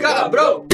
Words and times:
Cabrão! 0.00 0.64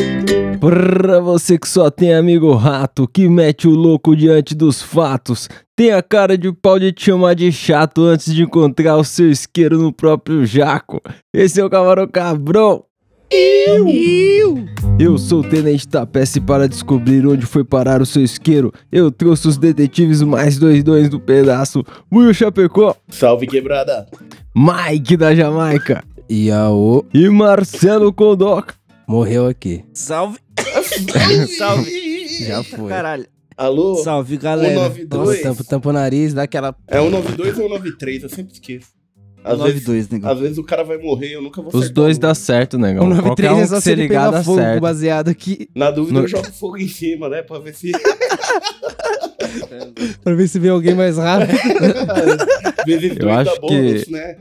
Pra 0.61 1.19
você 1.19 1.59
que 1.59 1.69
só 1.69 1.91
tem 1.91 2.15
amigo 2.15 2.55
rato, 2.55 3.09
que 3.09 3.29
mete 3.29 3.67
o 3.67 3.73
louco 3.73 4.15
diante 4.15 4.55
dos 4.55 4.81
fatos, 4.81 5.49
tem 5.75 5.91
a 5.91 6.01
cara 6.01 6.39
de 6.39 6.53
pau 6.53 6.79
de 6.79 6.93
te 6.93 7.07
chamar 7.07 7.35
de 7.35 7.51
chato 7.51 8.03
antes 8.03 8.33
de 8.33 8.45
encontrar 8.45 8.97
o 8.97 9.03
seu 9.03 9.29
isqueiro 9.29 9.77
no 9.77 9.93
próprio 9.93 10.47
jaco. 10.47 11.03
Esse 11.35 11.61
é 11.61 11.65
o 11.65 11.71
Camarão 11.71 12.07
Cabrão. 12.07 12.85
Eu 14.99 15.17
sou 15.17 15.41
o 15.41 15.49
Tenente 15.49 15.87
Tapece 15.87 16.39
e 16.39 16.43
para 16.43 16.69
descobrir 16.69 17.25
onde 17.27 17.47
foi 17.47 17.63
parar 17.63 18.03
o 18.03 18.07
seu 18.07 18.25
isqueiro, 18.25 18.73
eu 18.91 19.11
trouxe 19.13 19.47
os 19.47 19.57
detetives 19.57 20.21
mais 20.21 20.59
dois 20.59 20.83
dois 20.83 21.09
do 21.09 21.21
pedaço, 21.21 21.85
Will 22.13 22.35
Chapecó, 22.35 22.97
Salve 23.09 23.47
quebrada! 23.47 24.09
Mike 24.55 25.17
da 25.17 25.33
Jamaica 25.33 26.03
E 26.29 26.51
a 26.51 26.71
O 26.71 27.05
e 27.15 27.29
Marcelo 27.29 28.13
Kondoka. 28.13 28.75
morreu 29.07 29.47
aqui. 29.47 29.85
Salve! 29.95 30.39
Salve! 31.57 32.45
Já 32.47 32.65
foi. 32.65 32.89
Caralho. 32.89 33.27
Alô? 33.57 33.97
Salve, 33.97 34.37
galera. 34.39 34.91
192? 34.91 35.43
Tampa, 35.43 35.65
tampa 35.65 35.89
o 35.91 35.93
nariz, 35.93 36.35
dá 36.35 36.43
aquela. 36.43 36.75
É 36.89 36.99
192 37.01 37.59
ou 37.59 37.69
193? 37.69 38.23
Eu 38.25 38.29
sempre 38.29 38.55
esqueço. 38.55 38.89
Às 39.43 39.59
vezes, 39.59 39.87
92, 39.87 40.09
negão. 40.11 40.31
às 40.31 40.39
vezes 40.39 40.59
o 40.59 40.65
cara 40.65 40.85
vai 40.85 40.99
morrer, 40.99 41.35
eu 41.35 41.43
nunca 41.43 41.63
vou 41.63 41.71
Os 41.75 41.91
dois 41.91 42.19
dá 42.19 42.35
certo, 42.35 42.77
negão. 42.79 43.07
O 43.07 43.23
Qualquer 43.23 43.51
93 43.51 43.53
um 43.59 43.61
é 43.63 43.67
só 43.67 43.81
se 43.81 43.91
ele 43.93 44.03
ligar 44.03 44.27
pegar 44.27 44.31
dá 44.39 44.45
fogo 44.45 44.59
certo. 44.59 44.81
baseado 44.81 45.29
aqui. 45.29 45.69
Na 45.75 45.91
dúvida 45.91 46.19
No- 46.19 46.25
eu 46.25 46.29
jogo 46.29 46.53
fogo 46.53 46.77
em 46.77 46.89
cima, 46.89 47.29
né? 47.29 47.43
Pra 47.43 47.59
ver 47.59 47.75
se... 47.75 47.91
Pra 50.23 50.35
ver 50.35 50.49
se 50.49 50.59
vem 50.59 50.71
alguém 50.71 50.95
mais 50.95 51.17
rápido. 51.17 51.53
Eu 53.21 53.31
acho 53.31 53.61
bônus, 53.61 54.05
que- 54.05 54.11
né? 54.13 54.37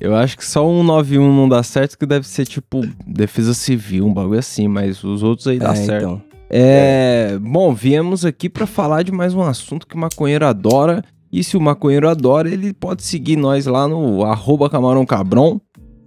Eu 0.00 0.14
acho 0.14 0.36
que 0.38 0.44
só 0.44 0.66
um 0.68 0.82
91 0.82 1.34
não 1.34 1.48
dá 1.48 1.62
certo, 1.62 1.98
que 1.98 2.06
deve 2.06 2.26
ser 2.26 2.46
tipo 2.46 2.82
defesa 3.06 3.52
civil, 3.54 4.06
um 4.06 4.12
bagulho 4.14 4.38
assim, 4.38 4.68
mas 4.68 5.02
os 5.04 5.22
outros 5.22 5.46
aí 5.48 5.58
dá 5.58 5.72
É, 5.72 5.76
certo. 5.76 6.02
então. 6.04 6.22
É, 6.50 7.36
bom, 7.40 7.74
viemos 7.74 8.24
aqui 8.24 8.48
pra 8.48 8.66
falar 8.66 9.02
de 9.02 9.10
mais 9.12 9.34
um 9.34 9.42
assunto 9.42 9.86
que 9.86 9.94
o 9.94 9.98
maconheiro 9.98 10.46
adora. 10.46 11.02
E 11.36 11.42
se 11.42 11.56
o 11.56 11.60
maconheiro 11.60 12.08
adora, 12.08 12.48
ele 12.48 12.72
pode 12.72 13.02
seguir 13.02 13.34
nós 13.34 13.66
lá 13.66 13.88
no 13.88 14.22
arroba 14.24 14.70
Camarão 14.70 15.04
Cabron. 15.04 15.60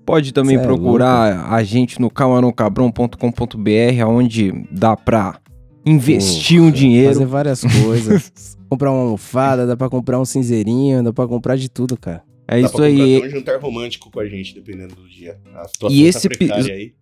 Pode 0.06 0.32
também 0.32 0.56
Cê 0.56 0.64
é 0.64 0.66
procurar 0.66 1.52
a 1.52 1.62
gente 1.64 2.00
no 2.00 2.10
camarãocabron.com.br, 2.10 4.06
onde 4.08 4.54
dá 4.72 4.96
pra 4.96 5.38
investir 5.86 6.62
um 6.62 6.66
Fazer 6.70 6.78
dinheiro. 6.78 7.28
várias 7.28 7.62
coisas. 7.84 8.58
comprar 8.70 8.92
uma 8.92 9.02
almofada, 9.02 9.68
dá 9.68 9.76
pra 9.76 9.90
comprar 9.90 10.18
um 10.18 10.24
cinzeirinho, 10.24 11.04
dá 11.04 11.12
pra 11.12 11.28
comprar 11.28 11.58
de 11.58 11.68
tudo, 11.70 11.98
cara. 11.98 12.24
É 12.48 12.62
Dá 12.62 12.68
isso 12.68 12.82
aí. 12.82 13.18
até 13.18 13.28
um 13.28 13.30
jantar 13.30 13.60
romântico 13.60 14.10
com 14.10 14.22
a 14.22 14.26
gente, 14.26 14.54
dependendo 14.56 14.96
do 14.96 15.06
dia. 15.10 15.38
A 15.54 15.68
situação 15.68 15.98
E 15.98 16.04
tá 16.04 16.08
esse 16.10 16.30
precária 16.30 16.74
aí. 16.74 16.94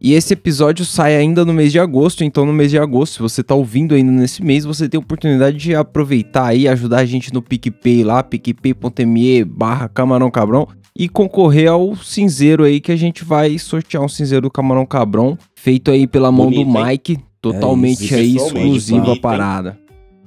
E 0.00 0.14
esse 0.14 0.32
episódio 0.32 0.84
sai 0.84 1.14
ainda 1.14 1.44
no 1.44 1.52
mês 1.52 1.70
de 1.70 1.78
agosto, 1.78 2.24
então 2.24 2.46
no 2.46 2.54
mês 2.54 2.70
de 2.70 2.78
agosto, 2.78 3.14
se 3.14 3.20
você 3.20 3.42
tá 3.42 3.54
ouvindo 3.54 3.94
ainda 3.94 4.10
nesse 4.10 4.42
mês, 4.42 4.64
você 4.64 4.88
tem 4.88 4.96
a 4.96 5.02
oportunidade 5.02 5.58
de 5.58 5.74
aproveitar 5.74 6.46
aí, 6.46 6.66
ajudar 6.66 7.00
a 7.00 7.04
gente 7.04 7.32
no 7.34 7.42
PicPay 7.42 8.02
lá, 8.02 8.22
picpay.me 8.22 9.44
barra 9.44 9.88
Camarão 9.88 10.30
Cabrão, 10.30 10.66
e 10.96 11.06
concorrer 11.06 11.70
ao 11.70 11.94
cinzeiro 11.96 12.64
aí 12.64 12.80
que 12.80 12.90
a 12.90 12.96
gente 12.96 13.24
vai 13.24 13.58
sortear 13.58 14.02
um 14.02 14.08
cinzeiro 14.08 14.42
do 14.42 14.50
Camarão 14.50 14.86
Cabrão, 14.86 15.36
feito 15.54 15.90
aí 15.90 16.06
pela 16.06 16.32
mão 16.32 16.46
Bonito, 16.46 16.72
do 16.72 16.78
hein? 16.78 16.86
Mike, 16.86 17.18
totalmente 17.40 18.04
isso, 18.04 18.14
aí 18.14 18.36
exclusiva 18.36 19.10
a 19.10 19.14
hein? 19.14 19.20
parada. 19.20 19.78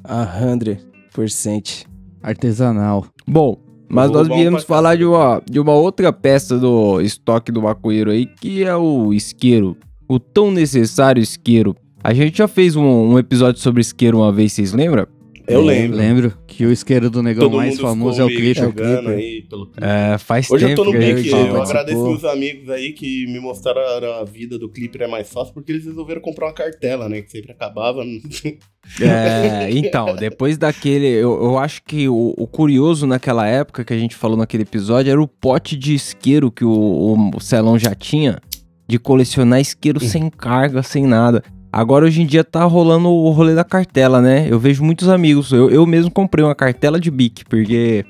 A 0.03 0.25
100%. 1.15 1.85
Artesanal. 2.21 3.05
Bom, 3.27 3.57
mas 3.93 4.09
vou 4.09 4.19
nós 4.19 4.29
um 4.29 4.35
viemos 4.35 4.63
falar 4.63 4.95
de 4.95 5.05
uma, 5.05 5.41
de 5.49 5.59
uma 5.59 5.73
outra 5.73 6.11
peça 6.11 6.57
do 6.57 6.99
estoque 7.01 7.51
do 7.51 7.61
maconheiro 7.61 8.11
aí, 8.11 8.25
que 8.25 8.63
é 8.63 8.75
o 8.75 9.13
isqueiro. 9.13 9.77
O 10.07 10.19
tão 10.19 10.51
necessário 10.51 11.21
isqueiro. 11.21 11.75
A 12.03 12.13
gente 12.13 12.37
já 12.37 12.47
fez 12.47 12.75
um, 12.75 12.83
um 12.83 13.19
episódio 13.19 13.61
sobre 13.61 13.81
isqueiro 13.81 14.17
uma 14.19 14.31
vez, 14.31 14.51
vocês 14.51 14.73
lembram? 14.73 15.07
Eu 15.47 15.61
lembro. 15.61 15.97
Lembro 15.97 16.33
que 16.47 16.65
o 16.65 16.71
isqueiro 16.71 17.09
do 17.09 17.21
negão 17.21 17.43
Todo 17.49 17.57
mais 17.57 17.79
famoso 17.79 18.21
é 18.21 18.25
o 18.25 18.27
Clipper. 18.27 18.63
jogando 18.63 18.97
Clipper. 19.07 19.17
aí 19.17 19.41
pelo 19.49 19.71
É, 19.81 20.17
faz 20.17 20.49
Hoje 20.49 20.63
eu 20.65 20.69
tempo 20.69 20.83
tô 20.83 20.91
no 20.91 20.91
fala. 20.93 21.03
eu 21.03 21.53
participou. 21.53 21.61
agradeço 21.61 22.03
meus 22.07 22.23
amigos 22.25 22.69
aí 22.69 22.93
que 22.93 23.25
me 23.27 23.39
mostraram 23.39 23.81
a, 24.13 24.19
a 24.21 24.23
vida 24.23 24.57
do 24.57 24.69
Clipper 24.69 25.01
é 25.03 25.07
mais 25.07 25.29
fácil, 25.31 25.53
porque 25.53 25.71
eles 25.71 25.85
resolveram 25.85 26.21
comprar 26.21 26.47
uma 26.47 26.53
cartela, 26.53 27.09
né? 27.09 27.21
Que 27.21 27.31
sempre 27.31 27.51
acabava. 27.51 28.03
É, 29.01 29.69
então, 29.71 30.15
depois 30.15 30.57
daquele. 30.57 31.07
Eu, 31.07 31.41
eu 31.41 31.57
acho 31.57 31.81
que 31.83 32.07
o, 32.07 32.33
o 32.37 32.47
curioso 32.47 33.07
naquela 33.07 33.47
época 33.47 33.83
que 33.83 33.93
a 33.93 33.97
gente 33.97 34.15
falou 34.15 34.37
naquele 34.37 34.63
episódio 34.63 35.11
era 35.11 35.21
o 35.21 35.27
pote 35.27 35.75
de 35.77 35.93
isqueiro 35.93 36.51
que 36.51 36.65
o, 36.65 37.31
o 37.35 37.39
Celão 37.39 37.77
já 37.79 37.95
tinha 37.95 38.39
de 38.87 38.99
colecionar 38.99 39.59
isqueiro 39.61 39.99
sem 39.99 40.29
carga, 40.29 40.83
sem 40.83 41.07
nada. 41.07 41.43
Agora 41.73 42.05
hoje 42.05 42.21
em 42.21 42.25
dia 42.27 42.43
tá 42.43 42.63
rolando 42.65 43.09
o 43.09 43.31
rolê 43.31 43.55
da 43.55 43.63
cartela, 43.63 44.21
né? 44.21 44.45
Eu 44.47 44.59
vejo 44.59 44.83
muitos 44.83 45.09
amigos. 45.09 45.51
Eu, 45.51 45.71
eu 45.71 45.87
mesmo 45.87 46.11
comprei 46.11 46.45
uma 46.45 46.53
cartela 46.53 46.99
de 46.99 47.09
bic, 47.09 47.43
porque 47.45 48.05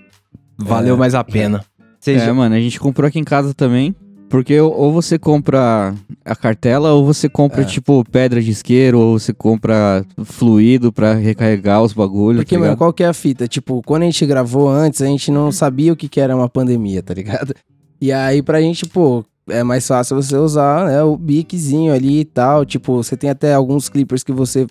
valeu 0.57 0.96
É. 0.96 0.97
mais 0.97 1.16
a 1.16 1.24
pena. 1.24 1.63
Vocês 1.97 2.22
É, 2.22 2.29
mano, 2.34 2.53
a 2.53 2.59
gente 2.59 2.78
comprou 2.78 3.07
aqui 3.07 3.19
em 3.19 3.23
casa 3.23 3.53
também. 3.53 3.96
Porque 4.29 4.59
ou- 4.59 4.91
você 4.91 5.18
compra 5.19 5.94
a 6.25 6.35
cartela, 6.35 6.91
ou 6.91 7.06
você 7.06 7.29
compra, 7.29 7.62
É. 7.62 7.66
tipo, 7.66 8.03
pedra 8.12 8.41
de 8.41 8.50
isqueiro, 8.52 9.00
ou 9.00 9.18
você 9.19 9.31
compra 9.31 10.03
fluido 10.25 10.91
pra 10.91 11.13
recarregar 11.13 11.81
os 11.84 11.94
bagulhos. 11.94 12.41
Porque, 12.41 12.56
tá 12.56 12.59
mano, 12.62 12.75
qual 12.75 12.91
que 12.91 13.03
é 13.03 13.07
a 13.07 13.13
fita? 13.13 13.47
Tipo, 13.47 13.81
quando 13.85 14.02
a 14.02 14.06
gente 14.06 14.25
gravou 14.25 14.68
antes, 14.68 15.02
a 15.02 15.06
gente 15.06 15.31
não 15.31 15.52
sabia 15.53 15.94
o 15.94 15.96
que, 15.96 16.09
que 16.09 16.19
era 16.19 16.35
uma 16.35 16.50
pandemia, 16.50 17.02
tá 17.03 17.13
ligado? 17.13 17.53
E 18.02 18.12
aí, 18.12 18.41
pra 18.41 18.59
gente, 18.59 18.85
pô, 18.88 19.23
é 19.49 19.63
mais 19.63 19.87
fácil 19.87 20.15
você 20.15 20.35
usar, 20.37 20.85
né, 20.87 21.03
o 21.03 21.17
biczinho 21.17 21.93
ali 21.93 22.21
e 22.21 22.25
tal. 22.25 22.65
Tipo, 22.65 22.95
você 23.03 23.15
tem 23.17 23.29
até 23.29 23.53
alguns 23.53 23.89
clippers 23.89 24.23
que 24.23 24.31
você, 24.31 24.67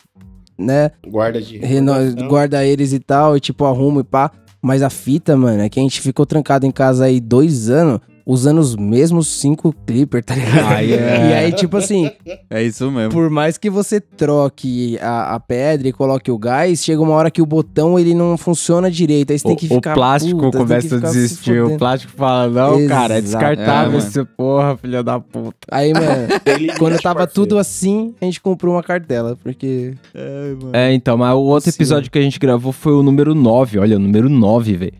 né, 0.58 0.90
Guarda 1.06 1.40
de. 1.40 1.58
reno- 1.58 1.92
guarda 2.28 2.64
eles 2.64 2.92
e 2.92 2.98
tal, 2.98 3.36
e 3.36 3.40
tipo, 3.40 3.64
arruma 3.64 4.00
e 4.00 4.04
pá. 4.04 4.30
Mas 4.64 4.80
a 4.82 4.88
fita, 4.90 5.36
mano, 5.36 5.60
é 5.62 5.68
que 5.68 5.80
a 5.80 5.82
gente 5.82 6.00
ficou 6.00 6.24
trancado 6.24 6.64
em 6.64 6.70
casa 6.70 7.04
aí 7.06 7.20
dois 7.20 7.68
anos, 7.68 7.98
usando 8.26 8.58
os 8.58 8.76
mesmos 8.76 9.28
cinco 9.28 9.74
clippers, 9.86 10.24
tá 10.24 10.34
ligado? 10.34 10.72
Aí 10.74 10.92
é- 10.92 11.30
E 11.30 11.32
aí, 11.34 11.52
tipo 11.52 11.76
assim, 11.76 12.10
É 12.50 12.62
isso 12.62 12.90
mesmo. 12.90 13.10
por 13.12 13.28
mais 13.30 13.58
que 13.58 13.68
você 13.70 14.00
troque 14.00 14.98
a, 15.00 15.34
a 15.34 15.40
pedra 15.40 15.88
e 15.88 15.92
coloque 15.92 16.30
o 16.30 16.38
gás, 16.38 16.84
chega 16.84 17.00
uma 17.02 17.14
hora 17.14 17.30
que 17.30 17.42
o 17.42 17.46
botão 17.46 17.98
ele 17.98 18.14
não 18.14 18.36
funciona 18.36 18.90
direito. 18.90 19.32
Aí 19.32 19.38
você 19.38 19.46
O, 19.46 19.48
tem 19.48 19.56
que 19.56 19.66
o 19.66 19.76
ficar. 19.76 19.94
plástico 19.94 20.40
puta, 20.40 20.58
começa 20.58 20.96
a 20.96 21.00
desistir. 21.00 21.62
O 21.62 21.76
plástico 21.78 22.12
fala: 22.16 22.48
Não, 22.48 22.86
cara, 22.86 23.14
é 23.14 23.18
Exato. 23.18 23.44
descartável 23.44 23.94
É, 23.94 24.02
essa 24.02 24.24
porra, 24.24 24.76
filha 24.76 25.02
da 25.02 25.18
puta. 25.20 25.56
Aí, 25.70 25.92
mano, 25.92 26.06
quando 26.78 27.00
tava 27.00 27.20
parceiro. 27.20 27.32
tudo 27.48 27.58
assim, 27.58 28.14
a 28.20 28.24
gente 28.24 28.40
comprou 28.40 28.74
uma 28.74 28.82
cartela, 28.82 29.36
porque. 29.42 29.94
É, 30.72 30.92
então, 30.92 31.16
mas 31.16 31.34
o 31.34 31.38
outro 31.40 31.64
Possível. 31.66 31.76
episódio 31.84 32.10
que 32.10 32.18
a 32.18 32.22
gente 32.22 32.38
gravou 32.38 32.72
foi 32.72 32.92
o 32.92 33.02
número 33.02 33.34
9, 33.34 33.78
olha, 33.78 33.96
o 33.96 34.00
número 34.00 34.28
9, 34.28 34.76
velho. 34.76 34.92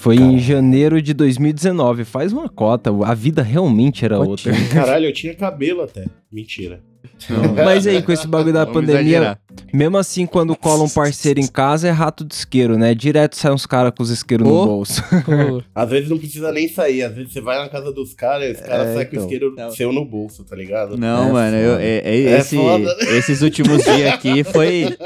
Foi 0.00 0.14
em 0.16 0.18
Caralho. 0.18 0.38
janeiro 0.40 1.02
de 1.02 1.12
2019. 1.14 2.04
Faz 2.04 2.32
uma 2.32 2.48
cota, 2.48 2.90
a 3.04 3.14
vida 3.14 3.42
realmente 3.42 4.04
era 4.04 4.18
outra. 4.18 4.50
Cotinha. 4.52 4.68
Caralho, 4.72 5.06
eu 5.06 5.12
tinha 5.12 5.34
cabelo 5.34 5.82
até. 5.82 6.06
Mentira. 6.32 6.80
Mas 7.64 7.86
aí, 7.86 8.02
com 8.02 8.12
esse 8.12 8.26
bagulho 8.26 8.52
da 8.52 8.64
Vamos 8.64 8.80
pandemia, 8.80 9.00
exagerar. 9.00 9.40
mesmo 9.72 9.96
assim, 9.98 10.26
quando 10.26 10.54
cola 10.56 10.84
um 10.84 10.88
parceiro 10.88 11.38
em 11.40 11.46
casa, 11.46 11.88
é 11.88 11.90
rato 11.90 12.24
de 12.24 12.34
isqueiro, 12.34 12.76
né? 12.78 12.94
Direto 12.94 13.36
sai 13.36 13.52
uns 13.52 13.64
caras 13.66 13.92
com 13.96 14.02
os 14.02 14.10
isqueiros 14.10 14.46
no 14.46 14.54
Ô. 14.54 14.66
bolso. 14.66 15.02
Pô, 15.24 15.62
Às 15.74 15.90
vezes 15.90 16.08
não 16.10 16.18
precisa 16.18 16.50
nem 16.52 16.66
sair. 16.68 17.02
Às 17.02 17.14
vezes 17.14 17.32
você 17.32 17.40
vai 17.40 17.58
na 17.58 17.68
casa 17.68 17.92
dos 17.92 18.14
caras 18.14 18.48
e 18.48 18.52
os 18.52 18.60
caras 18.66 18.88
É, 18.88 18.94
saem 18.94 19.06
com 19.06 19.12
o 19.12 19.14
então. 19.16 19.24
isqueiro 19.24 19.54
Não. 19.56 19.70
seu 19.70 19.92
no 19.92 20.04
bolso, 20.04 20.44
tá 20.44 20.56
ligado? 20.56 20.96
Não, 20.96 21.28
É 21.28 21.32
mano, 21.32 21.56
eu- 21.56 21.78
é- 21.78 21.98
é- 22.04 22.22
É 22.22 22.38
esse- 22.38 22.56
foda. 22.56 22.96
esses 23.16 23.42
últimos 23.42 23.82
dias 23.82 24.12
aqui 24.14 24.42
foi 24.44 24.96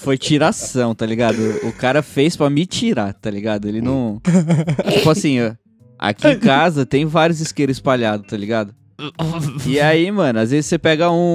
foi 0.00 0.16
tiração, 0.16 0.94
tá 0.94 1.04
ligado? 1.04 1.38
O 1.62 1.72
cara 1.72 2.02
fez 2.02 2.36
pra 2.36 2.48
me 2.50 2.66
tirar, 2.66 3.12
tá 3.12 3.30
ligado? 3.30 3.68
Ele 3.68 3.80
não. 3.80 4.20
tipo 4.92 5.10
assim, 5.10 5.40
ó, 5.40 5.52
aqui 5.98 6.26
em 6.26 6.38
casa 6.38 6.86
tem 6.86 7.04
vários 7.04 7.40
isqueiros 7.40 7.76
espalhados, 7.76 8.26
tá 8.26 8.36
ligado? 8.36 8.74
E 9.66 9.80
aí, 9.80 10.10
mano, 10.10 10.38
às 10.40 10.50
vezes 10.50 10.66
você 10.66 10.78
pega 10.78 11.10
um, 11.10 11.34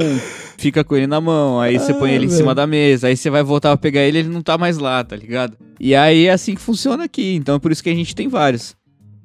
fica 0.57 0.83
com 0.83 0.95
ele 0.95 1.07
na 1.07 1.19
mão, 1.19 1.59
aí 1.59 1.79
você 1.79 1.93
põe 1.93 2.11
ele 2.11 2.25
em 2.25 2.29
cima 2.29 2.53
da 2.53 2.67
mesa, 2.67 3.07
aí 3.07 3.17
você 3.17 3.29
vai 3.29 3.43
voltar 3.43 3.69
pra 3.69 3.77
pegar 3.77 4.01
ele 4.01 4.19
ele 4.19 4.29
não 4.29 4.41
tá 4.41 4.57
mais 4.57 4.77
lá, 4.77 5.03
tá 5.03 5.15
ligado? 5.15 5.57
E 5.79 5.95
aí 5.95 6.27
é 6.27 6.31
assim 6.31 6.53
que 6.55 6.61
funciona 6.61 7.05
aqui, 7.05 7.35
então 7.35 7.55
é 7.55 7.59
por 7.59 7.71
isso 7.71 7.83
que 7.83 7.89
a 7.89 7.95
gente 7.95 8.15
tem 8.15 8.27
vários. 8.27 8.75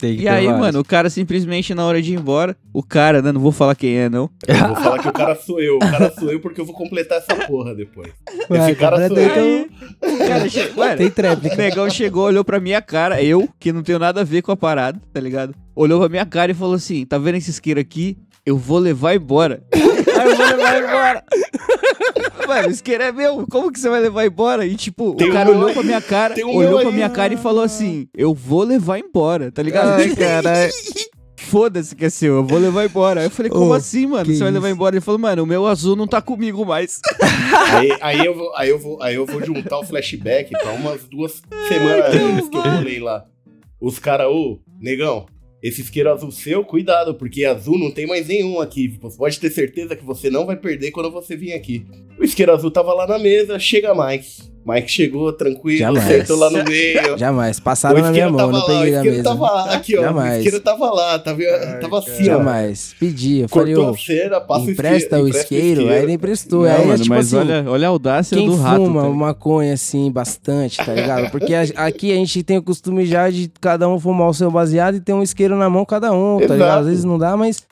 Tem 0.00 0.14
que 0.16 0.20
E 0.22 0.24
ter 0.24 0.28
aí, 0.28 0.46
vários. 0.46 0.60
mano, 0.60 0.80
o 0.80 0.84
cara 0.84 1.10
simplesmente 1.10 1.74
na 1.74 1.84
hora 1.84 2.00
de 2.00 2.12
ir 2.12 2.16
embora, 2.18 2.56
o 2.72 2.82
cara, 2.82 3.20
né, 3.20 3.30
não 3.32 3.40
vou 3.40 3.52
falar 3.52 3.74
quem 3.74 3.96
é, 3.98 4.08
não. 4.08 4.30
Eu 4.48 4.54
vou 4.68 4.76
falar 4.76 4.98
que 4.98 5.08
o 5.08 5.12
cara 5.12 5.34
sou 5.36 5.60
eu. 5.60 5.76
O 5.76 5.80
cara 5.80 6.10
sou 6.18 6.30
eu 6.32 6.40
porque 6.40 6.60
eu 6.60 6.64
vou 6.64 6.74
completar 6.74 7.18
essa 7.18 7.46
porra 7.46 7.74
depois. 7.74 8.10
Vai, 8.48 8.70
Esse 8.70 8.80
cara 8.80 8.96
sou 8.98 9.08
completa 9.08 9.38
eu. 9.40 9.44
aí, 9.44 9.70
O 10.14 10.18
cara 10.28 10.48
chegou, 10.48 10.84
então, 10.84 10.96
Tem 10.96 11.06
O 11.06 11.10
tréplica. 11.10 11.56
negão 11.56 11.90
chegou, 11.90 12.24
olhou 12.24 12.44
pra 12.44 12.58
minha 12.60 12.80
cara, 12.80 13.22
eu, 13.22 13.48
que 13.58 13.72
não 13.72 13.82
tenho 13.82 13.98
nada 13.98 14.22
a 14.22 14.24
ver 14.24 14.42
com 14.42 14.52
a 14.52 14.56
parada, 14.56 15.00
tá 15.12 15.20
ligado? 15.20 15.54
Olhou 15.76 16.00
pra 16.00 16.08
minha 16.08 16.26
cara 16.26 16.50
e 16.50 16.54
falou 16.54 16.74
assim: 16.74 17.04
tá 17.04 17.18
vendo 17.18 17.36
esse 17.36 17.50
isqueiro 17.50 17.78
aqui? 17.80 18.16
Eu 18.46 18.56
vou 18.56 18.78
levar 18.78 19.14
embora. 19.14 19.62
Aí 20.20 20.30
eu 20.30 20.36
vou 20.36 20.46
levar 20.46 20.78
embora. 20.82 21.24
Mano, 22.46 22.68
o 22.68 22.70
isqueiro 22.70 23.02
é 23.04 23.12
meu. 23.12 23.46
Como 23.50 23.70
que 23.72 23.78
você 23.78 23.88
vai 23.88 24.00
levar 24.00 24.26
embora? 24.26 24.66
E 24.66 24.74
tipo, 24.76 25.14
Tem 25.14 25.28
o 25.28 25.30
um 25.30 25.32
cara 25.32 25.46
meu 25.50 25.56
olhou 25.56 25.68
aí. 25.68 25.74
pra 25.74 25.82
minha 25.82 26.00
cara, 26.00 26.34
Tem 26.34 26.44
um 26.44 26.54
olhou 26.54 26.80
pra 26.80 26.88
aí. 26.88 26.94
minha 26.94 27.08
cara 27.10 27.34
e 27.34 27.36
falou 27.36 27.62
assim: 27.62 28.08
Eu 28.16 28.34
vou 28.34 28.62
levar 28.64 28.98
embora, 28.98 29.50
tá 29.52 29.62
ligado? 29.62 30.00
Ai, 30.00 30.14
caralho. 30.14 30.72
Foda-se 31.36 31.96
que 31.96 32.04
é 32.04 32.10
seu, 32.10 32.34
eu 32.36 32.44
vou 32.44 32.58
levar 32.58 32.84
embora. 32.84 33.20
Aí 33.20 33.26
eu 33.26 33.30
falei, 33.30 33.50
como 33.50 33.70
Ô, 33.70 33.72
assim, 33.72 34.06
mano? 34.06 34.26
que 34.26 34.34
Você 34.36 34.42
vai 34.42 34.52
levar 34.52 34.68
embora? 34.70 34.94
Ele 34.94 35.00
falou, 35.00 35.18
mano, 35.18 35.42
o 35.42 35.46
meu 35.46 35.66
azul 35.66 35.96
não 35.96 36.06
tá 36.06 36.20
comigo 36.20 36.64
mais. 36.66 37.00
Aí, 37.72 37.96
aí, 38.00 38.26
eu 38.26 38.34
vou, 38.36 38.54
aí, 38.56 38.68
eu 38.68 38.78
vou, 38.78 39.02
aí 39.02 39.14
eu 39.14 39.24
vou 39.26 39.42
juntar 39.44 39.78
o 39.78 39.84
flashback 39.84 40.50
pra 40.50 40.72
umas 40.72 41.04
duas 41.08 41.40
semanas 41.68 42.14
antes 42.14 42.48
que 42.48 42.56
eu 42.56 42.60
rolei 42.62 43.00
lá. 43.00 43.24
Os 43.80 43.98
caras, 43.98 44.26
ô, 44.28 44.58
negão, 44.80 45.26
esse 45.62 45.82
isqueiro 45.82 46.10
azul 46.10 46.30
seu, 46.30 46.64
cuidado, 46.64 47.14
porque 47.14 47.44
azul 47.44 47.78
não 47.78 47.90
tem 47.90 48.06
mais 48.06 48.28
nenhum 48.28 48.60
aqui. 48.60 48.88
Você 49.00 49.16
pode 49.16 49.38
ter 49.38 49.50
certeza 49.50 49.94
que 49.94 50.04
você 50.04 50.30
não 50.30 50.46
vai 50.46 50.56
perder 50.56 50.90
quando 50.90 51.10
você 51.10 51.36
vir 51.36 51.52
aqui. 51.52 51.84
O 52.18 52.24
isqueiro 52.24 52.52
azul 52.52 52.70
tava 52.70 52.92
lá 52.94 53.06
na 53.06 53.18
mesa, 53.18 53.58
chega 53.58 53.94
Mike. 53.94 54.49
Mike 54.62 54.90
chegou 54.90 55.32
tranquilo, 55.32 55.78
Jamais. 55.78 56.04
sentou 56.04 56.36
lá 56.38 56.50
no 56.50 56.62
meio. 56.64 57.16
Jamais. 57.16 57.56
O 57.58 57.62
Passaram 57.62 57.94
na 58.02 58.10
minha 58.10 58.26
isqueiro 58.26 58.32
mão, 58.32 58.52
não 58.52 58.58
lá, 58.58 58.64
o 58.64 58.66
peguei 58.66 58.94
isqueiro 58.94 59.16
mesa. 59.16 59.22
tava 59.24 59.50
lá, 59.50 59.74
aqui, 59.74 59.96
ó. 59.96 60.00
O 60.00 60.04
Jamais. 60.04 60.36
isqueiro 60.36 60.60
tava 60.60 60.90
lá, 60.92 61.18
tava, 61.18 61.38
tava 61.80 61.98
assim, 61.98 62.22
ó. 62.22 62.24
Jamais. 62.24 62.94
Pedi. 63.00 63.38
Eu 63.40 63.48
falei, 63.48 63.74
ô, 63.74 63.88
a 63.90 63.96
cera, 63.96 64.40
passa 64.40 64.70
empresta 64.70 65.18
o 65.20 65.26
isqueiro. 65.28 65.88
Aí 65.88 66.02
ele 66.02 66.12
emprestou. 66.12 66.64
Não, 66.64 66.70
aí, 66.70 66.86
mano, 66.86 66.98
tipo 67.02 67.08
mas 67.14 67.26
assim, 67.34 67.36
olha, 67.36 67.64
olha 67.70 67.86
a 67.86 67.90
audácia 67.90 68.36
Quem 68.36 68.48
do 68.48 68.56
rato. 68.56 68.76
fuma 68.84 69.02
tá 69.02 69.08
maconha 69.08 69.72
assim 69.72 70.10
bastante, 70.12 70.76
tá 70.76 70.92
ligado? 70.92 71.30
Porque 71.30 71.54
a- 71.54 71.62
aqui 71.86 72.12
a 72.12 72.16
gente 72.16 72.42
tem 72.42 72.58
o 72.58 72.62
costume 72.62 73.06
já 73.06 73.30
de 73.30 73.50
cada 73.60 73.88
um 73.88 73.98
fumar 73.98 74.28
o 74.28 74.34
seu 74.34 74.50
baseado 74.50 74.94
e 74.96 75.00
ter 75.00 75.14
um 75.14 75.22
isqueiro 75.22 75.56
na 75.56 75.70
mão 75.70 75.84
cada 75.86 76.12
um, 76.12 76.36
tá 76.38 76.44
Exato. 76.44 76.52
ligado? 76.52 76.78
Às 76.80 76.86
vezes 76.86 77.04
não 77.04 77.16
dá, 77.18 77.34
mas. 77.36 77.62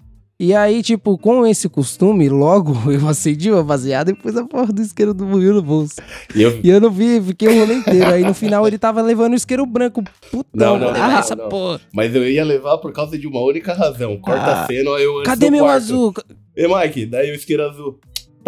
E 0.40 0.55
aí, 0.55 0.85
tipo, 0.85 1.19
com 1.19 1.44
esse 1.44 1.69
costume, 1.69 2.29
logo 2.29 2.73
eu 2.93 3.08
acendi 3.08 3.50
o 3.50 3.64
baseado 3.64 4.11
e 4.11 4.14
pus 4.14 4.37
a 4.37 4.44
porra 4.44 4.73
do 4.73 4.81
isqueiro 4.81 5.12
do 5.12 5.25
Buiu 5.25 5.52
no 5.52 5.62
bolso. 5.62 5.96
E 6.32 6.43
eu, 6.43 6.61
E 6.62 6.70
eu 6.70 6.81
não 6.81 6.90
vi, 6.93 7.20
fiquei 7.20 7.49
o 7.49 7.58
rolê 7.58 7.75
inteiro. 7.75 8.06
Aí 8.12 8.23
no 8.23 8.32
final 8.32 8.64
ele 8.67 8.79
tava 8.79 9.02
levando 9.02 9.32
o 9.32 9.37
isqueiro 9.37 9.67
branco. 9.67 10.02
Putão, 10.31 10.44
Não, 10.55 10.79
não, 10.79 10.93
vou 10.93 10.99
não, 10.99 11.19
essa 11.19 11.35
não. 11.35 11.49
porra. 11.49 11.81
Mas 11.93 12.14
eu 12.14 12.29
ia 12.29 12.44
levar 12.44 12.79
por 12.79 12.93
causa 12.93 13.19
de 13.19 13.26
uma 13.26 13.40
única 13.40 13.75
razão. 13.75 14.17
Corta 14.19 14.40
Ah. 14.44 14.62
a 14.62 14.67
cena, 14.67 14.90
eu 14.90 15.23
Cadê 15.25 15.50
meu 15.50 15.64
quarto. 15.64 15.76
azul? 15.76 16.14
Ei, 16.55 16.67
Mike, 16.67 17.06
daí 17.06 17.31
o 17.31 17.35
isqueiro 17.35 17.64
azul. 17.69 17.99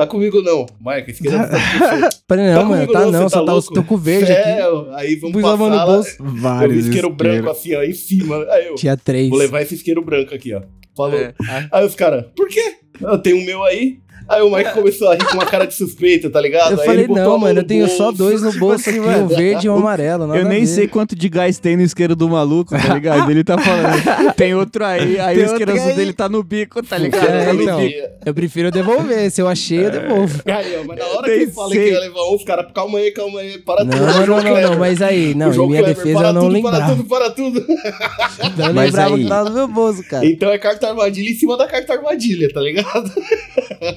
Tá 0.01 0.07
comigo 0.07 0.41
não. 0.43 0.65
Mike, 0.81 1.29
o 1.29 1.29
azul 1.31 1.41
tá 1.41 1.51
com 1.51 1.79
você. 1.79 2.17
Falei, 2.27 2.47
não, 2.47 2.55
Tá 2.55 2.65
mano, 2.65 2.75
comigo 2.75 2.93
tá 2.93 3.01
não, 3.01 3.11
não, 3.13 3.23
você 3.23 3.29
só 3.29 3.41
tá 3.41 3.47
tá 3.47 3.53
o 3.53 3.55
louco? 3.57 3.75
tô 3.75 3.83
com 3.85 3.97
verde 3.99 4.33
aqui. 4.33 4.49
É, 4.49 4.63
aí 4.95 5.17
vamos 5.17 5.43
Pus 5.43 5.59
mão 5.59 5.69
no 5.69 5.87
bolso. 5.87 6.17
Eu 6.19 6.25
vi 6.27 6.41
Vários 6.41 6.87
isqueiro 6.87 7.11
branco 7.11 7.51
assim, 7.51 7.75
ó, 7.75 7.83
em 7.83 7.93
cima. 7.93 8.47
Aí 8.51 8.67
eu, 8.67 8.77
Tinha 8.77 8.97
três. 8.97 9.29
vou 9.29 9.39
levar 9.39 9.61
esse 9.61 9.75
isqueiro 9.75 10.03
branco 10.03 10.35
aqui, 10.35 10.55
ó. 10.55 10.63
Falou. 10.97 11.19
É. 11.19 11.35
Aí 11.71 11.85
os 11.85 11.95
caras, 11.95 12.25
por 12.35 12.49
quê? 12.49 12.77
Eu 13.01 13.19
tenho 13.19 13.39
o 13.39 13.45
meu 13.45 13.63
aí. 13.63 13.99
Aí 14.31 14.43
o 14.43 14.51
Mike 14.51 14.73
começou 14.75 15.09
a 15.09 15.15
rir 15.15 15.25
com 15.27 15.35
uma 15.35 15.45
cara 15.45 15.67
de 15.67 15.75
suspeita, 15.75 16.31
tá 16.31 16.41
ligado? 16.41 16.71
É. 16.71 16.75
Eu 16.75 16.81
Aí 16.81 16.87
falei, 16.87 17.09
não, 17.09 17.37
mano, 17.39 17.55
no 17.55 17.61
eu 17.61 17.65
tenho 17.67 17.89
só 17.89 18.05
bolso. 18.05 18.19
dois 18.19 18.43
no 18.43 18.49
tipo 18.53 18.61
bolso 18.61 18.89
assim, 18.89 19.01
aqui, 19.01 19.09
um 19.19 19.27
verde 19.27 19.67
e 19.67 19.71
um 19.71 19.75
amarelo. 19.77 20.27
nada 20.27 20.39
Eu 20.39 20.45
nem 20.47 20.65
sei 20.65 20.87
quanto 20.87 21.17
de 21.17 21.29
gás 21.29 21.59
tem 21.59 21.77
no 21.77 21.83
isqueiro 21.83 22.15
do 22.15 22.29
maluco, 22.29 22.77
tá 22.79 22.95
ligado? 22.95 23.31
Ele 23.31 23.43
tá 23.43 23.59
falando, 23.59 24.33
tem 24.35 24.55
outro 24.55 24.85
aí, 24.85 25.19
aí 25.21 25.35
Tem 25.37 25.45
o 25.45 25.47
isqueiro 25.49 25.73
azul 25.73 25.89
aí. 25.89 25.97
dele 25.97 26.13
tá 26.13 26.29
no 26.29 26.43
bico, 26.43 26.83
tá 26.83 26.97
ligado? 26.97 27.27
É, 27.27 27.45
tá 27.47 27.55
então. 27.55 27.81
Eu 28.25 28.33
prefiro 28.35 28.71
devolver. 28.71 29.31
Se 29.31 29.43
eu 29.43 29.49
achei, 29.49 29.87
eu 29.87 29.91
devolvo. 29.91 30.41
Aí, 30.47 30.77
ó, 30.81 30.85
mas 30.85 30.99
na 30.99 31.07
hora 31.07 31.27
que 31.29 31.43
eu 31.43 31.51
falei 31.51 31.79
que 31.79 31.91
ia 31.91 32.01
levar 32.01 32.23
um, 32.31 32.35
os 32.37 32.45
caras, 32.45 32.67
calma 32.73 32.99
aí, 32.99 33.11
calma 33.11 33.41
aí, 33.41 33.59
para 33.59 33.85
Não, 33.85 33.91
tudo. 33.93 34.07
não, 34.07 34.13
não, 34.15 34.27
não, 34.27 34.41
Kleber. 34.43 34.71
não, 34.71 34.79
mas 34.79 35.03
aí, 35.03 35.35
não, 35.35 35.53
em 35.53 35.57
minha 35.69 35.83
Kleber, 35.83 35.95
defesa 35.97 36.19
para 36.19 36.29
eu 36.29 36.33
não 36.33 36.43
tudo, 36.43 36.53
lembrava. 36.53 36.79
Para 36.79 36.95
tudo, 36.95 37.05
para 37.09 37.31
tudo. 37.31 37.67
Não 38.57 38.75
Mas 38.75 38.87
lembrava 38.87 39.19
que 39.19 39.27
tava 39.29 39.49
no 39.51 39.55
meu 39.57 39.69
bolso, 39.69 40.03
cara. 40.05 40.25
Então 40.27 40.51
é 40.51 40.59
carta 40.59 40.89
armadilha 40.89 41.31
em 41.31 41.35
cima 41.35 41.57
da 41.57 41.67
carta 41.67 41.93
armadilha, 41.95 42.49
tá 42.53 42.61
ligado? 42.61 43.11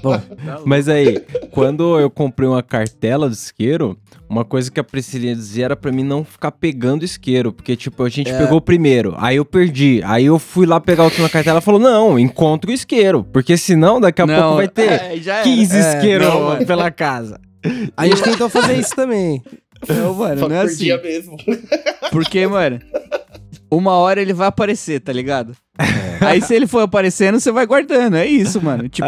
Bom, 0.02 0.20
Mas 0.66 0.88
aí, 0.88 1.20
quando 1.52 2.00
eu 2.00 2.10
comprei 2.10 2.48
uma 2.48 2.64
cartela 2.64 3.30
de 3.30 3.36
isqueiro, 3.36 3.98
uma 4.30 4.46
coisa 4.46 4.72
que 4.72 4.80
a 4.80 4.84
Priscilinha 4.84 5.36
dizia 5.36 5.66
era 5.66 5.76
pra 5.76 5.92
mim 5.92 6.04
não 6.04 6.24
ficar 6.24 6.52
pegando 6.52 7.04
isqueiro. 7.04 7.52
Porque, 7.52 7.76
tipo, 7.76 8.02
a 8.04 8.10
gente 8.10 8.32
É. 8.32 8.38
pegou 8.38 8.58
o 8.58 8.62
primeiro, 8.62 9.14
aí 9.18 9.36
eu 9.38 9.46
perdi. 9.46 10.02
Aí 10.06 10.26
eu 10.26 10.40
fui 10.40 10.66
lá 10.66 10.80
pegar 10.80 11.04
outro 11.04 11.22
na 11.22 11.30
cartela 11.30 11.60
e 11.60 11.62
falou: 11.62 11.80
não, 11.80 12.18
encontra 12.18 12.70
o 12.72 12.74
isqueiro. 12.74 13.24
Porque 13.32 13.58
senão 13.58 14.00
daqui 14.00 14.22
a 14.22 14.28
pouco 14.28 14.56
vai 14.56 14.68
ter 14.68 14.92
é, 14.92 15.18
já 15.18 15.36
era. 15.36 15.44
15 15.44 15.76
É, 15.78 15.80
isqueiros 15.80 16.28
não, 16.28 16.66
pela 16.66 16.90
casa. 16.90 17.40
a 17.98 18.06
gente 18.08 18.22
tentou 18.24 18.50
fazer 18.50 18.74
isso 18.78 18.96
também. 18.96 19.42
Não, 19.88 20.14
mano, 20.14 20.40
Só 20.40 20.48
não 20.48 20.56
é 20.56 20.62
assim. 20.62 20.96
mesmo. 21.02 21.36
Porque, 22.10 22.48
mano, 22.48 22.80
uma 23.70 23.92
hora 23.94 24.22
ele 24.22 24.32
vai 24.34 24.48
aparecer, 24.48 25.02
tá 25.02 25.12
ligado? 25.12 25.56
Aí 26.30 26.42
se 26.42 26.54
ele 26.56 26.68
for 26.68 26.80
aparecendo, 26.80 27.40
você 27.40 27.52
vai 27.52 27.66
guardando. 27.66 28.16
É 28.16 28.26
isso, 28.26 28.62
mano. 28.62 28.88
Tipo, 28.90 29.08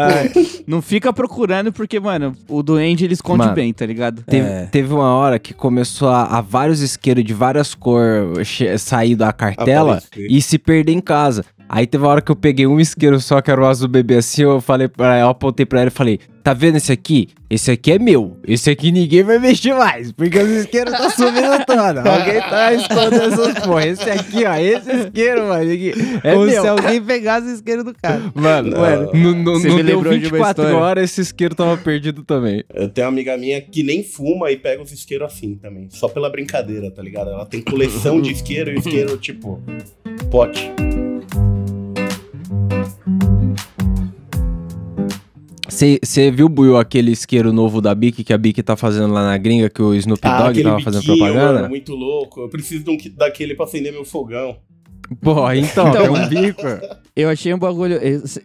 não 0.66 0.80
fica 0.82 1.12
procurando 1.12 1.72
porque, 1.72 1.98
mano, 2.00 2.34
o 2.48 2.62
duende 2.62 3.04
ele 3.04 3.14
esconde 3.14 3.38
Mano. 3.44 3.54
bem, 3.54 3.72
tá 3.72 3.84
ligado? 3.86 4.22
Teve, 4.22 4.46
É. 4.48 4.66
teve 4.70 4.92
uma 4.92 5.14
hora 5.14 5.38
que 5.38 5.52
começou 5.54 6.08
a, 6.08 6.24
a 6.24 6.40
vários 6.40 6.80
isqueiros 6.80 7.24
de 7.24 7.32
várias 7.34 7.74
cores 7.74 8.48
sair 8.78 9.14
da 9.16 9.32
cartela 9.32 9.98
Aparecer. 9.98 10.26
e 10.30 10.40
se 10.42 10.58
perder 10.58 10.92
em 10.92 11.00
casa. 11.00 11.44
Aí 11.68 11.86
teve 11.86 12.04
uma 12.04 12.10
hora 12.10 12.20
que 12.22 12.30
eu 12.30 12.36
peguei 12.36 12.66
um 12.66 12.78
isqueiro 12.78 13.20
só, 13.20 13.40
que 13.40 13.50
era 13.50 13.60
o 13.60 13.66
azul 13.66 13.88
bebê 13.88 14.16
assim, 14.16 14.42
eu 14.42 14.60
falei 14.60 14.86
pra 14.88 15.16
ela, 15.16 15.26
eu 15.26 15.28
apontei 15.30 15.66
pra 15.66 15.80
ela 15.80 15.88
e 15.88 15.90
falei, 15.90 16.20
tá 16.42 16.54
vendo 16.54 16.76
esse 16.76 16.92
aqui? 16.92 17.28
Esse 17.50 17.70
aqui 17.72 17.92
é 17.92 17.98
meu. 17.98 18.36
Esse 18.46 18.70
aqui 18.70 18.90
ninguém 18.92 19.22
vai 19.24 19.38
mexer 19.40 19.74
mais, 19.74 20.10
porque 20.12 20.38
os 20.38 20.48
isqueiros 20.48 20.92
tá 20.92 21.10
sumindo 21.10 21.64
todo. 21.66 21.98
Alguém 22.06 22.40
tá 22.40 22.72
escondendo 22.72 23.22
essas 23.22 23.58
porra. 23.66 23.86
Esse 23.86 24.08
aqui, 24.10 24.44
ó, 24.44 24.54
esse 24.56 24.90
isqueiro, 24.92 25.46
mano, 25.48 25.72
aqui, 25.72 25.92
é 26.24 26.32
Como 26.34 26.46
meu. 26.46 26.60
se 26.62 26.68
alguém 26.68 27.02
pegasse 27.02 27.46
o 27.48 27.52
isqueiro 27.54 27.82
do 27.84 27.94
cara. 27.94 28.20
Mano, 28.34 28.70
Não. 28.70 28.80
mano, 28.80 29.06
Você 29.52 29.68
não 29.68 29.76
me 29.76 29.82
deu 29.82 29.96
lembrou 29.96 30.12
de 30.18 30.26
uma 30.26 30.30
24 30.30 30.62
história. 30.64 30.76
horas, 30.76 31.04
esse 31.04 31.20
isqueiro 31.20 31.54
tava 31.54 31.76
perdido 31.76 32.22
também. 32.24 32.64
Eu 32.74 32.88
tenho 32.88 33.06
uma 33.06 33.12
amiga 33.12 33.36
minha 33.36 33.60
que 33.60 33.82
nem 33.82 34.02
fuma 34.04 34.50
e 34.50 34.56
pega 34.56 34.82
os 34.82 34.90
isqueiros 34.92 35.32
assim 35.32 35.56
também. 35.56 35.88
Só 35.90 36.08
pela 36.08 36.30
brincadeira, 36.30 36.90
tá 36.90 37.02
ligado? 37.02 37.30
Ela 37.30 37.46
tem 37.46 37.60
coleção 37.60 38.20
de 38.20 38.32
isqueiro 38.32 38.70
e 38.72 38.78
isqueiro, 38.78 39.16
tipo, 39.18 39.60
pote. 40.30 40.70
Você 45.76 46.30
viu, 46.30 46.48
Buiu, 46.48 46.76
aquele 46.78 47.10
isqueiro 47.10 47.52
novo 47.52 47.80
da 47.82 47.94
Bic 47.94 48.24
que 48.24 48.32
a 48.32 48.38
Bic 48.38 48.62
tá 48.62 48.76
fazendo 48.76 49.12
lá 49.12 49.22
na 49.24 49.36
gringa, 49.36 49.68
que 49.68 49.82
o 49.82 49.94
Snoop 49.94 50.22
Dogg 50.22 50.60
Ah, 50.60 50.62
tava 50.64 50.80
fazendo 50.80 51.04
propaganda? 51.04 51.52
mano, 51.52 51.68
muito 51.68 51.92
louco. 51.94 52.40
Eu 52.40 52.48
preciso 52.48 52.84
de 52.84 52.90
um 52.90 52.96
que- 52.96 53.10
daquele 53.10 53.54
pra 53.54 53.66
acender 53.66 53.92
meu 53.92 54.04
fogão. 54.04 54.56
Pô, 55.20 55.50
então, 55.52 55.88
Então, 55.88 56.02
tem 56.02 56.10
um 56.10 56.28
bico. 56.28 56.62
Eu 57.14 57.28
achei 57.30 57.54
um 57.54 57.58
bagulho. 57.58 57.98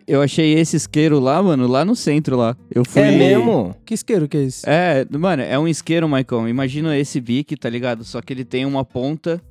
Eu 0.07 0.22
achei 0.22 0.54
esse 0.54 0.78
isqueiro 0.78 1.19
lá, 1.19 1.42
mano, 1.44 1.68
lá 1.68 1.83
no 1.83 1.94
centro 1.95 2.38
lá. 2.38 2.56
Eu 2.74 2.86
fui. 2.86 3.01
É 3.01 3.12
mesmo? 3.12 3.75
Que 3.86 3.94
isqueiro 3.94 4.27
que 4.30 4.38
é 4.38 4.44
esse? 4.44 4.63
É, 4.69 5.06
mano, 5.12 5.42
é 5.42 5.57
um 5.60 5.68
isqueiro, 5.68 6.07
Maicon. 6.07 6.48
Imagina 6.48 6.98
esse 6.98 7.19
bique, 7.19 7.57
tá 7.57 7.69
ligado? 7.69 8.04
Só 8.06 8.22
que 8.22 8.31
ele 8.31 8.45
tem 8.45 8.65
uma 8.65 8.86
ponta 8.86 9.41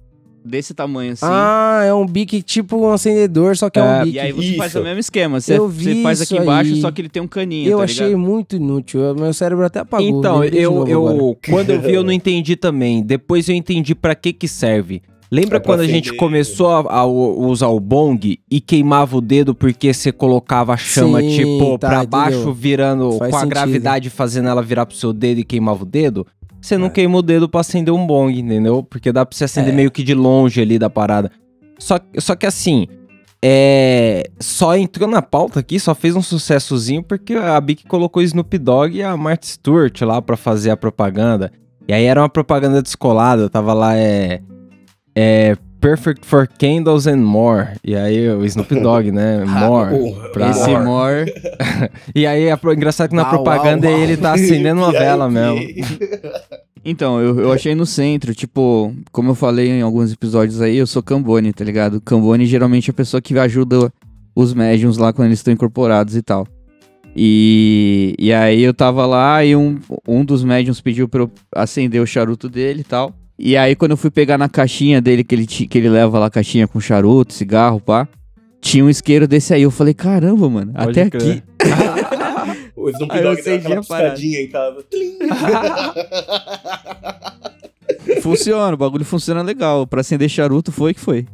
desse 0.44 0.73
tamanho 0.75 1.12
assim. 1.12 1.26
Ah, 1.28 1.82
é 1.85 1.92
um 1.94 2.06
bique 2.06 2.42
tipo 2.42 2.76
um 2.76 2.90
acendedor, 2.92 3.56
só 3.56 3.68
que 3.70 3.78
é, 3.78 3.82
É, 3.82 4.00
um 4.00 4.04
bique. 4.04 4.16
e 4.16 4.20
aí 4.20 4.32
você 4.32 4.49
Isso. 4.49 4.56
faz 4.56 4.75
o 4.75 4.82
mesmo 4.82 4.99
esquema. 5.00 5.40
Você, 5.40 5.59
Eu 5.59 5.68
vi 5.68 5.94
você 5.97 6.02
faz 6.02 6.20
aqui 6.23 6.35
isso 6.35 6.42
embaixo, 6.42 6.75
aí. 6.75 6.80
só 6.80 6.90
que 6.90 7.00
ele 7.00 7.09
tem 7.09 7.23
um 7.23 7.28
caninho, 7.28 7.70
eu 7.70 7.78
tá 7.78 7.85
achei 7.85 8.14
muito 8.16 8.56
inútil. 8.56 9.00
eu- 9.00 9.14
Meu 9.14 9.32
cérebro 9.35 9.64
até 9.64 9.80
apagou. 9.80 10.06
Então, 10.09 10.42
eu, 10.44 10.87
eu 10.88 11.38
quando 11.49 11.70
eu 11.70 11.80
vi, 11.80 11.92
eu 11.94 12.02
não 12.04 12.12
entendi 12.12 12.56
também. 12.56 13.02
Depois 13.02 13.49
eu 13.49 13.54
entendi 13.54 13.94
pra 13.94 14.14
que 14.14 14.32
que 14.32 14.49
serve. 14.49 15.02
Lembra 15.32 15.59
É 15.59 15.61
quando 15.61 15.80
a 15.80 15.87
gente 15.87 16.12
começou 16.14 16.68
a, 16.70 16.92
a 16.92 17.06
usar 17.06 17.68
o 17.68 17.78
bong 17.78 18.40
e 18.50 18.61
queimava 18.61 19.16
o 19.16 19.20
dedo 19.20 19.54
porque 19.54 19.94
você 19.94 20.11
colocava 20.11 20.73
a 20.75 20.76
chama, 20.76 21.20
Sim, 21.20 21.28
tipo, 21.37 21.78
tá, 21.78 21.87
pra 21.88 21.97
entendeu. 21.99 22.11
baixo, 22.11 22.52
virando 22.52 23.12
Faz 23.12 23.30
com 23.30 23.37
a 23.37 23.40
sentido. 23.40 23.54
gravidade 23.54 24.11
fazendo 24.11 24.49
ela 24.49 24.61
virar 24.61 24.87
pro 24.87 24.97
seu 24.97 25.12
dedo 25.12 25.38
e 25.38 25.44
queimava 25.44 25.85
o 25.85 25.87
dedo? 25.87 26.26
Você 26.61 26.76
não 26.76 26.87
É. 26.87 26.90
queima 26.90 27.17
o 27.17 27.23
dedo 27.23 27.49
pra 27.49 27.61
acender 27.61 27.93
um 27.93 28.07
bong, 28.07 28.38
entendeu? 28.38 28.83
Porque 28.83 29.11
dá 29.12 29.25
pra 29.25 29.37
você 29.37 29.45
acender 29.45 29.73
É. 29.73 29.76
meio 29.76 29.90
que 29.90 30.02
de 30.02 30.14
longe 30.14 30.61
ali 30.61 30.79
da 30.79 30.90
parada. 30.90 31.31
Só, 31.79 31.99
só 32.19 32.37
que 32.37 32.45
assim, 32.47 32.87
é, 33.43 34.25
só 34.38 34.76
entrou 34.76 35.09
na 35.09 35.23
pauta 35.23 35.61
aqui, 35.61 35.81
só 35.81 35.95
fez 35.95 36.14
um 36.14 36.21
sucessozinho 36.23 37.02
porque 37.02 37.35
a 37.35 37.59
Bic 37.61 37.87
colocou 37.87 38.21
o 38.21 38.25
Snoop 38.25 38.59
Dogg 38.59 38.97
e 38.97 39.02
a 39.02 39.17
Martha 39.17 39.47
Stewart 39.47 39.99
lá 40.02 40.21
pra 40.21 40.37
fazer 40.37 40.71
a 40.71 40.76
propaganda. 40.76 41.50
E 41.88 41.93
aí 41.95 42.05
era 42.05 42.21
uma 42.21 42.29
propaganda 42.29 42.83
descolada, 42.83 43.49
tava 43.49 43.73
lá, 43.73 43.97
é. 43.97 44.40
É. 45.17 45.57
Perfect 45.80 46.26
for 46.26 46.46
Candles 46.46 47.06
and 47.06 47.18
More. 47.18 47.68
E 47.82 47.96
aí 47.96 48.28
o 48.28 48.44
Snoop 48.44 48.75
Dogg, 48.80 49.10
né? 49.10 49.44
More. 49.46 49.90
porra, 49.96 50.28
pra- 50.30 50.50
Esse 50.50 50.68
More. 50.70 50.84
more. 50.84 51.34
E 52.14 52.26
aí, 52.26 52.50
a, 52.50 52.58
engraçado 52.75 53.10
que 53.10 53.16
na 53.16 53.25
propaganda 53.25 53.90
ele 53.90 54.16
tá 54.16 54.34
acendendo 54.34 54.80
uma 54.80 54.92
vela 54.92 55.28
mesmo. 55.30 55.60
Então, 56.84 57.20
eu, 57.20 57.40
eu 57.40 57.52
achei 57.52 57.75
no 57.75 57.87
centro, 57.87 58.34
tipo, 58.34 58.94
como 59.12 59.30
eu 59.30 59.34
falei 59.34 59.68
em 59.68 59.82
alguns 59.82 60.12
episódios 60.12 60.60
aí, 60.60 60.76
eu 60.76 60.87
sou 60.87 61.02
Cambone, 61.02 61.52
tá 61.52 61.64
ligado? 61.64 62.00
Cambone 62.00 62.46
geralmente 62.46 62.90
é 62.90 62.92
a 62.92 62.94
pessoa 62.94 63.20
que 63.20 63.38
ajuda 63.38 63.92
os 64.34 64.54
médiums 64.54 64.96
lá 64.96 65.12
quando 65.12 65.26
eles 65.28 65.38
estão 65.38 65.52
incorporados 65.52 66.16
e 66.16 66.22
tal. 66.22 66.46
E, 67.14 68.14
e 68.18 68.32
aí 68.32 68.62
eu 68.62 68.72
tava 68.72 69.04
lá 69.04 69.44
e 69.44 69.54
um, 69.56 69.78
um 70.06 70.25
dos 70.25 70.44
médiums 70.44 70.80
pediu 70.80 71.08
pra 71.08 71.22
eu 71.22 71.30
acender 71.54 72.00
o 72.00 72.06
charuto 72.06 72.49
dele 72.49 72.80
e 72.80 72.84
tal. 72.84 73.12
E 73.42 73.56
aí 73.56 73.75
quando 73.75 73.92
eu 73.92 73.97
fui 73.97 74.11
pegar 74.11 74.37
na 74.37 74.50
caixinha 74.50 75.00
dele, 75.00 75.25
que 75.25 75.35
ele, 75.35 75.47
que 75.47 75.78
ele 75.78 75.88
leva 75.88 76.18
lá 76.18 76.26
a 76.26 76.30
caixinha 76.30 76.68
com 76.68 76.78
charuto, 76.78 77.32
cigarro, 77.32 77.80
pá, 77.80 78.06
tinha 78.61 78.85
um 78.85 78.90
isqueiro 78.90 79.26
desse 79.26 79.54
aí. 79.54 79.62
Eu 79.62 79.70
falei, 79.70 79.94
caramba, 79.94 80.47
mano, 80.50 80.75
Pode 80.75 80.90
até 81.00 81.09
crer. 81.09 81.42
aqui. 81.59 82.70
O 82.76 82.90
Snoop 82.90 83.18
Dogg 83.20 83.42
deu 83.42 83.56
aquela 83.56 83.76
piscadinha 83.80 84.40
em 84.42 84.49
casa. 84.49 84.82
Tlim. 84.90 85.18
Funciona, 88.23 88.75
o 88.75 88.76
bagulho 88.76 89.04
funciona 89.04 89.42
legal. 89.42 89.87
Pra 89.87 90.00
acender 90.00 90.28
charuto 90.28 90.73
foi 90.73 90.94
que 90.94 91.00
foi. 91.00 91.26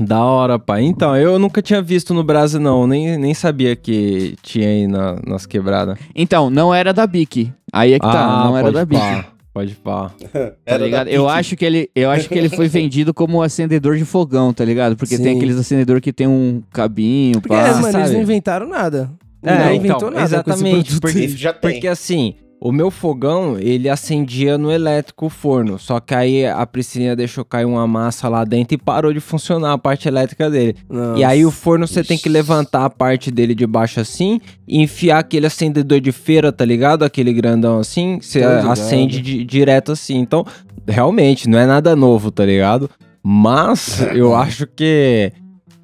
Da 0.00 0.22
hora, 0.24 0.58
pai. 0.58 0.84
Então, 0.84 1.16
eu 1.16 1.38
nunca 1.38 1.60
tinha 1.60 1.82
visto 1.82 2.14
no 2.14 2.22
Brasil, 2.22 2.60
não. 2.60 2.86
Nem, 2.86 3.18
nem 3.18 3.34
sabia 3.34 3.74
que 3.74 4.36
tinha 4.42 4.68
aí 4.68 4.86
na- 4.86 5.16
nas 5.26 5.44
quebradas. 5.44 5.98
Então, 6.14 6.48
não 6.50 6.72
era 6.72 6.92
da 6.92 7.06
Bic. 7.06 7.52
Aí 7.72 7.92
é 7.92 7.98
que 7.98 8.06
tá, 8.06 8.44
não 8.44 8.56
era 8.56 8.68
Ah, 8.68 8.72
pode 8.72 8.74
da 8.74 8.84
Bic. 8.84 8.98
pá, 9.00 9.26
Pode 9.58 9.74
pá. 9.74 10.12
Tá 10.64 10.78
ligado? 10.78 11.08
Eu 11.08 11.28
acho 11.28 11.56
que 11.56 11.64
ele, 11.64 11.90
eu 11.96 12.08
acho 12.10 12.28
que 12.28 12.38
ele 12.38 12.48
foi 12.48 12.68
vendido 12.70 13.12
como 13.12 13.42
acendedor 13.42 13.96
de 13.96 14.04
fogão, 14.04 14.52
tá 14.52 14.64
ligado? 14.64 14.96
Porque 14.96 15.16
Sim. 15.16 15.24
tem 15.24 15.36
aqueles 15.36 15.56
acendedor 15.56 16.00
que 16.00 16.12
tem 16.12 16.28
um 16.28 16.62
cabinho, 16.72 17.40
Porque, 17.40 17.48
pá. 17.48 17.72
mano, 17.74 17.86
eles 17.88 17.92
sabe? 17.92 18.12
não 18.12 18.22
inventaram 18.22 18.68
nada. 18.68 19.10
É, 19.42 19.50
não 19.50 19.60
então, 19.64 19.74
inventou 19.74 20.10
nada 20.12 20.22
exatamente, 20.24 20.60
com 20.62 20.66
esse 20.80 20.84
produto. 20.84 21.00
porque- 21.00 21.24
Isso 21.24 21.36
já 21.36 21.52
tem. 21.52 21.72
Porque 21.72 21.88
assim, 21.88 22.34
o 22.60 22.72
meu 22.72 22.90
fogão, 22.90 23.56
ele 23.58 23.88
acendia 23.88 24.58
no 24.58 24.70
elétrico 24.72 25.26
o 25.26 25.30
forno. 25.30 25.78
Só 25.78 26.00
que 26.00 26.14
aí 26.14 26.44
a 26.46 26.66
Priscilinha 26.66 27.14
deixou 27.14 27.44
cair 27.44 27.64
uma 27.64 27.86
massa 27.86 28.28
lá 28.28 28.44
dentro 28.44 28.74
e 28.74 28.78
parou 28.78 29.12
de 29.12 29.20
funcionar 29.20 29.72
a 29.74 29.78
parte 29.78 30.08
elétrica 30.08 30.50
dele. 30.50 30.74
Nossa. 30.88 31.18
E 31.20 31.24
aí 31.24 31.44
o 31.46 31.50
forno 31.50 31.86
você 31.86 32.02
tem 32.02 32.18
que 32.18 32.28
levantar 32.28 32.84
a 32.84 32.90
parte 32.90 33.30
dele 33.30 33.54
de 33.54 33.66
baixo 33.66 34.00
assim 34.00 34.40
e 34.66 34.82
enfiar 34.82 35.18
aquele 35.20 35.46
acendedor 35.46 36.00
de 36.00 36.10
feira, 36.10 36.50
tá 36.50 36.64
ligado? 36.64 37.04
Aquele 37.04 37.32
grandão 37.32 37.78
assim, 37.78 38.18
você 38.20 38.42
acende 38.42 39.20
di- 39.20 39.44
direto 39.44 39.92
assim. 39.92 40.16
Então, 40.18 40.44
realmente, 40.86 41.48
não 41.48 41.58
é 41.58 41.66
nada 41.66 41.94
novo, 41.94 42.30
tá 42.30 42.44
ligado? 42.44 42.90
Mas 43.22 44.00
eu 44.14 44.34
acho 44.34 44.66
que 44.66 45.32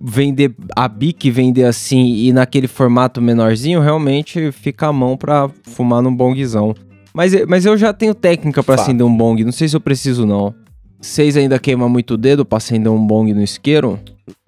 vender 0.06 0.54
a 0.76 0.86
Bic 0.86 1.30
vender 1.30 1.64
assim 1.64 2.04
e 2.16 2.32
naquele 2.32 2.68
formato 2.68 3.22
menorzinho, 3.22 3.80
realmente 3.80 4.52
fica 4.52 4.88
a 4.88 4.92
mão 4.92 5.16
pra 5.16 5.48
fumar 5.62 6.02
num 6.02 6.14
bongzão. 6.14 6.74
Mas, 7.14 7.32
mas 7.46 7.64
eu 7.64 7.76
já 7.78 7.92
tenho 7.92 8.14
técnica 8.14 8.62
pra 8.62 8.76
Fato. 8.76 8.84
acender 8.86 9.06
um 9.06 9.16
bong, 9.16 9.42
não 9.44 9.52
sei 9.52 9.68
se 9.68 9.76
eu 9.76 9.80
preciso 9.80 10.26
não. 10.26 10.54
Vocês 11.00 11.36
ainda 11.36 11.58
queimam 11.58 11.88
muito 11.88 12.14
o 12.14 12.16
dedo 12.16 12.44
pra 12.44 12.58
acender 12.58 12.90
um 12.90 13.06
bong 13.06 13.32
no 13.32 13.42
isqueiro? 13.42 14.00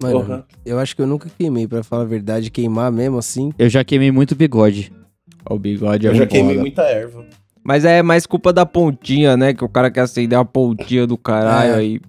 Mano, 0.02 0.20
Porra. 0.20 0.46
eu 0.64 0.78
acho 0.78 0.96
que 0.96 1.02
eu 1.02 1.06
nunca 1.06 1.28
queimei, 1.38 1.66
pra 1.68 1.82
falar 1.82 2.02
a 2.02 2.06
verdade. 2.06 2.50
Queimar 2.50 2.90
mesmo 2.90 3.18
assim. 3.18 3.52
Eu 3.58 3.68
já 3.68 3.84
queimei 3.84 4.10
muito 4.10 4.34
bigode. 4.34 4.90
O 5.48 5.58
bigode 5.58 6.06
é 6.06 6.10
Eu 6.10 6.14
já 6.14 6.26
queimei 6.26 6.56
muita 6.58 6.82
erva. 6.82 7.25
Mas 7.62 7.84
é 7.84 8.02
mais 8.02 8.26
culpa 8.26 8.52
da 8.52 8.64
pontinha, 8.64 9.36
né? 9.36 9.52
Que 9.52 9.64
o 9.64 9.68
cara 9.68 9.90
quer 9.90 10.00
acender 10.00 10.38
a 10.38 10.44
pontinha 10.44 11.06
do 11.06 11.16
caralho, 11.18 11.72
É. 11.72 11.76
aí 11.76 12.00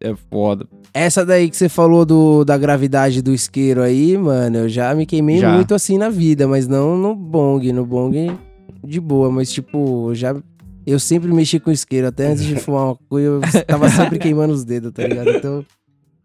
é 0.00 0.14
foda. 0.30 0.66
Essa 0.92 1.24
daí 1.24 1.50
que 1.50 1.56
você 1.56 1.68
falou 1.68 2.04
do, 2.04 2.44
da 2.44 2.56
gravidade 2.56 3.22
do 3.22 3.32
isqueiro 3.32 3.82
aí, 3.82 4.16
mano, 4.16 4.58
eu 4.58 4.68
já 4.68 4.94
me 4.94 5.06
queimei 5.06 5.38
Já. 5.38 5.52
muito 5.52 5.74
assim 5.74 5.98
na 5.98 6.08
vida, 6.08 6.46
mas 6.46 6.66
não 6.66 6.96
no 6.96 7.14
bong. 7.14 7.72
No 7.72 7.84
bong, 7.84 8.36
de 8.84 9.00
boa, 9.00 9.30
mas 9.30 9.52
tipo, 9.52 10.14
já. 10.14 10.34
Eu 10.86 11.00
sempre 11.00 11.32
mexi 11.32 11.58
com 11.58 11.70
isqueiro, 11.72 12.06
até 12.06 12.28
antes 12.28 12.44
de 12.44 12.56
fumar 12.60 12.84
uma 12.86 12.96
coisa, 13.08 13.28
eu 13.28 13.64
tava 13.66 13.88
sempre 13.88 14.18
queimando 14.18 14.52
os 14.54 14.64
dedos, 14.64 14.92
tá 14.92 15.06
ligado? 15.06 15.30
Então, 15.30 15.64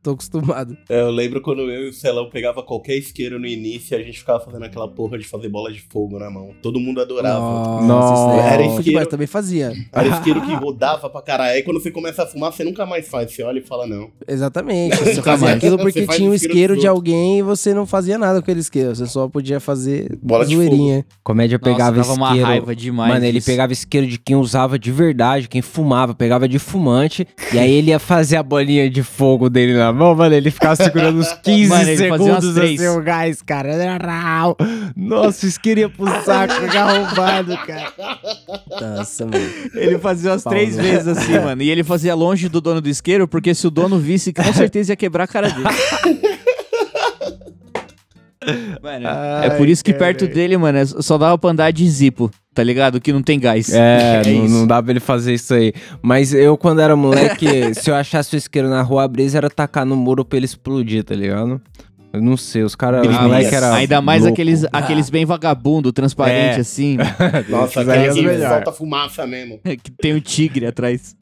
tô 0.02 0.12
acostumado. 0.12 0.78
É, 0.90 1.02
Eu 1.02 1.12
lembro 1.12 1.42
quando 1.42 1.62
eu 1.72 1.86
e 1.86 1.90
o 1.90 1.94
Celão 1.94 2.30
pegava 2.30 2.64
qualquer 2.64 2.96
isqueiro 2.98 3.40
no 3.40 3.46
início 3.46 3.96
e 3.98 4.02
a 4.02 4.04
gente 4.04 4.20
ficava 4.20 4.40
fazendo 4.40 4.64
aquela 4.66 4.88
porra 4.88 5.18
de 5.18 5.26
fazer 5.26 5.50
bola 5.50 5.72
de 5.72 5.82
fogo 5.82 6.18
na 6.20 6.30
mão. 6.30 6.52
Todo 6.62 6.80
mundo 6.80 7.02
adorava. 7.02 7.40
Nossa, 7.40 8.14
isso 8.14 8.28
Nossa. 8.28 8.42
era 8.42 8.62
isqueiro. 8.64 8.80
isqueiro. 8.82 9.00
Eu 9.00 9.10
também 9.10 9.28
fazia. 9.28 9.74
Era 9.92 10.08
isqueiro 10.18 10.42
que 10.42 10.54
rodava 10.54 11.10
pra 11.10 11.22
caralho. 11.22 11.54
Aí 11.56 11.64
quando 11.64 11.82
você 11.82 11.92
começa 11.92 12.24
a 12.24 12.28
fumar, 12.28 12.52
você 12.52 12.64
nunca 12.64 12.86
mais 12.86 13.08
faz. 13.08 13.32
Você 13.32 13.44
olha 13.44 13.60
e 13.60 13.62
fala, 13.62 13.86
não. 13.88 14.10
Exatamente. 14.28 14.96
Você 14.98 15.22
fazia 15.22 15.46
mais. 15.48 15.58
aquilo 15.58 15.78
porque 15.78 16.06
faz 16.06 16.18
tinha 16.18 16.30
um 16.30 16.34
isqueiro 16.34 16.52
isqueiro 16.74 16.78
de 16.78 16.88
alguém 16.88 17.40
e 17.40 17.42
você 17.42 17.74
não 17.74 17.86
fazia 17.86 18.18
nada 18.18 18.34
com 18.40 18.44
aquele 18.44 18.60
isqueiro. 18.60 18.96
Você 18.96 19.06
só 19.06 19.28
podia 19.28 19.60
fazer 19.60 20.18
Bola 20.22 20.46
de 20.46 20.56
zoeirinha. 20.56 21.06
Comédia 21.24 21.58
pegava 21.60 21.98
Nossa, 21.98 22.10
dava 22.10 22.20
uma 22.20 22.28
isqueiro. 22.30 22.48
raiva 22.48 22.76
demais. 22.76 23.14
Mano, 23.14 23.26
ele 23.26 23.34
disso. 23.40 23.46
pegava 23.50 23.72
isqueiro 23.74 24.08
de 24.08 24.18
quem 24.18 24.36
usava 24.36 24.78
de 24.80 24.92
verdade, 24.92 25.48
quem 25.48 25.62
fumava, 25.62 26.14
pegava 26.14 26.48
de 26.48 26.60
fumante, 26.60 27.28
e 27.54 27.60
aí 27.60 27.72
ele 27.72 27.90
ia 27.92 28.00
fazer 28.00 28.38
a 28.38 28.44
bolinha 28.44 28.90
de 28.90 29.04
fogo 29.04 29.50
dele 29.50 29.74
na 29.74 29.91
mão, 29.94 30.16
mano, 30.16 30.36
ele 30.36 30.52
ficava 30.52 30.76
segurando 30.76 31.20
uns 31.20 31.32
15 31.44 31.70
Mano, 31.70 31.98
segundos 31.98 32.58
assim 32.58 32.88
o 32.88 33.02
gás, 33.02 33.42
cara. 33.42 33.72
Nossa, 34.96 35.46
o 35.46 35.50
isqueiro 35.50 35.82
ia 35.82 35.90
pro 35.90 36.06
saco, 36.24 36.54
arrombado, 36.78 37.58
cara. 37.66 37.94
Nossa, 38.82 39.26
mano. 39.26 39.50
Ele 39.74 39.98
fazia 39.98 40.32
umas 40.32 40.44
Paulo. 40.44 40.58
três 40.60 40.76
vezes 40.76 41.08
assim, 41.08 41.40
mano. 41.40 41.62
E 41.62 41.70
ele 41.70 41.84
fazia 41.84 42.14
longe 42.16 42.50
do 42.50 42.60
dono 42.62 42.82
do 42.82 42.90
isqueiro, 42.90 43.28
porque 43.28 43.54
se 43.54 43.66
o 43.68 43.72
dono 43.72 43.98
visse, 43.98 44.34
com 44.34 44.54
certeza 44.54 44.92
ia 44.94 44.96
quebrar 44.96 45.24
a 45.24 45.28
cara 45.28 45.50
dele. 45.50 45.66
Mano, 48.82 49.08
é 49.44 49.50
por 49.52 49.68
isso 49.70 49.84
que 49.84 49.94
perto 49.94 50.28
dele, 50.28 50.58
mano, 50.58 50.78
é- 50.80 50.86
só 50.86 51.18
dava 51.18 51.38
pra 51.38 51.52
andar 51.52 51.72
de 51.72 51.88
zipo, 51.90 52.32
tá 52.54 52.64
ligado? 52.64 53.00
Que 53.00 53.14
não 53.14 53.22
tem 53.22 53.40
gás. 53.40 53.72
É, 53.72 54.22
não, 54.26 54.46
isso. 54.46 54.54
não 54.56 54.68
dá 54.68 54.82
pra 54.82 54.92
ele 54.92 55.00
fazer 55.00 55.34
isso 55.36 55.54
aí. 55.54 55.74
Mas 56.02 56.34
eu, 56.34 56.58
quando 56.58 56.82
era 56.82 56.96
moleque, 56.96 57.46
se 57.76 57.90
eu 57.90 57.96
achasse 57.96 58.36
o 58.36 58.38
isqueiro 58.38 58.68
na 58.70 58.82
rua, 58.82 59.04
a 59.04 59.08
brisa 59.08 59.38
era 59.38 59.50
tacar 59.50 59.86
no 59.86 59.96
muro 59.96 60.26
pra 60.26 60.38
ele 60.38 60.46
explodir, 60.46 61.04
tá 61.04 61.14
ligado? 61.16 61.62
Eu 62.14 62.22
não 62.22 62.36
sei, 62.36 62.64
os 62.64 62.76
caras, 62.76 63.08
os 63.08 63.16
Ah, 63.16 63.22
moleque 63.22 63.56
era 63.56 63.74
Ainda 63.74 64.02
mais 64.02 64.22
louco. 64.24 64.34
aqueles, 64.34 64.66
aqueles 64.74 65.10
bem 65.10 65.24
vagabundo, 65.24 65.94
transparente 65.94 66.58
É. 66.58 66.60
assim, 66.60 66.98
Nossa, 67.48 67.80
aí 67.90 68.08
é 68.08 68.14
que 68.14 68.40
solta 68.40 68.72
fumaça 68.74 69.26
mesmo. 69.26 69.60
que 69.64 69.90
tem 69.92 70.14
um 70.16 70.20
tigre 70.20 70.66
atrás. 70.66 71.16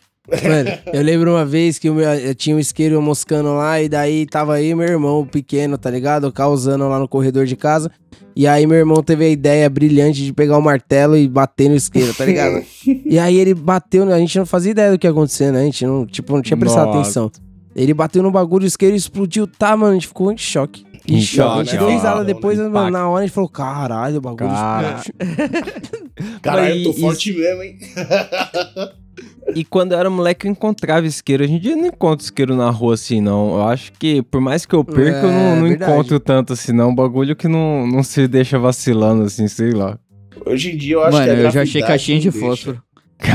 Mano, 0.44 0.70
eu 0.94 1.02
lembro 1.02 1.32
uma 1.32 1.46
vez 1.46 1.78
que 1.80 1.90
meu- 1.90 2.04
eu 2.14 2.36
tinha 2.36 2.56
um 2.56 2.60
isqueiro 2.60 3.02
moscando 3.02 3.54
lá, 3.56 3.82
e 3.82 3.90
daí 3.90 4.26
tava 4.26 4.56
aí 4.56 4.74
meu 4.76 4.88
irmão 4.88 5.26
pequeno, 5.26 5.78
tá 5.78 5.90
ligado? 5.90 6.32
Causando 6.32 6.88
lá 6.88 7.00
no 7.00 7.08
corredor 7.08 7.46
de 7.46 7.56
casa. 7.56 7.92
E 8.36 8.48
aí 8.48 8.66
meu 8.66 8.78
irmão 8.78 9.02
teve 9.04 9.26
a 9.26 9.30
ideia 9.30 9.70
brilhante 9.70 10.24
de 10.24 10.32
pegar 10.32 10.58
o 10.58 10.62
martelo 10.62 11.18
e 11.18 11.28
bater 11.28 11.68
no 11.70 11.76
isqueiro, 11.76 12.14
tá 12.14 12.24
ligado? 12.26 12.64
e 13.06 13.20
aí 13.20 13.38
ele 13.38 13.54
bateu, 13.54 14.10
a 14.12 14.18
gente 14.20 14.38
não 14.38 14.46
fazia 14.46 14.72
ideia 14.72 14.92
do 14.92 14.98
que 15.00 15.06
ia 15.08 15.12
acontecer, 15.12 15.52
né? 15.52 15.62
A 15.62 15.66
gente 15.66 15.86
não, 15.86 16.06
tipo, 16.06 16.32
não 16.34 16.42
tinha 16.42 16.56
prestado 16.56 16.86
Nossa. 16.88 17.00
atenção. 17.00 17.32
Ele 17.76 17.94
bateu 17.94 18.24
no 18.24 18.32
bagulho, 18.32 18.64
o 18.64 18.68
isqueiro 18.68 18.96
explodiu, 18.96 19.46
tá, 19.48 19.76
mano? 19.76 19.92
A 19.92 19.94
gente 19.96 20.08
ficou 20.08 20.32
em 20.32 20.38
choque. 20.38 20.86
Em 21.08 21.20
choque. 21.22 21.60
A 21.60 21.64
gente 21.64 21.78
deu 21.78 21.90
risada 21.90 22.24
depois, 22.24 22.58
mano, 22.60 22.92
na 22.92 23.10
hora 23.10 23.24
a 23.24 23.26
gente 23.26 23.34
falou, 23.34 23.50
caralho, 23.50 24.18
o 24.18 24.22
bagulho 24.22 24.50
Cara. 24.50 25.00
explodiu. 25.00 26.40
Caralho, 26.42 26.76
eu 26.76 26.84
tô 26.84 26.94
forte 26.94 27.34
mesmo, 27.34 27.64
hein? 27.64 27.78
E 29.56 29.64
quando 29.64 29.92
eu 29.94 30.00
era 30.00 30.10
moleque, 30.10 30.48
eu 30.48 30.52
encontrava 30.52 31.06
isqueiro. 31.08 31.44
Hoje 31.44 31.54
em 31.54 31.60
dia 31.60 31.72
eu 31.74 31.78
não 31.78 31.88
encontro 31.88 32.24
isqueiro 32.24 32.56
na 32.56 32.70
rua 32.70 32.94
assim, 32.94 33.20
não. 33.22 33.56
Eu 33.56 33.64
acho 33.68 33.92
que, 33.94 34.22
por 34.24 34.40
mais 34.42 34.66
que 34.66 34.74
eu 34.76 34.84
perca, 34.84 35.26
eu 35.26 35.30
É, 35.30 35.34
não, 35.34 35.56
não 35.62 35.68
verdade. 35.68 35.92
encontro 35.92 36.20
tanto 36.20 36.54
assim, 36.54 36.72
não. 36.72 36.90
Um 36.90 36.96
bagulho 36.96 37.36
que 37.36 37.48
não, 37.48 37.86
não 37.88 38.04
se 38.04 38.28
deixa 38.28 38.58
vacilando, 38.60 39.24
assim, 39.24 39.48
sei 39.48 39.72
lá. 39.72 39.98
Hoje 40.46 40.72
em 40.72 40.78
dia 40.78 40.96
eu 40.96 41.04
acho 41.04 41.18
Mano, 41.18 41.26
que 41.26 41.32
a 41.32 41.44
eu 41.44 41.52
já 41.52 41.62
achei 41.64 41.82
caixinha 41.82 42.20
de 42.20 42.26
não 42.28 42.32
deixa. 42.34 42.48
fósforo. 42.48 42.84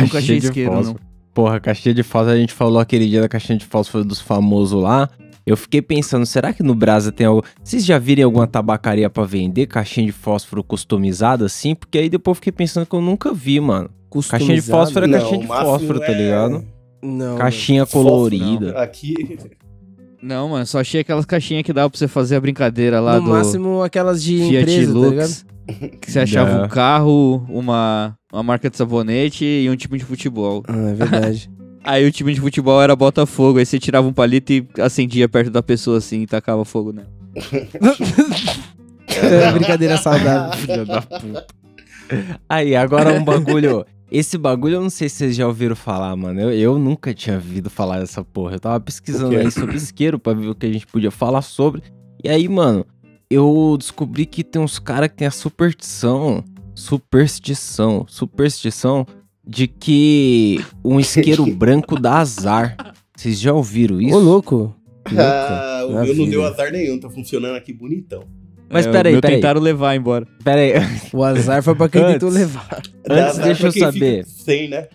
Nunca 0.01 0.19
achei 0.19 0.37
isqueiro, 0.39 0.73
não. 0.83 0.97
Porra, 1.35 1.59
caixinha 1.61 1.93
de 1.95 2.03
fósforo, 2.03 2.31
a 2.37 2.39
gente 2.39 2.53
falou 2.53 2.79
aquele 2.79 3.09
dia 3.09 3.21
da 3.21 3.29
caixinha 3.29 3.59
de 3.59 3.65
fósforo 3.67 4.05
dos 4.05 4.21
famosos 4.21 4.81
lá. 4.81 5.11
Eu 5.47 5.57
fiquei 5.57 5.83
pensando, 5.83 6.25
será 6.25 6.53
que 6.53 6.63
no 6.63 6.75
Brasa 6.75 7.13
tem 7.13 7.27
algo. 7.27 7.45
Vocês 7.63 7.85
já 7.85 7.99
viram 7.99 8.25
alguma 8.25 8.47
tabacaria 8.47 9.11
pra 9.11 9.25
vender 9.25 9.67
caixinha 9.67 10.07
de 10.07 10.13
fósforo 10.13 10.65
customizada 10.65 11.45
assim? 11.47 11.75
Porque 11.75 11.99
aí 11.99 12.09
depois 12.09 12.33
eu 12.33 12.37
fiquei 12.37 12.53
pensando 12.53 12.87
que 12.87 12.95
eu 12.95 13.01
nunca 13.03 13.33
vi, 13.33 13.61
mano. 13.61 13.91
Caixinha 14.31 14.55
de 14.55 14.63
fósforo 14.63 15.05
é 15.05 15.09
Não, 15.09 15.19
caixinha 15.19 15.41
de 15.41 15.47
fósforo, 15.47 16.01
tá 16.01 16.07
é 16.13 16.15
ligado? 16.15 16.65
Não. 17.03 17.37
Caixinha 17.37 17.85
fósforo, 17.85 18.05
colorida. 18.11 18.73
não. 18.73 18.81
Aqui. 18.81 19.15
Não, 20.23 20.49
mano, 20.49 20.65
só 20.65 20.81
achei 20.81 21.03
aquelas 21.03 21.27
caixinhas 21.27 21.65
que 21.65 21.73
dava 21.73 21.91
pra 21.91 21.99
você 21.99 22.09
fazer 22.09 22.37
a 22.37 22.41
brincadeira 22.41 22.99
lá 22.99 23.17
no 23.19 23.25
do 23.25 23.31
máximo 23.31 23.83
aquelas 23.83 24.23
de 24.23 24.39
Fiat 24.39 24.63
empresa, 24.63 24.93
tá 24.95 24.99
ligado? 25.11 25.27
Lux. 25.29 25.47
que 26.01 26.11
você 26.11 26.21
achava 26.21 26.51
É. 26.51 26.65
um 26.65 26.69
carro, 26.69 27.45
uma, 27.49 28.15
uma 28.33 28.43
marca 28.43 28.71
de 28.71 28.77
sabonete 28.79 29.45
e 29.45 29.69
um 29.69 29.77
time 29.77 29.99
de 29.99 30.05
futebol. 30.05 30.63
Ah, 30.67 30.89
é 30.91 30.95
verdade. 30.95 31.51
Aí 31.85 32.07
o 32.07 32.11
time 32.11 32.33
de 32.33 32.41
futebol 32.41 32.83
era 32.83 32.97
Botafogo, 32.97 33.59
aí 33.59 33.67
você 33.67 33.79
tirava 33.79 34.09
um 34.09 34.13
palito 34.13 34.53
e 34.53 34.67
acendia 34.81 35.29
perto 35.29 35.51
da 35.51 35.63
pessoa 35.63 35.99
assim 35.99 36.23
e 36.23 36.27
tacava 36.27 36.65
fogo 36.65 36.93
nela. 36.93 37.09
é 39.07 39.53
brincadeira 39.53 39.97
saudável. 39.99 40.59
Filha 40.59 40.85
da 40.85 41.03
puta. 41.03 41.47
Aí, 42.49 42.75
agora 42.75 43.13
um 43.13 43.25
bagulho. 43.25 43.85
Esse 44.11 44.39
bagulho 44.39 44.77
eu 44.77 44.83
não 44.83 44.91
sei 44.91 45.09
se 45.09 45.17
vocês 45.17 45.37
já 45.37 45.47
ouviram 45.47 45.75
falar, 45.75 46.15
mano. 46.15 46.41
Eu, 46.41 46.53
eu 46.53 46.79
nunca 46.79 47.13
tinha 47.13 47.37
ouvido 47.37 47.69
falar 47.69 47.99
dessa 47.99 48.23
porra. 48.23 48.55
Eu 48.55 48.61
tava 48.61 48.81
pesquisando 48.81 49.37
aí 49.37 49.51
sobre 49.51 49.77
isqueiro 49.77 50.19
pra 50.19 50.33
ver 50.33 50.49
o 50.49 50.55
que 50.55 50.67
a 50.67 50.73
gente 50.73 50.87
podia 50.87 51.11
falar 51.11 51.43
sobre. 51.43 51.83
E 52.23 52.29
aí, 52.29 52.49
mano, 52.49 52.87
eu 53.29 53.77
descobri 53.79 54.25
que 54.27 54.45
tem 54.45 54.63
uns 54.63 54.79
caras 54.79 55.09
que 55.09 55.17
tem 55.17 55.27
a 55.27 55.33
superstição. 55.33 56.45
Superstição. 56.75 58.07
Superstição 58.09 59.07
de 59.47 59.67
que 59.67 60.65
um 60.85 60.99
isqueiro 61.01 61.45
branco 61.47 61.99
dá 61.99 62.19
azar. 62.19 62.77
Vocês 63.17 63.39
já 63.41 63.53
ouviram 63.53 64.01
isso? 64.01 64.17
Ô, 64.17 64.19
louco. 64.19 64.75
Ah, 65.17 65.85
o 65.87 65.93
na 65.93 66.03
meu 66.05 66.15
não 66.15 66.25
vida. 66.25 66.31
deu 66.31 66.45
azar 66.45 66.73
nenhum, 66.73 66.99
tá 66.99 67.09
funcionando 67.11 67.55
aqui 67.57 67.73
bonitão. 67.73 68.25
Mas 68.71 68.87
É, 68.87 68.91
peraí, 68.91 69.21
peraí. 69.21 69.37
tentaram 69.37 69.61
levar 69.61 69.95
embora. 69.95 70.27
Pera 70.43 70.61
aí. 70.61 70.73
O 71.13 71.23
azar 71.23 71.63
foi 71.63 71.75
pra 71.75 71.89
quem 71.89 72.01
Antes. 72.01 72.13
tentou 72.15 72.31
levar. 72.31 72.83
Antes, 73.09 73.39
deixa 73.39 73.67
eu 73.69 73.73
saber. 73.73 74.25
Sem, 74.27 74.69
né? 74.69 74.89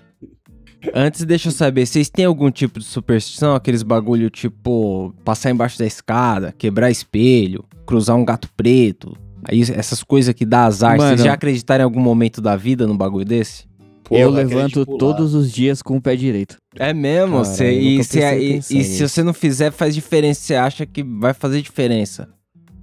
Antes, 0.93 1.23
deixa 1.25 1.49
eu 1.49 1.51
saber, 1.51 1.85
vocês 1.85 2.09
têm 2.09 2.25
algum 2.25 2.49
tipo 2.49 2.79
de 2.79 2.85
superstição? 2.85 3.53
Aqueles 3.53 3.83
bagulho 3.83 4.29
tipo 4.29 5.13
passar 5.25 5.51
embaixo 5.51 5.77
da 5.77 5.85
escada, 5.85 6.53
quebrar 6.57 6.89
espelho, 6.89 7.63
cruzar 7.85 8.15
um 8.15 8.25
gato 8.25 8.49
preto, 8.55 9.15
Aí 9.45 9.61
essas 9.61 10.03
coisas 10.03 10.33
que 10.33 10.45
dá 10.45 10.65
azar, 10.65 10.97
Mano. 10.97 11.09
vocês 11.09 11.23
já 11.23 11.33
acreditaram 11.33 11.83
em 11.83 11.85
algum 11.85 12.01
momento 12.01 12.41
da 12.41 12.55
vida 12.57 12.85
num 12.85 12.97
bagulho 12.97 13.23
desse? 13.23 13.63
Porra, 14.09 14.21
eu 14.21 14.29
levanto 14.29 14.85
pular. 14.85 14.97
todos 14.97 15.33
os 15.33 15.51
dias 15.51 15.81
com 15.81 15.97
o 15.97 16.01
pé 16.01 16.15
direito. 16.15 16.57
É 16.75 16.93
mesmo? 16.93 17.37
Caralho, 17.37 17.45
Cê- 17.55 17.71
e, 17.79 18.03
se, 18.03 18.19
e- 18.19 18.57
e 18.79 18.83
se 18.83 19.07
você 19.07 19.23
não 19.23 19.33
fizer, 19.33 19.71
faz 19.71 19.93
diferença. 19.95 20.41
Você 20.41 20.55
acha 20.55 20.85
que 20.85 21.03
vai 21.03 21.33
fazer 21.33 21.61
diferença? 21.61 22.27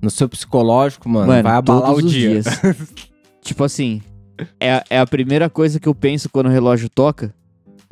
No 0.00 0.08
seu 0.10 0.28
psicológico, 0.28 1.08
mano, 1.08 1.26
vai 1.26 1.38
abalar 1.40 1.62
todos 1.90 2.04
o 2.04 2.06
os 2.06 2.12
dia. 2.12 2.30
dias. 2.30 2.44
tipo 3.42 3.64
assim, 3.64 4.00
é, 4.60 4.72
a- 4.74 4.84
é 4.90 4.98
a 4.98 5.06
primeira 5.06 5.50
coisa 5.50 5.80
que 5.80 5.88
eu 5.88 5.94
penso 5.94 6.28
quando 6.28 6.46
o 6.46 6.50
relógio 6.52 6.88
toca. 6.88 7.34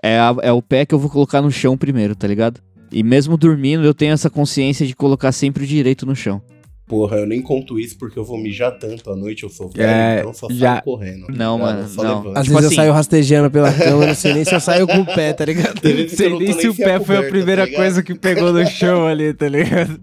É, 0.02 0.18
a- 0.18 0.36
é 0.42 0.52
o 0.52 0.60
pé 0.62 0.84
que 0.86 0.94
eu 0.94 0.98
vou 0.98 1.10
colocar 1.10 1.40
no 1.42 1.50
chão 1.50 1.76
primeiro, 1.76 2.14
tá 2.14 2.26
ligado? 2.28 2.60
E 2.92 3.02
mesmo 3.02 3.36
dormindo, 3.36 3.84
eu 3.84 3.94
tenho 3.94 4.12
essa 4.12 4.30
consciência 4.30 4.86
de 4.86 4.94
colocar 4.94 5.32
sempre 5.32 5.64
o 5.64 5.66
direito 5.66 6.04
no 6.06 6.14
chão. 6.14 6.40
Porra, 6.86 7.16
eu 7.16 7.26
nem 7.26 7.40
conto 7.40 7.78
isso 7.78 7.96
porque 7.98 8.18
eu 8.18 8.24
vou 8.24 8.36
mijar 8.36 8.70
tanto 8.78 9.10
à 9.10 9.16
noite, 9.16 9.42
eu 9.42 9.48
sou 9.48 9.70
velho, 9.70 9.88
É, 9.88 10.18
então 10.20 10.34
só 10.34 10.48
já- 10.50 10.72
saio 10.72 10.82
correndo. 10.82 11.26
Não, 11.30 11.58
mano, 11.58 11.88
só 11.88 12.02
não. 12.02 12.18
levanto. 12.18 12.38
Às 12.38 12.44
Tipo 12.44 12.56
vezes 12.56 12.66
assim- 12.66 12.74
eu 12.74 12.76
saio 12.76 12.92
rastejando 12.92 13.50
pela 13.50 13.72
cama, 13.72 14.06
não 14.06 14.14
sei 14.14 14.34
nem 14.34 14.44
se 14.44 14.54
eu 14.54 14.60
saio 14.60 14.86
com 14.86 14.98
o 14.98 15.06
pé, 15.06 15.32
tá 15.32 15.46
ligado? 15.46 15.80
Sei 15.80 16.28
não 16.28 16.38
tô 16.38 16.44
nem 16.44 16.52
se 16.52 16.68
o 16.68 16.74
pé 16.76 17.00
foi 17.00 17.16
a 17.16 17.18
coberta, 17.20 17.28
primeira 17.30 17.66
tá 17.66 17.74
coisa 17.76 18.02
que 18.02 18.14
pegou 18.14 18.52
no 18.52 18.66
chão 18.66 19.06
ali, 19.06 19.32
tá 19.32 19.48
ligado? 19.48 19.98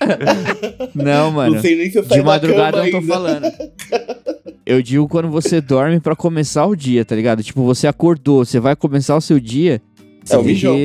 Não, 0.94 1.30
mano. 1.30 1.54
Não 1.56 1.60
sei 1.60 1.76
nem 1.76 1.90
se 1.90 1.98
eu 1.98 2.02
De 2.02 2.08
saio 2.08 2.22
da 2.22 2.28
madrugada 2.30 2.78
eu 2.78 2.84
não 2.84 2.90
tô 2.90 2.96
ainda. 2.98 3.08
falando. 3.12 3.52
Eu 4.64 4.80
digo 4.80 5.08
quando 5.08 5.28
você 5.28 5.60
dorme 5.60 5.98
pra 5.98 6.14
começar 6.14 6.64
o 6.64 6.76
dia, 6.76 7.04
tá 7.04 7.16
ligado? 7.16 7.42
Tipo, 7.42 7.64
você 7.64 7.88
acordou, 7.88 8.44
você 8.44 8.60
vai 8.60 8.76
começar 8.76 9.16
o 9.16 9.20
seu 9.20 9.40
dia, 9.40 9.82
você 10.24 10.34
É 10.34 10.38
o 10.38 10.44
mijão. 10.44 10.76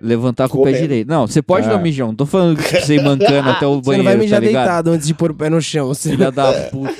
Levantar 0.00 0.48
com 0.48 0.58
o 0.58 0.64
pé 0.64 0.72
direito. 0.72 1.08
Não, 1.08 1.26
você 1.26 1.42
pode 1.42 1.66
Ah. 1.66 1.70
dar 1.70 1.76
um 1.76 1.82
mijão. 1.82 2.08
Não 2.08 2.14
tô 2.14 2.26
falando 2.26 2.56
que 2.62 2.80
você 2.80 2.94
ir 2.96 3.02
mancando 3.02 3.50
até 3.50 3.66
o 3.66 3.76
Você 3.82 3.86
banheiro, 3.86 4.04
não 4.04 4.10
vai 4.12 4.16
mijar 4.16 4.40
tá 4.40 4.46
deitado 4.46 4.90
antes 4.90 5.06
de 5.06 5.14
pôr 5.14 5.30
o 5.30 5.34
pé 5.34 5.50
no 5.50 5.60
chão. 5.60 5.88
Você... 5.88 6.10
Filha 6.10 6.30
da 6.30 6.52
puta. 6.70 6.94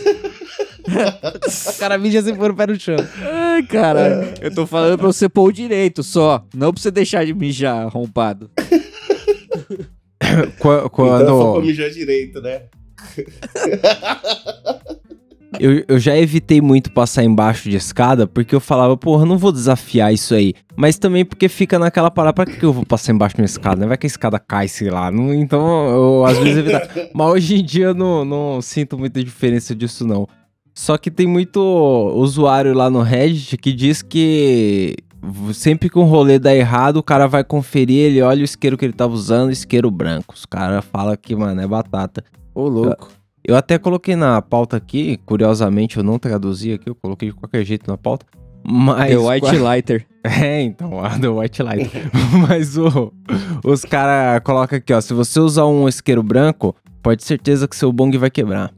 O 1.69 1.79
cara 1.79 1.97
mija 1.99 2.21
sem 2.23 2.35
pôr 2.35 2.51
o 2.51 2.55
pé 2.55 2.67
no 2.67 2.79
chão. 2.79 2.97
Ai, 3.23 3.63
cara. 3.63 4.35
Eu 4.41 4.53
tô 4.53 4.67
falando 4.67 4.99
pra 4.99 5.07
você 5.07 5.29
pôr 5.29 5.45
o 5.49 5.53
direito 5.53 6.03
só. 6.03 6.45
Não 6.55 6.73
pra 6.73 6.83
você 6.83 6.91
deixar 6.91 7.25
de 7.25 7.33
mijar 7.33 7.87
arrombado. 7.87 8.51
Qua- 10.59 10.85
Então 10.87 11.17
é 11.17 11.19
só 11.27 11.43
pra 11.43 11.53
Quando 11.53 11.65
mijar 11.67 11.91
direito, 11.91 12.41
né? 12.41 12.63
eu, 15.59 15.85
eu 15.89 15.99
já 15.99 16.17
evitei 16.17 16.61
muito 16.61 16.93
passar 16.93 17.25
embaixo 17.25 17.69
de 17.69 17.77
escada, 17.77 18.27
porque 18.27 18.55
eu 18.55 18.61
falava, 18.61 18.97
porra, 18.97 19.25
não 19.27 19.37
vou 19.37 19.51
desafiar 19.51 20.13
isso 20.13 20.35
aí. 20.35 20.55
Mas 20.77 20.99
também 20.99 21.25
porque 21.25 21.49
fica 21.49 21.79
naquela 21.79 22.11
parada, 22.11 22.33
pra 22.35 22.47
que 22.47 22.63
eu 22.65 22.73
vou 22.73 22.87
passar 22.87 23.13
embaixo 23.13 23.35
de 23.37 23.43
uma 23.43 23.47
escada? 23.47 23.81
né? 23.81 23.87
Vai 23.87 23.99
que 23.99 24.07
a 24.07 24.09
escada 24.09 24.39
cai, 24.39 24.69
sei 24.69 24.91
lá. 24.91 25.11
Não- 25.11 25.35
então, 25.35 25.89
eu 25.89 26.25
às 26.25 26.39
vezes 26.39 26.59
evitava. 26.59 26.89
Mas 27.13 27.27
hoje 27.33 27.57
em 27.61 27.65
dia 27.65 27.87
eu 27.87 27.95
não, 27.95 28.25
não 28.25 28.63
sinto 28.63 28.99
muita 28.99 29.23
diferença 29.25 29.75
disso, 29.75 30.07
não. 30.07 30.27
Só 30.75 30.97
que 30.97 31.11
tem 31.11 31.27
muito 31.27 31.61
usuário 32.15 32.73
lá 32.73 32.89
no 32.89 33.03
Reddit 33.03 33.57
que 33.57 33.73
diz 33.73 34.03
que 34.03 34.95
sempre 35.53 35.91
que 35.91 35.99
um 35.99 36.05
rolê 36.05 36.39
dá 36.39 36.55
errado, 36.55 36.97
o 36.99 37.03
cara 37.03 37.27
vai 37.27 37.45
conferir, 37.45 37.99
ele 38.07 38.23
olha 38.23 38.41
o 38.41 38.45
isqueiro 38.45 38.79
que 38.79 38.85
ele 38.85 38.93
tava 38.95 39.13
usando, 39.13 39.51
isqueiro 39.51 39.91
branco. 39.91 40.35
Os 40.35 40.47
caras 40.47 40.85
falam 40.91 41.15
que, 41.21 41.35
mano, 41.37 41.61
é 41.61 41.67
batata. 41.67 42.25
Ô, 42.55 42.69
louco. 42.69 43.11
Eu 43.45 43.57
até 43.57 43.79
coloquei 43.79 44.15
na 44.17 44.41
pauta 44.43 44.77
aqui, 44.77 45.19
curiosamente 45.25 45.97
eu 45.97 46.03
não 46.03 46.19
traduzi 46.19 46.73
aqui, 46.73 46.89
eu 46.91 46.95
coloquei 46.95 47.31
de 47.31 47.35
qualquer 47.35 47.65
jeito 47.65 47.91
na 47.91 47.97
pauta. 47.97 48.27
Mas. 48.63 49.11
The 49.11 49.17
White 49.17 49.57
Lighter. 49.59 50.07
É, 50.23 50.61
então, 50.63 51.03
a 51.03 51.19
The 51.19 51.29
White 51.29 51.63
Light. 51.63 51.91
Mas 52.49 52.77
o, 52.77 53.13
os 53.65 53.83
caras 53.85 54.43
colocam 54.45 54.77
aqui, 54.79 54.93
ó. 54.93 55.01
Se 55.01 55.15
você 55.15 55.41
usar 55.41 55.67
um 55.67 55.89
isqueiro 55.89 56.23
branco, 56.23 56.77
pode 57.03 57.23
ter 57.23 57.27
certeza 57.29 57.67
que 57.67 57.75
seu 57.75 57.91
bong 57.93 58.17
vai 58.19 58.31
quebrar. 58.31 58.71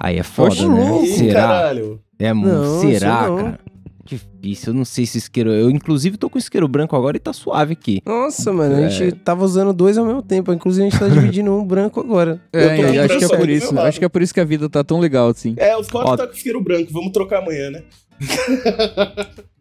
Aí 0.00 0.18
é 0.18 0.22
foda, 0.22 0.50
Oxe, 0.50 0.68
né? 0.68 1.02
Ih, 1.02 1.06
Será? 1.06 1.40
caralho. 1.40 2.00
É, 2.18 2.32
Não, 2.34 2.80
será, 2.80 3.26
não. 3.28 3.36
cara? 3.36 3.60
Difícil, 4.04 4.72
eu 4.72 4.76
não 4.76 4.84
sei 4.84 5.06
se 5.06 5.18
isqueiro. 5.18 5.50
Eu, 5.52 5.70
inclusive, 5.70 6.16
tô 6.16 6.28
com 6.28 6.36
isqueiro 6.36 6.66
branco 6.66 6.96
agora 6.96 7.16
e 7.16 7.20
tá 7.20 7.32
suave 7.32 7.74
aqui. 7.74 8.02
Nossa, 8.04 8.52
mano, 8.52 8.74
a 8.76 8.80
É. 8.80 8.90
gente 8.90 9.16
tava 9.16 9.44
usando 9.44 9.72
dois 9.72 9.96
ao 9.96 10.04
mesmo 10.04 10.22
tempo. 10.22 10.52
Inclusive, 10.52 10.86
a 10.86 10.90
gente 10.90 10.98
tá 10.98 11.06
dividindo 11.08 11.52
um 11.52 11.64
branco 11.64 12.00
agora. 12.00 12.40
É, 12.52 12.64
Eu 12.64 12.68
tô 12.94 13.00
acho 13.14 13.18
que 13.18 13.24
é 13.24 13.36
por 13.38 13.48
isso. 13.48 13.78
Acho 13.78 13.98
que 14.00 14.04
é 14.04 14.08
por 14.08 14.20
isso 14.22 14.34
que 14.34 14.40
a 14.40 14.44
vida 14.44 14.68
tá 14.68 14.82
tão 14.82 14.98
legal 14.98 15.28
assim. 15.28 15.54
É, 15.56 15.76
os 15.76 15.88
quatro 15.88 16.10
Ó. 16.12 16.16
tá 16.16 16.26
com 16.26 16.34
isqueiro 16.34 16.60
branco, 16.62 16.92
vamos 16.92 17.12
trocar 17.12 17.38
amanhã, 17.42 17.70
né? 17.70 17.82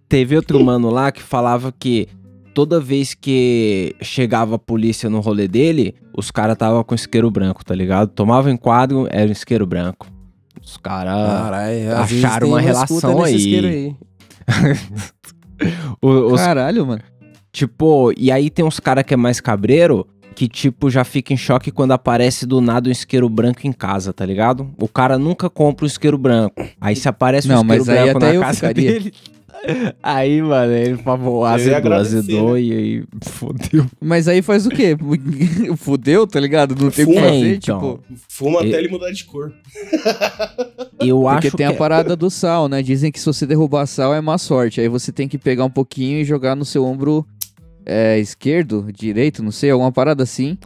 Teve 0.10 0.36
outro 0.36 0.64
mano 0.64 0.90
lá 0.90 1.12
que 1.12 1.22
falava 1.22 1.72
que 1.72 2.08
toda 2.54 2.80
vez 2.82 3.14
que 3.14 3.96
chegava 4.02 4.56
a 4.56 4.60
polícia 4.60 5.10
no 5.10 5.22
rolê 5.22 5.48
dele, 5.48 5.96
os 6.18 6.30
caras 6.32 6.58
tava 6.58 6.84
com 6.84 6.94
isqueiro 6.94 7.32
branco, 7.32 7.64
tá 7.64 7.74
ligado? 7.74 8.10
Tomava 8.10 8.52
enquadro, 8.52 9.08
era 9.10 9.30
um 9.30 9.32
isqueiro 9.32 9.66
branco. 9.66 10.08
Os 10.62 10.78
caras. 10.78 11.16
Acharam 12.02 12.50
uma 12.50 12.60
relação 12.62 13.24
aí. 13.24 13.36
isqueiro 13.36 13.68
aí. 13.68 13.96
Os, 16.02 16.40
Caralho, 16.42 16.86
mano. 16.86 17.02
tipo, 17.52 18.12
e 18.18 18.32
aí 18.32 18.50
tem 18.50 18.66
uns 18.66 18.80
caras 18.80 19.04
que 19.04 19.14
é 19.14 19.18
mais 19.18 19.40
cabreiro. 19.40 20.08
Que, 20.34 20.48
tipo, 20.48 20.90
já 20.90 21.04
fica 21.04 21.34
em 21.34 21.38
choque 21.38 21.72
quando 21.72 21.92
aparece 21.92 22.46
do 22.46 22.62
nada 22.62 22.88
um 22.88 22.92
isqueiro 22.92 23.28
branco 23.28 23.60
em 23.68 23.72
casa, 23.74 24.14
tá 24.14 24.26
ligado? 24.26 24.74
O 24.80 24.88
cara 24.88 25.18
nunca 25.18 25.50
compra 25.50 25.84
um 25.84 25.88
isqueiro 25.88 26.18
branco. 26.18 26.56
Aí 26.80 26.96
se 26.96 27.10
aparece 27.10 27.48
um 27.48 27.52
Não, 27.52 27.62
isqueiro 27.64 27.86
mas 27.86 27.90
aí 27.90 28.14
branco 28.14 28.20
na 28.38 28.40
casa 28.46 28.54
ficaria. 28.56 28.92
dele. 28.94 29.14
Aí, 30.02 30.42
mano, 30.42 30.74
ele 30.74 30.98
falou, 30.98 31.42
Eu 31.42 31.46
azedou, 31.46 31.94
azedou 31.94 32.54
né? 32.54 32.62
e 32.62 32.74
aí 32.74 33.04
fodeu. 33.24 33.86
Mas 34.00 34.28
aí 34.28 34.42
faz 34.42 34.66
o 34.66 34.70
quê? 34.70 34.96
Fudeu, 35.78 36.26
tá 36.26 36.40
ligado? 36.40 36.76
Não 36.76 36.90
tem 36.90 37.06
o 37.06 37.08
que 37.10 37.14
fazer, 37.16 37.56
então. 37.56 37.80
tipo. 37.80 38.04
Fuma 38.28 38.64
E- 38.64 38.70
até 38.70 38.80
ele 38.80 38.88
mudar 38.90 39.12
de 39.12 39.24
cor. 39.26 39.54
Eu 41.00 41.22
Porque 41.22 41.48
acho 41.48 41.58
tem 41.58 41.68
que 41.68 41.74
a 41.74 41.78
parada 41.78 42.16
do 42.16 42.30
sal, 42.30 42.68
né? 42.68 42.82
Dizem 42.82 43.12
que 43.12 43.20
se 43.20 43.26
você 43.26 43.46
derrubar 43.46 43.86
sal 43.88 44.14
é 44.14 44.22
má 44.22 44.38
sorte. 44.38 44.80
Aí 44.82 44.88
você 44.88 45.12
tem 45.12 45.28
que 45.28 45.38
pegar 45.38 45.66
um 45.66 45.70
pouquinho 45.70 46.20
e 46.20 46.24
jogar 46.26 46.56
no 46.56 46.64
seu 46.66 46.86
ombro 46.86 47.26
é, 47.86 48.20
esquerdo, 48.20 48.88
direito, 48.94 49.42
não 49.42 49.52
sei, 49.52 49.72
alguma 49.72 49.92
parada 49.92 50.22
assim. 50.24 50.58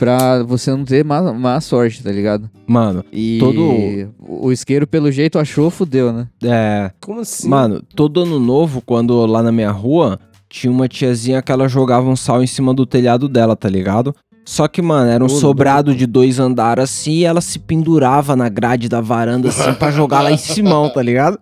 Pra 0.00 0.42
você 0.44 0.70
não 0.70 0.82
ter 0.82 1.04
má, 1.04 1.20
má 1.34 1.60
sorte, 1.60 2.02
tá 2.02 2.10
ligado? 2.10 2.48
Mano, 2.66 3.04
E 3.12 3.38
Todo- 3.38 4.10
o 4.18 4.50
isqueiro, 4.50 4.86
pelo 4.86 5.12
jeito, 5.12 5.38
achou, 5.38 5.68
fudeu, 5.70 6.10
né? 6.10 6.26
é. 6.42 6.90
Como 7.02 7.20
assim? 7.20 7.46
Mano, 7.46 7.82
todo 7.94 8.22
ano 8.22 8.40
novo, 8.40 8.80
quando 8.84 9.14
lá 9.26 9.42
na 9.42 9.52
minha 9.52 9.70
rua, 9.70 10.18
tinha 10.48 10.72
uma 10.72 10.88
tiazinha 10.88 11.42
que 11.42 11.52
ela 11.52 11.68
jogava 11.68 12.08
um 12.08 12.16
sal 12.16 12.42
em 12.42 12.46
cima 12.46 12.72
do 12.72 12.86
telhado 12.86 13.28
dela, 13.28 13.54
tá 13.54 13.68
ligado? 13.68 14.14
Só 14.42 14.66
que, 14.66 14.80
mano, 14.80 15.10
era 15.10 15.22
um 15.22 15.28
sobrado 15.28 15.94
de 15.94 16.06
dois 16.06 16.38
andares 16.40 16.84
assim 16.84 17.12
e 17.18 17.24
ela 17.24 17.42
se 17.42 17.58
pendurava 17.58 18.34
na 18.34 18.48
grade 18.48 18.88
da 18.88 19.00
varanda 19.02 19.50
assim 19.50 19.74
pra 19.74 19.90
jogar 19.90 20.22
lá 20.22 20.32
em 20.32 20.38
cima, 20.38 20.88
tá 20.88 21.02
ligado? 21.02 21.38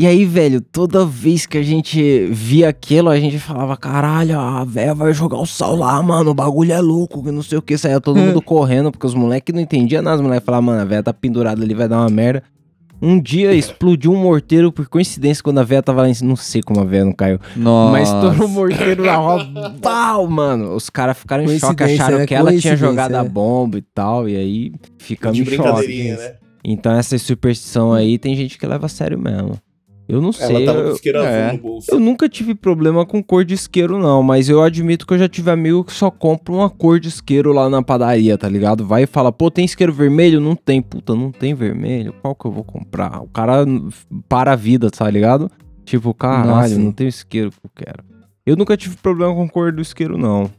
E 0.00 0.06
aí, 0.06 0.24
velho, 0.24 0.62
toda 0.62 1.04
vez 1.04 1.44
que 1.44 1.58
a 1.58 1.62
gente 1.62 2.24
via 2.28 2.70
aquilo, 2.70 3.10
a 3.10 3.20
gente 3.20 3.38
falava, 3.38 3.76
caralho, 3.76 4.40
a 4.40 4.64
véia 4.64 4.94
vai 4.94 5.12
jogar 5.12 5.36
o 5.36 5.44
sal 5.44 5.76
lá, 5.76 6.02
mano, 6.02 6.30
o 6.30 6.34
bagulho 6.34 6.72
é 6.72 6.80
louco, 6.80 7.22
que 7.22 7.30
não 7.30 7.42
sei 7.42 7.58
o 7.58 7.60
que. 7.60 7.76
Saía 7.76 8.00
todo 8.00 8.16
mundo 8.18 8.40
correndo, 8.40 8.90
porque 8.90 9.06
os 9.06 9.12
moleques 9.12 9.54
não 9.54 9.60
entendiam 9.60 10.00
nada. 10.00 10.16
Os 10.16 10.22
moleques 10.22 10.46
falavam, 10.46 10.68
mano, 10.68 10.80
a 10.80 10.86
véia 10.86 11.02
tá 11.02 11.12
pendurada 11.12 11.62
ali, 11.62 11.74
vai 11.74 11.86
dar 11.86 11.98
uma 11.98 12.08
merda. 12.08 12.42
Um 13.02 13.20
dia 13.20 13.52
explodiu 13.52 14.10
um 14.10 14.16
morteiro, 14.16 14.72
por 14.72 14.88
coincidência, 14.88 15.44
quando 15.44 15.58
a 15.58 15.64
véia 15.64 15.82
tava 15.82 16.00
lá 16.00 16.08
em 16.08 16.14
cima. 16.14 16.30
Não 16.30 16.36
sei 16.36 16.62
como 16.62 16.80
a 16.80 16.84
véia 16.84 17.04
não 17.04 17.12
caiu. 17.12 17.38
Nossa. 17.54 17.92
Mas 17.92 18.08
estourou 18.08 18.48
um 18.48 18.52
morteiro 18.52 19.04
na 19.04 19.16
roda. 19.20 19.74
Pau, 19.82 20.26
mano. 20.26 20.74
Os 20.76 20.88
caras 20.88 21.18
ficaram 21.18 21.44
em 21.44 21.58
choque, 21.58 21.82
acharam 21.82 22.20
né? 22.20 22.26
que 22.26 22.34
ela 22.34 22.56
tinha 22.56 22.74
jogado 22.74 23.16
a 23.16 23.22
é. 23.22 23.28
bomba 23.28 23.76
e 23.76 23.82
tal. 23.82 24.26
E 24.26 24.34
aí 24.34 24.72
ficamos 24.96 25.36
de 25.36 25.42
em 25.42 25.44
choque. 25.44 25.58
brincadeirinha, 25.58 26.16
né? 26.16 26.34
Então 26.64 26.90
essa 26.92 27.18
superstição 27.18 27.92
aí 27.92 28.16
tem 28.16 28.34
gente 28.34 28.58
que 28.58 28.66
leva 28.66 28.86
a 28.86 28.88
sério 28.88 29.18
mesmo. 29.18 29.60
Eu 30.10 30.20
não 30.20 30.32
sei. 30.32 30.56
Ela 30.56 30.66
tava 30.66 30.82
com 30.82 30.88
eu, 30.88 30.94
isqueiro 30.94 31.18
é. 31.18 31.44
azul 31.44 31.52
no 31.52 31.62
bolso. 31.62 31.90
eu 31.90 32.00
nunca 32.00 32.28
tive 32.28 32.54
problema 32.54 33.06
com 33.06 33.22
cor 33.22 33.44
de 33.44 33.54
isqueiro, 33.54 33.98
não. 33.98 34.22
Mas 34.22 34.48
eu 34.48 34.62
admito 34.62 35.06
que 35.06 35.14
eu 35.14 35.18
já 35.18 35.28
tive 35.28 35.50
amigo 35.50 35.84
que 35.84 35.92
só 35.92 36.10
compra 36.10 36.52
uma 36.52 36.68
cor 36.68 36.98
de 36.98 37.08
isqueiro 37.08 37.52
lá 37.52 37.68
na 37.70 37.82
padaria, 37.82 38.36
tá 38.36 38.48
ligado? 38.48 38.86
Vai 38.86 39.04
e 39.04 39.06
fala, 39.06 39.30
pô, 39.30 39.50
tem 39.50 39.64
isqueiro 39.64 39.92
vermelho? 39.92 40.40
Não 40.40 40.56
tem. 40.56 40.82
Puta, 40.82 41.14
não 41.14 41.30
tem 41.30 41.54
vermelho. 41.54 42.14
Qual 42.20 42.34
que 42.34 42.46
eu 42.46 42.52
vou 42.52 42.64
comprar? 42.64 43.22
O 43.22 43.28
cara 43.28 43.64
para 44.28 44.52
a 44.52 44.56
vida, 44.56 44.90
tá 44.90 45.08
ligado? 45.10 45.50
Tipo, 45.84 46.14
caralho, 46.14 46.46
Nossa. 46.46 46.78
não 46.78 46.92
tem 46.92 47.08
isqueiro 47.08 47.50
que 47.50 47.58
eu 47.64 47.70
quero. 47.74 48.04
Eu 48.44 48.56
nunca 48.56 48.76
tive 48.76 48.96
problema 48.96 49.34
com 49.34 49.48
cor 49.48 49.72
do 49.72 49.80
isqueiro, 49.82 50.16
não. 50.16 50.50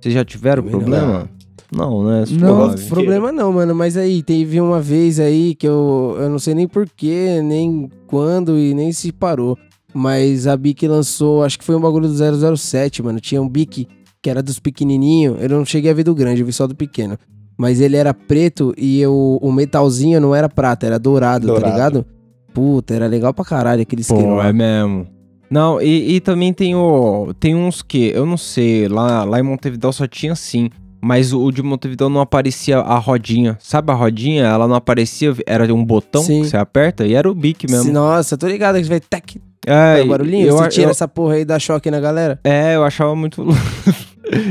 Vocês 0.00 0.14
já 0.14 0.24
tiveram 0.24 0.62
Também 0.62 0.78
problema? 0.78 1.06
Não, 1.06 1.28
né? 1.76 2.24
Não, 2.30 2.74
problema 2.88 3.30
não, 3.30 3.52
mano. 3.52 3.74
Mas 3.74 3.96
aí, 3.96 4.22
teve 4.22 4.60
uma 4.60 4.80
vez 4.80 5.20
aí 5.20 5.54
que 5.54 5.66
eu, 5.68 6.16
eu 6.18 6.28
não 6.30 6.38
sei 6.38 6.54
nem 6.54 6.66
porquê, 6.66 7.40
nem 7.42 7.90
quando 8.06 8.58
e 8.58 8.74
nem 8.74 8.92
se 8.92 9.12
parou. 9.12 9.56
Mas 9.92 10.46
a 10.46 10.56
Bic 10.56 10.86
lançou, 10.86 11.42
acho 11.42 11.58
que 11.58 11.64
foi 11.64 11.74
um 11.76 11.80
bagulho 11.80 12.08
do 12.08 12.56
007, 12.56 13.02
mano. 13.02 13.20
Tinha 13.20 13.40
um 13.40 13.48
Bic 13.48 13.86
que 14.22 14.30
era 14.30 14.42
dos 14.42 14.58
pequenininhos. 14.58 15.36
Eu 15.40 15.48
não 15.48 15.64
cheguei 15.64 15.90
a 15.90 15.94
ver 15.94 16.02
do 16.04 16.14
grande, 16.14 16.40
eu 16.40 16.46
vi 16.46 16.52
só 16.52 16.66
do 16.66 16.74
pequeno. 16.74 17.16
Mas 17.56 17.80
ele 17.80 17.96
era 17.96 18.12
preto 18.12 18.74
e 18.76 19.00
eu, 19.00 19.38
o 19.40 19.50
metalzinho 19.52 20.20
não 20.20 20.34
era 20.34 20.48
prata, 20.48 20.86
era 20.86 20.98
dourado, 20.98 21.46
tá 21.46 21.52
Dourado. 21.54 21.72
ligado? 21.72 22.06
Puta, 22.52 22.94
era 22.94 23.06
legal 23.06 23.32
pra 23.32 23.44
caralho 23.44 23.82
aquele 23.82 24.02
isqueiro 24.02 24.24
Pô, 24.24 24.34
lá. 24.36 24.48
é 24.48 24.52
mesmo. 24.52 25.06
Não, 25.50 25.80
e, 25.80 26.16
e 26.16 26.20
também 26.20 26.52
tem 26.52 26.74
o. 26.74 27.32
Tem 27.38 27.54
uns 27.54 27.80
que, 27.82 28.10
eu 28.14 28.26
não 28.26 28.36
sei, 28.36 28.88
lá, 28.88 29.24
lá 29.24 29.38
em 29.38 29.42
Montevideo 29.42 29.92
só 29.92 30.06
tinha 30.06 30.34
sim. 30.34 30.68
Mas 31.06 31.32
o 31.32 31.52
de 31.52 31.62
Montevideo 31.62 32.08
não 32.08 32.20
aparecia 32.20 32.78
a 32.78 32.98
rodinha. 32.98 33.56
Sabe 33.60 33.92
a 33.92 33.94
rodinha? 33.94 34.42
Ela 34.44 34.66
não 34.66 34.74
aparecia, 34.74 35.32
era 35.46 35.72
um 35.72 35.84
botão 35.84 36.20
Sim. 36.22 36.42
que 36.42 36.48
você 36.48 36.56
aperta 36.56 37.06
e 37.06 37.14
era 37.14 37.30
o 37.30 37.34
bic 37.34 37.70
mesmo. 37.70 37.92
Nossa, 37.92 38.36
tô 38.36 38.48
ligado 38.48 38.76
que 38.76 38.82
vai 38.88 38.98
tec, 38.98 39.36
É, 39.64 40.02
o 40.02 40.08
barulhinho, 40.08 40.48
eu, 40.48 40.56
você 40.56 40.68
tira 40.68 40.86
eu- 40.86 40.90
essa 40.90 41.06
porra 41.06 41.34
aí 41.34 41.42
e 41.42 41.44
dá 41.44 41.58
choque 41.60 41.90
na 41.92 42.00
galera. 42.00 42.40
É, 42.42 42.74
eu 42.74 42.82
achava 42.84 43.14
muito. 43.14 43.46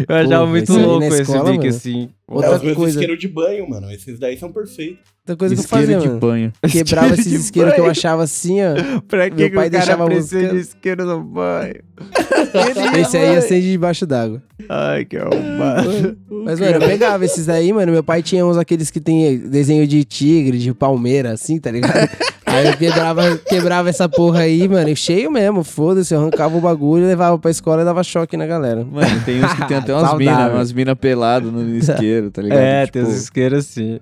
eu 0.07 0.15
achava 0.15 0.45
muito 0.47 0.71
aí 0.73 0.81
louco 0.83 1.03
esse 1.05 1.21
escola, 1.21 1.51
bic 1.51 1.57
mano. 1.57 1.69
assim. 1.69 2.09
Outra 2.27 2.49
é 2.51 2.55
os 2.55 2.73
coisa. 2.73 2.89
isqueiros 2.99 3.19
de 3.19 3.27
banho, 3.27 3.69
mano. 3.69 3.91
Esses 3.91 4.17
daí 4.19 4.37
são 4.37 4.51
perfeitos. 4.51 4.99
Outra 5.27 5.35
coisa 5.37 5.55
que 5.55 5.59
eu 5.61 5.63
Isqueiro 5.63 5.85
fazia, 5.85 5.99
de 5.99 6.07
mano. 6.07 6.19
banho. 6.19 6.53
Quebrava 6.71 7.13
esses 7.13 7.25
de 7.29 7.35
isqueiros 7.35 7.73
que 7.73 7.79
eu 7.81 7.85
achava 7.89 8.23
assim, 8.23 8.57
ó. 8.61 9.01
Pra 9.07 9.29
que 9.29 9.35
Meu 9.35 9.51
pai 9.51 9.67
o 9.67 9.71
cara 9.71 9.83
deixava 9.83 10.05
precisa 10.05 10.49
de 10.49 10.57
isqueiro 10.59 11.05
no 11.05 11.21
banho? 11.23 11.75
Esse 13.01 13.17
aí 13.17 13.35
acende 13.35 13.71
debaixo 13.71 14.05
d'água. 14.05 14.41
Ai, 14.69 15.03
que 15.05 15.17
arrombado. 15.17 16.17
Mas, 16.29 16.59
mano, 16.59 16.73
eu 16.73 16.79
pegava 16.79 17.25
esses 17.25 17.45
daí, 17.45 17.73
mano. 17.73 17.91
Meu 17.91 18.03
pai 18.03 18.21
tinha 18.23 18.45
uns 18.45 18.57
aqueles 18.57 18.89
que 18.91 18.99
tem 18.99 19.37
desenho 19.39 19.85
de 19.87 20.03
tigre, 20.03 20.57
de 20.57 20.73
palmeira, 20.73 21.31
assim, 21.31 21.59
tá 21.59 21.71
ligado? 21.71 22.09
Aí 22.55 22.67
eu 22.67 22.77
quebrava, 22.77 23.37
quebrava 23.37 23.89
essa 23.89 24.07
porra 24.07 24.41
aí, 24.41 24.67
mano, 24.67 24.95
cheio 24.95 25.29
mesmo, 25.29 25.63
foda-se, 25.63 26.13
eu 26.13 26.21
arrancava 26.21 26.57
o 26.57 26.61
bagulho, 26.61 27.05
levava 27.05 27.37
pra 27.37 27.51
escola 27.51 27.81
e 27.81 27.85
dava 27.85 28.03
choque 28.03 28.37
na 28.37 28.45
galera. 28.45 28.85
Mano, 28.85 29.23
tem 29.25 29.43
uns 29.43 29.53
que 29.53 29.67
tem 29.67 29.77
até 29.77 29.93
umas 29.95 30.13
minas, 30.17 30.53
umas 30.53 30.73
minas 30.73 30.95
peladas 30.95 31.51
no 31.51 31.75
isqueiro, 31.75 32.31
tá 32.31 32.41
ligado? 32.41 32.59
É, 32.59 32.85
Tipo, 32.85 32.93
tem 32.93 33.03
os 33.03 33.15
isqueiros 33.15 33.59
assim. 33.59 33.99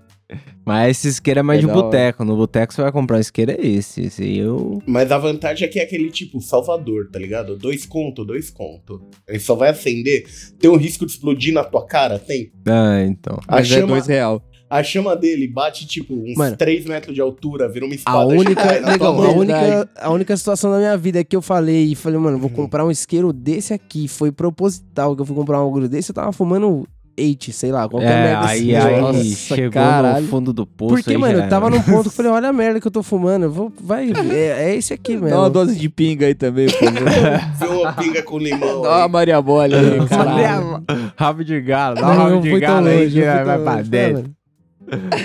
Mas 0.65 0.97
esse 0.97 1.09
isqueiro 1.09 1.41
é 1.41 1.43
mais 1.43 1.59
É 1.59 1.67
de 1.67 1.71
boteco. 1.71 2.23
No 2.23 2.35
boteco 2.35 2.73
você 2.73 2.81
vai 2.81 2.91
comprar 2.91 3.17
um 3.17 3.19
isqueiro, 3.19 3.51
é 3.51 3.57
esse. 3.59 4.03
Esse 4.03 4.37
eu. 4.37 4.81
Mas 4.85 5.11
a 5.11 5.17
vantagem 5.17 5.67
é 5.67 5.71
que 5.71 5.79
é 5.79 5.83
aquele 5.83 6.09
tipo 6.09 6.39
Salvador, 6.41 7.09
tá 7.11 7.19
ligado? 7.19 7.57
Dois 7.57 7.85
conto, 7.85 8.23
dois 8.23 8.49
conto. 8.49 9.01
Ele 9.27 9.39
só 9.39 9.55
vai 9.55 9.69
acender. 9.69 10.25
Tem 10.59 10.69
um 10.71 10.77
risco 10.77 11.05
de 11.05 11.11
explodir 11.11 11.53
na 11.53 11.63
tua 11.63 11.85
cara? 11.85 12.17
Tem. 12.17 12.51
Ah, 12.67 13.01
então. 13.03 13.37
A 13.47 13.57
Mas 13.57 13.71
é 13.71 13.75
chama, 13.75 13.87
dois 13.87 14.07
real. 14.07 14.41
A 14.73 14.83
chama 14.83 15.15
dele 15.15 15.47
bate, 15.47 15.86
tipo, 15.86 16.13
uns 16.15 16.36
Mano. 16.36 16.57
3 16.57 16.86
metros 16.86 17.13
de 17.13 17.21
altura, 17.21 17.69
vira 17.69 17.86
uma 17.86 17.93
espada. 17.93 18.17
A 18.17 18.25
única, 18.25 18.55
tua 18.79 18.91
negão, 18.91 19.23
a, 19.23 19.31
única, 19.31 19.89
a 19.97 20.09
única 20.09 20.36
situação 20.36 20.71
da 20.71 20.77
minha 20.77 20.97
vida 20.97 21.19
é 21.19 21.23
que 21.23 21.36
eu 21.36 21.41
falei 21.41 21.91
e 21.91 21.95
falei, 21.95 22.17
mano, 22.17 22.39
vou 22.39 22.49
comprar 22.49 22.83
um 22.83 22.89
isqueiro 22.89 23.31
desse 23.31 23.73
aqui. 23.73 24.07
Foi 24.07 24.31
proposital 24.31 25.15
que 25.15 25.21
eu 25.21 25.25
fui 25.25 25.36
comprar 25.36 25.62
um 25.62 25.67
bagulho 25.67 25.88
desse, 25.88 26.09
eu 26.09 26.15
tava 26.15 26.31
fumando 26.31 26.88
eight, 27.15 27.53
sei 27.53 27.71
lá, 27.71 27.88
qualquer 27.88 28.09
É, 28.09 28.23
merda 28.23 28.47
aí, 28.47 28.75
assim. 28.75 28.88
aí 28.88 29.01
Nossa, 29.01 29.23
chegou 29.23 29.71
caralho. 29.73 30.23
no 30.23 30.29
fundo 30.29 30.51
do 30.51 30.65
poço. 30.65 30.95
Porque, 30.95 31.12
aí 31.12 31.17
mano, 31.17 31.39
eu 31.39 31.47
tava 31.49 31.69
num 31.69 31.79
ponto 31.79 32.01
que 32.03 32.07
eu 32.07 32.12
falei, 32.12 32.31
olha 32.31 32.49
a 32.49 32.53
merda 32.53 32.81
que 32.81 32.88
eu 32.88 32.91
tô 32.91 33.03
fumando, 33.03 33.43
eu 33.43 33.51
vou, 33.51 33.71
vai, 33.79 34.12
é, 34.31 34.69
é 34.71 34.75
esse 34.75 34.91
aqui 34.93 35.15
Dá 35.17 35.19
uma 35.19 35.29
mesmo. 35.29 35.49
dose 35.51 35.75
de 35.77 35.88
pinga 35.89 36.25
aí 36.25 36.33
também, 36.33 36.67
favor. 36.69 36.89
Vê 37.59 37.65
uma 37.67 37.93
pinga 37.93 38.23
com 38.23 38.39
limão. 38.39 38.81
Dá 38.81 38.97
uma. 38.97 39.07
Maria 39.07 39.39
Bola 39.39 39.65
aí, 39.77 40.07
caralho. 40.07 40.83
Rabo 41.15 41.43
de 41.43 41.62
galo, 41.62 41.95
dá 41.97 42.12
um 42.12 42.15
rabo 42.15 42.41
de 42.41 42.59
galo 42.59 42.88
aí 42.88 43.07
vai, 43.21 43.59
pra 43.59 43.81
dentro. 43.83 44.31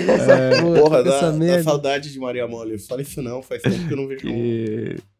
Essa 0.07 0.61
porra, 0.61 0.79
Porra, 0.81 0.97
essa 0.99 1.09
dá, 1.21 1.31
dá 1.31 1.37
merda. 1.37 1.63
saudade 1.63 2.11
de 2.11 2.19
Maria 2.19 2.47
Mole. 2.47 2.77
Fala 2.79 3.01
isso 3.01 3.21
não, 3.21 3.41
faz 3.41 3.61
tempo 3.61 3.87
que 3.87 3.93
eu 3.93 3.97
não 3.97 4.07
vejo 4.07 4.27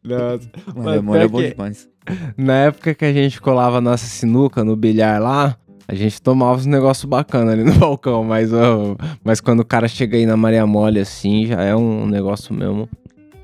Nossa. 0.04 0.50
Maria 0.74 1.02
Bola 1.02 1.22
é 1.22 1.28
bom 1.28 1.42
demais. 1.42 1.88
Na 2.36 2.54
época 2.64 2.94
que 2.94 3.04
a 3.04 3.12
gente 3.12 3.40
colava 3.40 3.80
nossa 3.80 4.06
sinuca 4.06 4.64
no 4.64 4.74
bilhar 4.76 5.20
lá, 5.20 5.56
a 5.86 5.94
gente 5.94 6.20
tomava 6.22 6.58
uns 6.58 6.66
negócios 6.66 7.04
bacanas 7.04 7.52
ali 7.54 7.64
no 7.64 7.74
balcão, 7.78 8.24
mas, 8.24 8.52
ó, 8.52 8.96
mas 9.24 9.40
quando 9.40 9.60
o 9.60 9.64
cara 9.64 9.86
chega 9.88 10.16
aí 10.16 10.26
na 10.26 10.36
Maria 10.36 10.66
Mole 10.66 11.00
assim, 11.00 11.46
já 11.46 11.62
é 11.62 11.74
um 11.76 12.06
negócio 12.06 12.54
mesmo. 12.54 12.88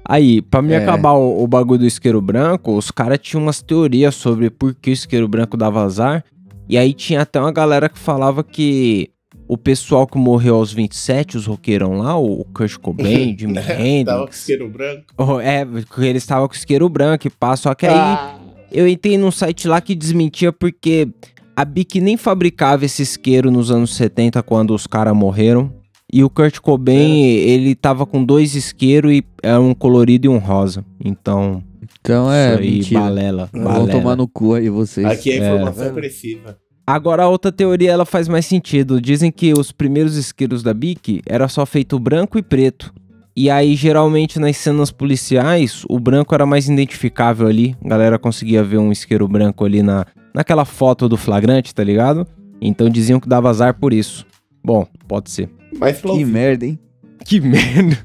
Aí, 0.08 0.40
pra 0.40 0.62
me 0.62 0.72
É. 0.72 0.76
acabar 0.76 1.12
o, 1.14 1.42
o 1.42 1.46
bagulho 1.48 1.80
do 1.80 1.86
isqueiro 1.86 2.20
branco, 2.20 2.76
os 2.76 2.90
caras 2.92 3.18
tinham 3.20 3.42
umas 3.42 3.60
teorias 3.60 4.14
sobre 4.14 4.50
por 4.50 4.72
que 4.74 4.90
o 4.90 4.92
isqueiro 4.92 5.26
branco 5.26 5.56
dava 5.56 5.82
azar. 5.82 6.24
E 6.68 6.78
aí 6.78 6.92
tinha 6.94 7.22
até 7.22 7.40
uma 7.40 7.50
galera 7.52 7.88
que 7.88 7.98
falava 7.98 8.42
que 8.44 9.10
o 9.48 9.56
pessoal 9.56 10.06
que 10.06 10.18
morreu 10.18 10.56
aos 10.56 10.72
27, 10.72 11.36
os 11.36 11.46
roqueirão 11.46 11.98
lá, 11.98 12.18
o 12.18 12.44
Kurt 12.54 12.76
Cobain, 12.78 13.36
Jimi 13.38 13.54
Tava 13.54 13.74
com 13.76 13.82
Hendrix, 13.82 14.38
isqueiro 14.40 14.68
branco. 14.68 15.04
oh, 15.18 15.40
é, 15.40 15.64
que 15.64 16.04
eles 16.04 16.22
estavam 16.22 16.48
com 16.48 16.54
isqueiro 16.54 16.88
branco 16.88 17.26
e 17.26 17.30
pá, 17.30 17.56
só 17.56 17.74
que 17.74 17.86
aí 17.86 17.94
Ah, 17.94 18.38
eu 18.72 18.86
entrei 18.88 19.16
num 19.16 19.30
site 19.30 19.68
lá 19.68 19.80
que 19.80 19.94
desmentia 19.94 20.52
porque 20.52 21.08
a 21.54 21.64
Bic 21.64 22.00
nem 22.00 22.16
fabricava 22.16 22.84
esse 22.84 23.02
isqueiro 23.02 23.50
nos 23.50 23.70
anos 23.70 23.94
70 23.94 24.42
quando 24.42 24.74
os 24.74 24.86
caras 24.86 25.14
morreram. 25.14 25.72
E 26.12 26.22
o 26.22 26.30
Kurt 26.30 26.58
Cobain, 26.60 27.24
ele 27.24 27.74
tava 27.74 28.06
com 28.06 28.22
dois 28.24 28.54
isqueiros 28.54 29.10
e 29.12 29.24
era 29.42 29.60
um 29.60 29.74
colorido 29.74 30.26
e 30.26 30.28
um 30.28 30.38
rosa. 30.38 30.84
Então, 31.04 31.62
Então 32.00 32.30
é, 32.32 32.52
isso 32.54 32.58
aí, 32.62 32.70
mentira. 32.70 33.00
balela, 33.00 33.50
Vão 33.52 33.64
balela. 33.64 33.88
tomar 33.90 34.16
no 34.16 34.28
cu 34.28 34.54
aí 34.54 34.68
vocês. 34.68 35.04
aqui 35.06 35.32
a 35.32 35.36
informação 35.36 35.84
É. 35.84 35.88
é 35.88 35.90
precisa. 35.92 36.56
Agora 36.86 37.24
a 37.24 37.28
outra 37.28 37.50
teoria 37.50 37.90
ela 37.90 38.04
faz 38.06 38.28
mais 38.28 38.46
sentido. 38.46 39.00
Dizem 39.00 39.32
que 39.32 39.52
os 39.52 39.72
primeiros 39.72 40.16
isqueiros 40.16 40.62
da 40.62 40.72
Bic 40.72 41.20
era 41.26 41.48
só 41.48 41.66
feito 41.66 41.98
branco 41.98 42.38
e 42.38 42.42
preto. 42.42 42.94
E 43.34 43.50
aí 43.50 43.74
geralmente 43.74 44.38
nas 44.38 44.56
cenas 44.56 44.92
policiais 44.92 45.84
o 45.88 45.98
branco 45.98 46.32
era 46.32 46.46
mais 46.46 46.68
identificável 46.68 47.48
ali. 47.48 47.76
A 47.84 47.88
galera 47.88 48.18
conseguia 48.20 48.62
ver 48.62 48.78
um 48.78 48.92
isqueiro 48.92 49.26
branco 49.26 49.64
ali 49.64 49.82
na 49.82 50.06
naquela 50.32 50.64
foto 50.64 51.08
do 51.08 51.16
flagrante, 51.16 51.74
tá 51.74 51.82
ligado? 51.82 52.26
Então 52.60 52.88
diziam 52.88 53.18
que 53.18 53.28
dava 53.28 53.50
azar 53.50 53.74
por 53.74 53.92
isso. 53.92 54.24
Bom, 54.64 54.86
pode 55.08 55.30
ser. 55.30 55.50
Mas 55.78 56.00
Que 56.00 56.24
merda, 56.24 56.66
hein? 56.66 56.78
Que 57.26 57.40
merda. 57.40 57.98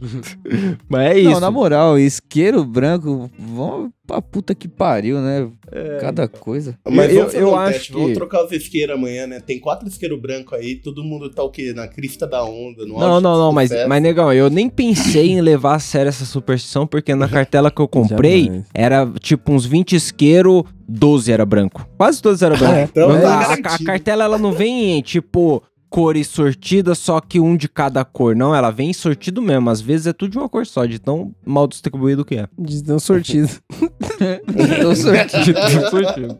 Mas 0.89 1.11
é 1.11 1.19
isso. 1.19 1.31
Não, 1.31 1.39
na 1.39 1.51
moral, 1.51 1.97
isqueiro 1.99 2.63
branco, 2.63 3.29
vão 3.37 3.91
pra 4.05 4.21
puta 4.21 4.53
que 4.53 4.67
pariu, 4.67 5.19
né? 5.21 5.47
Cada 6.01 6.27
coisa. 6.27 6.77
Mas 6.89 7.11
Eu- 7.11 7.19
vamos 7.19 7.33
eu 7.33 7.49
um 7.51 7.55
acho 7.55 7.73
teste, 7.73 7.93
vamos 7.93 8.07
que- 8.09 8.13
trocar 8.15 8.43
os 8.43 8.51
isqueiros 8.51 8.95
amanhã, 8.95 9.25
né? 9.27 9.39
Tem 9.39 9.59
quatro 9.59 9.87
isqueiros 9.87 10.19
brancos 10.19 10.57
aí, 10.57 10.75
todo 10.75 11.03
mundo 11.03 11.29
tá 11.29 11.41
o 11.43 11.49
quê? 11.49 11.71
Na 11.73 11.87
crista 11.87 12.27
da 12.27 12.43
onda, 12.43 12.85
no 12.85 12.99
Não, 12.99 13.21
não, 13.21 13.37
não, 13.37 13.51
mas, 13.53 13.71
mas 13.87 14.01
negão, 14.01 14.33
eu 14.33 14.49
nem 14.49 14.69
pensei 14.69 15.31
em 15.31 15.39
levar 15.41 15.75
a 15.75 15.79
sério 15.79 16.09
essa 16.09 16.25
superstição, 16.25 16.85
porque 16.85 17.15
na 17.15 17.29
cartela 17.29 17.71
que 17.71 17.79
eu 17.81 17.87
comprei 17.87 18.45
Jamais. 18.45 18.65
era 18.73 19.09
tipo 19.19 19.53
uns 19.53 19.65
20 19.65 19.95
isqueiro, 19.95 20.65
12 20.89 21.31
era 21.31 21.45
branco. 21.45 21.87
Quase 21.97 22.21
todos 22.21 22.41
era 22.41 22.55
branco. 22.57 22.89
então 22.91 23.21
tá 23.21 23.39
a, 23.39 23.53
a 23.75 23.83
cartela 23.85 24.25
ela 24.25 24.37
não 24.37 24.51
vem 24.51 24.97
em 24.97 25.01
tipo 25.01 25.63
cores 25.91 26.27
sortidas, 26.27 26.97
só 26.99 27.19
que 27.19 27.37
um 27.37 27.55
de 27.57 27.67
cada 27.67 28.03
cor. 28.05 28.33
Não, 28.33 28.55
ela 28.55 28.71
vem 28.71 28.93
sortido 28.93 29.41
mesmo. 29.41 29.69
Às 29.69 29.81
vezes 29.81 30.07
é 30.07 30.13
tudo 30.13 30.31
de 30.31 30.37
uma 30.37 30.47
cor 30.47 30.65
só, 30.65 30.85
de 30.85 30.97
tão 30.97 31.35
mal 31.45 31.67
distribuído 31.67 32.23
que 32.23 32.35
é. 32.35 32.47
De 32.57 32.81
tão 32.81 32.97
sortido. 32.97 33.49
Tô 34.81 34.95
sortido. 34.95 35.43
De 35.43 35.53
tão 35.53 35.89
sortido. 35.91 36.37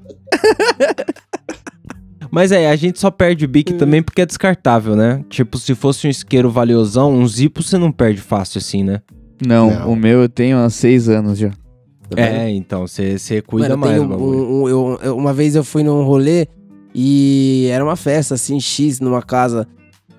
Mas 2.32 2.54
é, 2.54 2.70
a 2.70 2.76
gente 2.78 2.98
só 2.98 3.12
perde 3.12 3.44
o 3.44 3.48
bic 3.48 3.74
também 3.74 4.02
porque 4.02 4.22
é 4.22 4.26
descartável, 4.26 4.96
né? 4.96 5.22
Tipo, 5.30 5.58
se 5.58 5.76
fosse 5.76 6.08
um 6.08 6.10
isqueiro 6.10 6.50
valiosão, 6.50 7.12
um 7.14 7.28
zipo 7.28 7.62
você 7.62 7.78
não 7.78 7.92
perde 7.92 8.22
fácil 8.22 8.60
assim, 8.60 8.84
né? 8.86 9.02
Não, 9.46 9.70
Não. 9.70 9.92
o 9.92 9.96
meu 9.98 10.22
eu 10.22 10.30
tenho 10.30 10.58
há 10.60 10.70
seis 10.70 11.10
anos 11.10 11.38
já. 11.38 11.52
É, 12.16 12.50
então, 12.50 12.88
você 12.88 13.42
cuida 13.46 13.76
Mano, 13.76 13.86
mais 13.86 14.02
um- 14.02 14.08
bagulho. 14.08 14.38
um- 14.40 14.62
um- 14.64 14.70
eu- 14.70 15.00
eu- 15.04 15.18
uma 15.18 15.34
vez 15.34 15.56
eu 15.56 15.64
fui 15.64 15.84
num 15.84 16.04
rolê 16.04 16.48
e 16.94 17.68
era 17.72 17.84
uma 17.84 17.96
festa, 17.96 18.36
assim, 18.36 18.60
X, 18.60 19.00
numa 19.00 19.22
casa. 19.22 19.68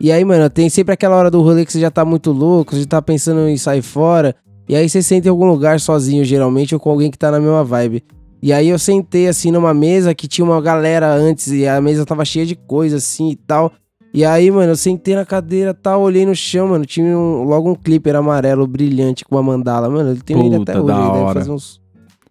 E 0.00 0.10
aí, 0.10 0.24
mano, 0.24 0.48
tem 0.50 0.68
sempre 0.68 0.94
aquela 0.94 1.16
hora 1.16 1.30
do 1.30 1.40
rolê 1.42 1.64
que 1.64 1.72
você 1.72 1.80
já 1.80 1.90
tá 1.90 2.04
muito 2.04 2.32
louco, 2.32 2.74
você 2.74 2.80
já 2.80 2.86
tá 2.86 3.02
pensando 3.02 3.48
em 3.48 3.56
sair 3.56 3.82
fora. 3.82 4.34
E 4.68 4.74
aí 4.74 4.88
você 4.88 5.02
senta 5.02 5.28
em 5.28 5.30
algum 5.30 5.46
lugar 5.46 5.78
sozinho, 5.80 6.24
geralmente, 6.24 6.74
ou 6.74 6.80
com 6.80 6.90
alguém 6.90 7.10
que 7.10 7.18
tá 7.18 7.30
na 7.30 7.38
mesma 7.40 7.62
vibe. 7.62 8.02
E 8.42 8.52
aí 8.52 8.68
eu 8.68 8.78
sentei, 8.78 9.28
assim, 9.28 9.50
numa 9.50 9.72
mesa 9.72 10.14
que 10.14 10.26
tinha 10.26 10.44
uma 10.44 10.60
galera 10.60 11.12
antes 11.14 11.48
e 11.48 11.66
a 11.66 11.80
mesa 11.80 12.04
tava 12.04 12.24
cheia 12.24 12.44
de 12.46 12.56
coisa, 12.56 12.96
assim, 12.96 13.30
e 13.30 13.36
tal. 13.36 13.70
E 14.14 14.24
aí, 14.24 14.50
mano, 14.50 14.72
eu 14.72 14.76
sentei 14.76 15.14
na 15.14 15.24
cadeira 15.24 15.72
tal, 15.72 16.02
olhei 16.02 16.26
no 16.26 16.34
chão, 16.34 16.68
mano, 16.68 16.84
tinha 16.84 17.16
um- 17.16 17.44
logo 17.44 17.70
um 17.70 17.74
clipper 17.74 18.14
amarelo 18.16 18.66
brilhante 18.66 19.24
com 19.24 19.36
uma 19.36 19.42
mandala. 19.42 19.88
Mano, 19.88 20.10
ele 20.10 20.20
tem 20.20 20.36
ele 20.46 20.56
até 20.56 20.72
Puta, 20.72 20.84
hoje, 20.84 21.00
ele 21.00 21.12
deve 21.12 21.32
fazer 21.34 21.50
uns 21.50 21.80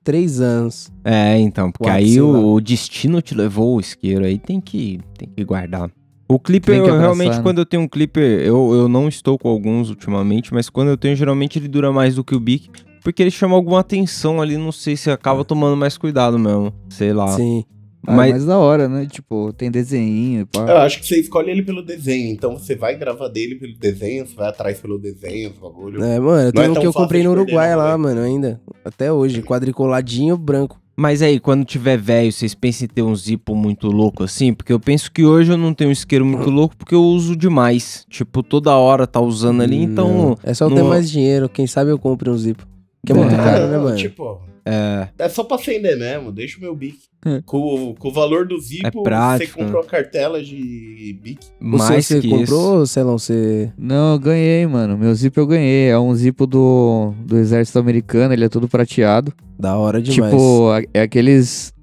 três 0.03 0.41
anos. 0.41 0.91
É, 1.03 1.37
então, 1.39 1.71
porque 1.71 1.85
Quatro, 1.85 2.05
aí 2.05 2.21
o, 2.21 2.53
o 2.53 2.61
destino 2.61 3.21
te 3.21 3.35
levou 3.35 3.75
o 3.75 3.79
isqueiro, 3.79 4.25
aí 4.25 4.37
tem 4.37 4.59
que, 4.59 4.99
tem 5.17 5.29
que 5.29 5.43
guardar. 5.43 5.89
O 6.27 6.39
clipper, 6.39 6.75
eu, 6.75 6.97
realmente, 6.97 7.37
né? 7.37 7.43
quando 7.43 7.57
eu 7.57 7.65
tenho 7.65 7.83
um 7.83 7.87
clipper, 7.87 8.23
eu, 8.23 8.73
eu 8.73 8.87
não 8.87 9.09
estou 9.09 9.37
com 9.37 9.49
alguns 9.49 9.89
ultimamente, 9.89 10.53
mas 10.53 10.69
quando 10.69 10.87
eu 10.87 10.97
tenho, 10.97 11.15
geralmente 11.15 11.59
ele 11.59 11.67
dura 11.67 11.91
mais 11.91 12.15
do 12.15 12.23
que 12.23 12.33
o 12.33 12.39
Bic, 12.39 12.69
porque 13.03 13.21
ele 13.21 13.31
chama 13.31 13.55
alguma 13.55 13.81
atenção 13.81 14.41
ali, 14.41 14.57
não 14.57 14.71
sei 14.71 14.95
se 14.95 15.11
acaba 15.11 15.43
tomando 15.43 15.75
mais 15.75 15.97
cuidado 15.97 16.39
mesmo, 16.39 16.73
sei 16.89 17.11
lá. 17.11 17.27
Sim. 17.27 17.65
Ah, 18.07 18.15
Mas- 18.15 18.33
mas 18.33 18.45
da 18.45 18.57
hora, 18.57 18.89
né? 18.89 19.05
Tipo, 19.05 19.53
tem 19.53 19.69
desenho, 19.69 20.47
pá. 20.47 20.61
Eu 20.67 20.77
acho 20.77 20.99
que 20.99 21.05
você 21.07 21.19
escolhe 21.19 21.51
ele 21.51 21.61
pelo 21.61 21.83
desenho, 21.83 22.31
então 22.31 22.57
você 22.57 22.75
vai 22.75 22.97
gravar 22.97 23.27
dele 23.27 23.55
pelo 23.55 23.75
desenho, 23.77 24.25
você 24.25 24.35
vai 24.35 24.49
atrás 24.49 24.79
pelo 24.79 24.97
desenho, 24.97 25.51
os 25.51 25.57
bagulho. 25.57 26.03
É, 26.03 26.19
mano, 26.19 26.45
Não 26.45 26.51
tem 26.51 26.63
é 26.65 26.69
um 26.69 26.73
que 26.73 26.87
eu 26.87 26.93
comprei 26.93 27.23
no 27.23 27.31
Uruguai 27.31 27.75
lá, 27.75 27.87
velho. 27.91 27.99
mano, 27.99 28.21
ainda. 28.21 28.59
Até 28.83 29.11
hoje, 29.13 29.41
quadriculadinho 29.43 30.35
branco. 30.35 30.79
Mas 30.95 31.21
aí, 31.21 31.39
quando 31.39 31.63
tiver 31.65 31.97
velho, 31.97 32.31
vocês 32.31 32.53
pensam 32.53 32.85
em 32.85 32.87
ter 32.89 33.01
um 33.01 33.15
zipo 33.15 33.55
muito 33.55 33.87
louco 33.87 34.23
assim? 34.23 34.53
Porque 34.53 34.73
eu 34.73 34.79
penso 34.79 35.11
que 35.11 35.23
hoje 35.23 35.51
eu 35.51 35.57
não 35.57 35.73
tenho 35.73 35.89
um 35.89 35.93
isqueiro 35.93 36.25
muito 36.25 36.49
louco 36.49 36.75
porque 36.77 36.93
eu 36.93 37.01
uso 37.03 37.35
demais. 37.35 38.05
Tipo, 38.09 38.43
toda 38.43 38.75
hora 38.75 39.07
tá 39.07 39.19
usando 39.19 39.61
ali, 39.61 39.77
então... 39.81 40.07
Não. 40.11 40.37
É 40.43 40.53
só 40.53 40.65
eu 40.65 40.75
ter 40.75 40.83
mais 40.83 41.09
dinheiro, 41.09 41.47
quem 41.47 41.65
sabe 41.65 41.89
eu 41.91 41.97
compre 41.97 42.29
um 42.29 42.37
zipo. 42.37 42.67
Que 43.05 43.11
é 43.11 43.15
muito 43.15 43.33
É. 43.33 43.37
caro, 43.37 43.67
né, 43.67 43.77
mano? 43.77 43.95
Tipo, 43.97 44.41
É, 44.63 45.07
é 45.17 45.27
só 45.29 45.43
pra 45.43 45.55
acender 45.55 45.97
mesmo, 45.97 46.31
deixa 46.31 46.59
o 46.59 46.61
meu 46.61 46.75
bic. 46.75 46.97
É. 47.25 47.41
Com, 47.45 47.95
com 47.97 48.07
o 48.09 48.11
valor 48.11 48.45
do 48.47 48.59
Zipo, 48.59 48.87
É 48.87 49.03
prático, 49.03 49.53
você 49.53 49.59
comprou 49.63 49.81
a 49.81 49.85
cartela 49.85 50.41
de 50.43 51.17
bic. 51.21 51.39
mais 51.59 52.05
você 52.05 52.19
que 52.21 52.29
comprou, 52.29 52.85
Celão? 52.85 53.17
Você... 53.17 53.71
Não, 53.77 54.13
eu 54.13 54.19
ganhei, 54.19 54.65
mano. 54.67 54.97
Meu 54.97 55.13
zip 55.15 55.35
eu 55.37 55.47
ganhei. 55.47 55.89
É 55.89 55.97
um 55.97 56.13
zipo 56.13 56.45
do, 56.45 57.11
do 57.25 57.37
exército 57.37 57.79
americano, 57.79 58.33
ele 58.33 58.45
é 58.45 58.49
todo 58.49 58.67
prateado. 58.67 59.33
Da 59.59 59.75
hora 59.77 59.99
demais. 60.01 60.31
Tipo, 60.31 60.69
é 60.93 61.01
aqueles 61.01 61.73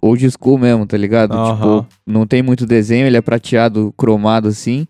old 0.00 0.30
school 0.30 0.58
mesmo, 0.58 0.86
tá 0.86 0.96
ligado? 0.98 1.32
Aham. 1.32 1.54
Tipo, 1.82 1.86
não 2.06 2.26
tem 2.26 2.42
muito 2.42 2.66
desenho, 2.66 3.06
ele 3.06 3.16
é 3.16 3.22
prateado, 3.22 3.94
cromado 3.96 4.48
assim. 4.48 4.86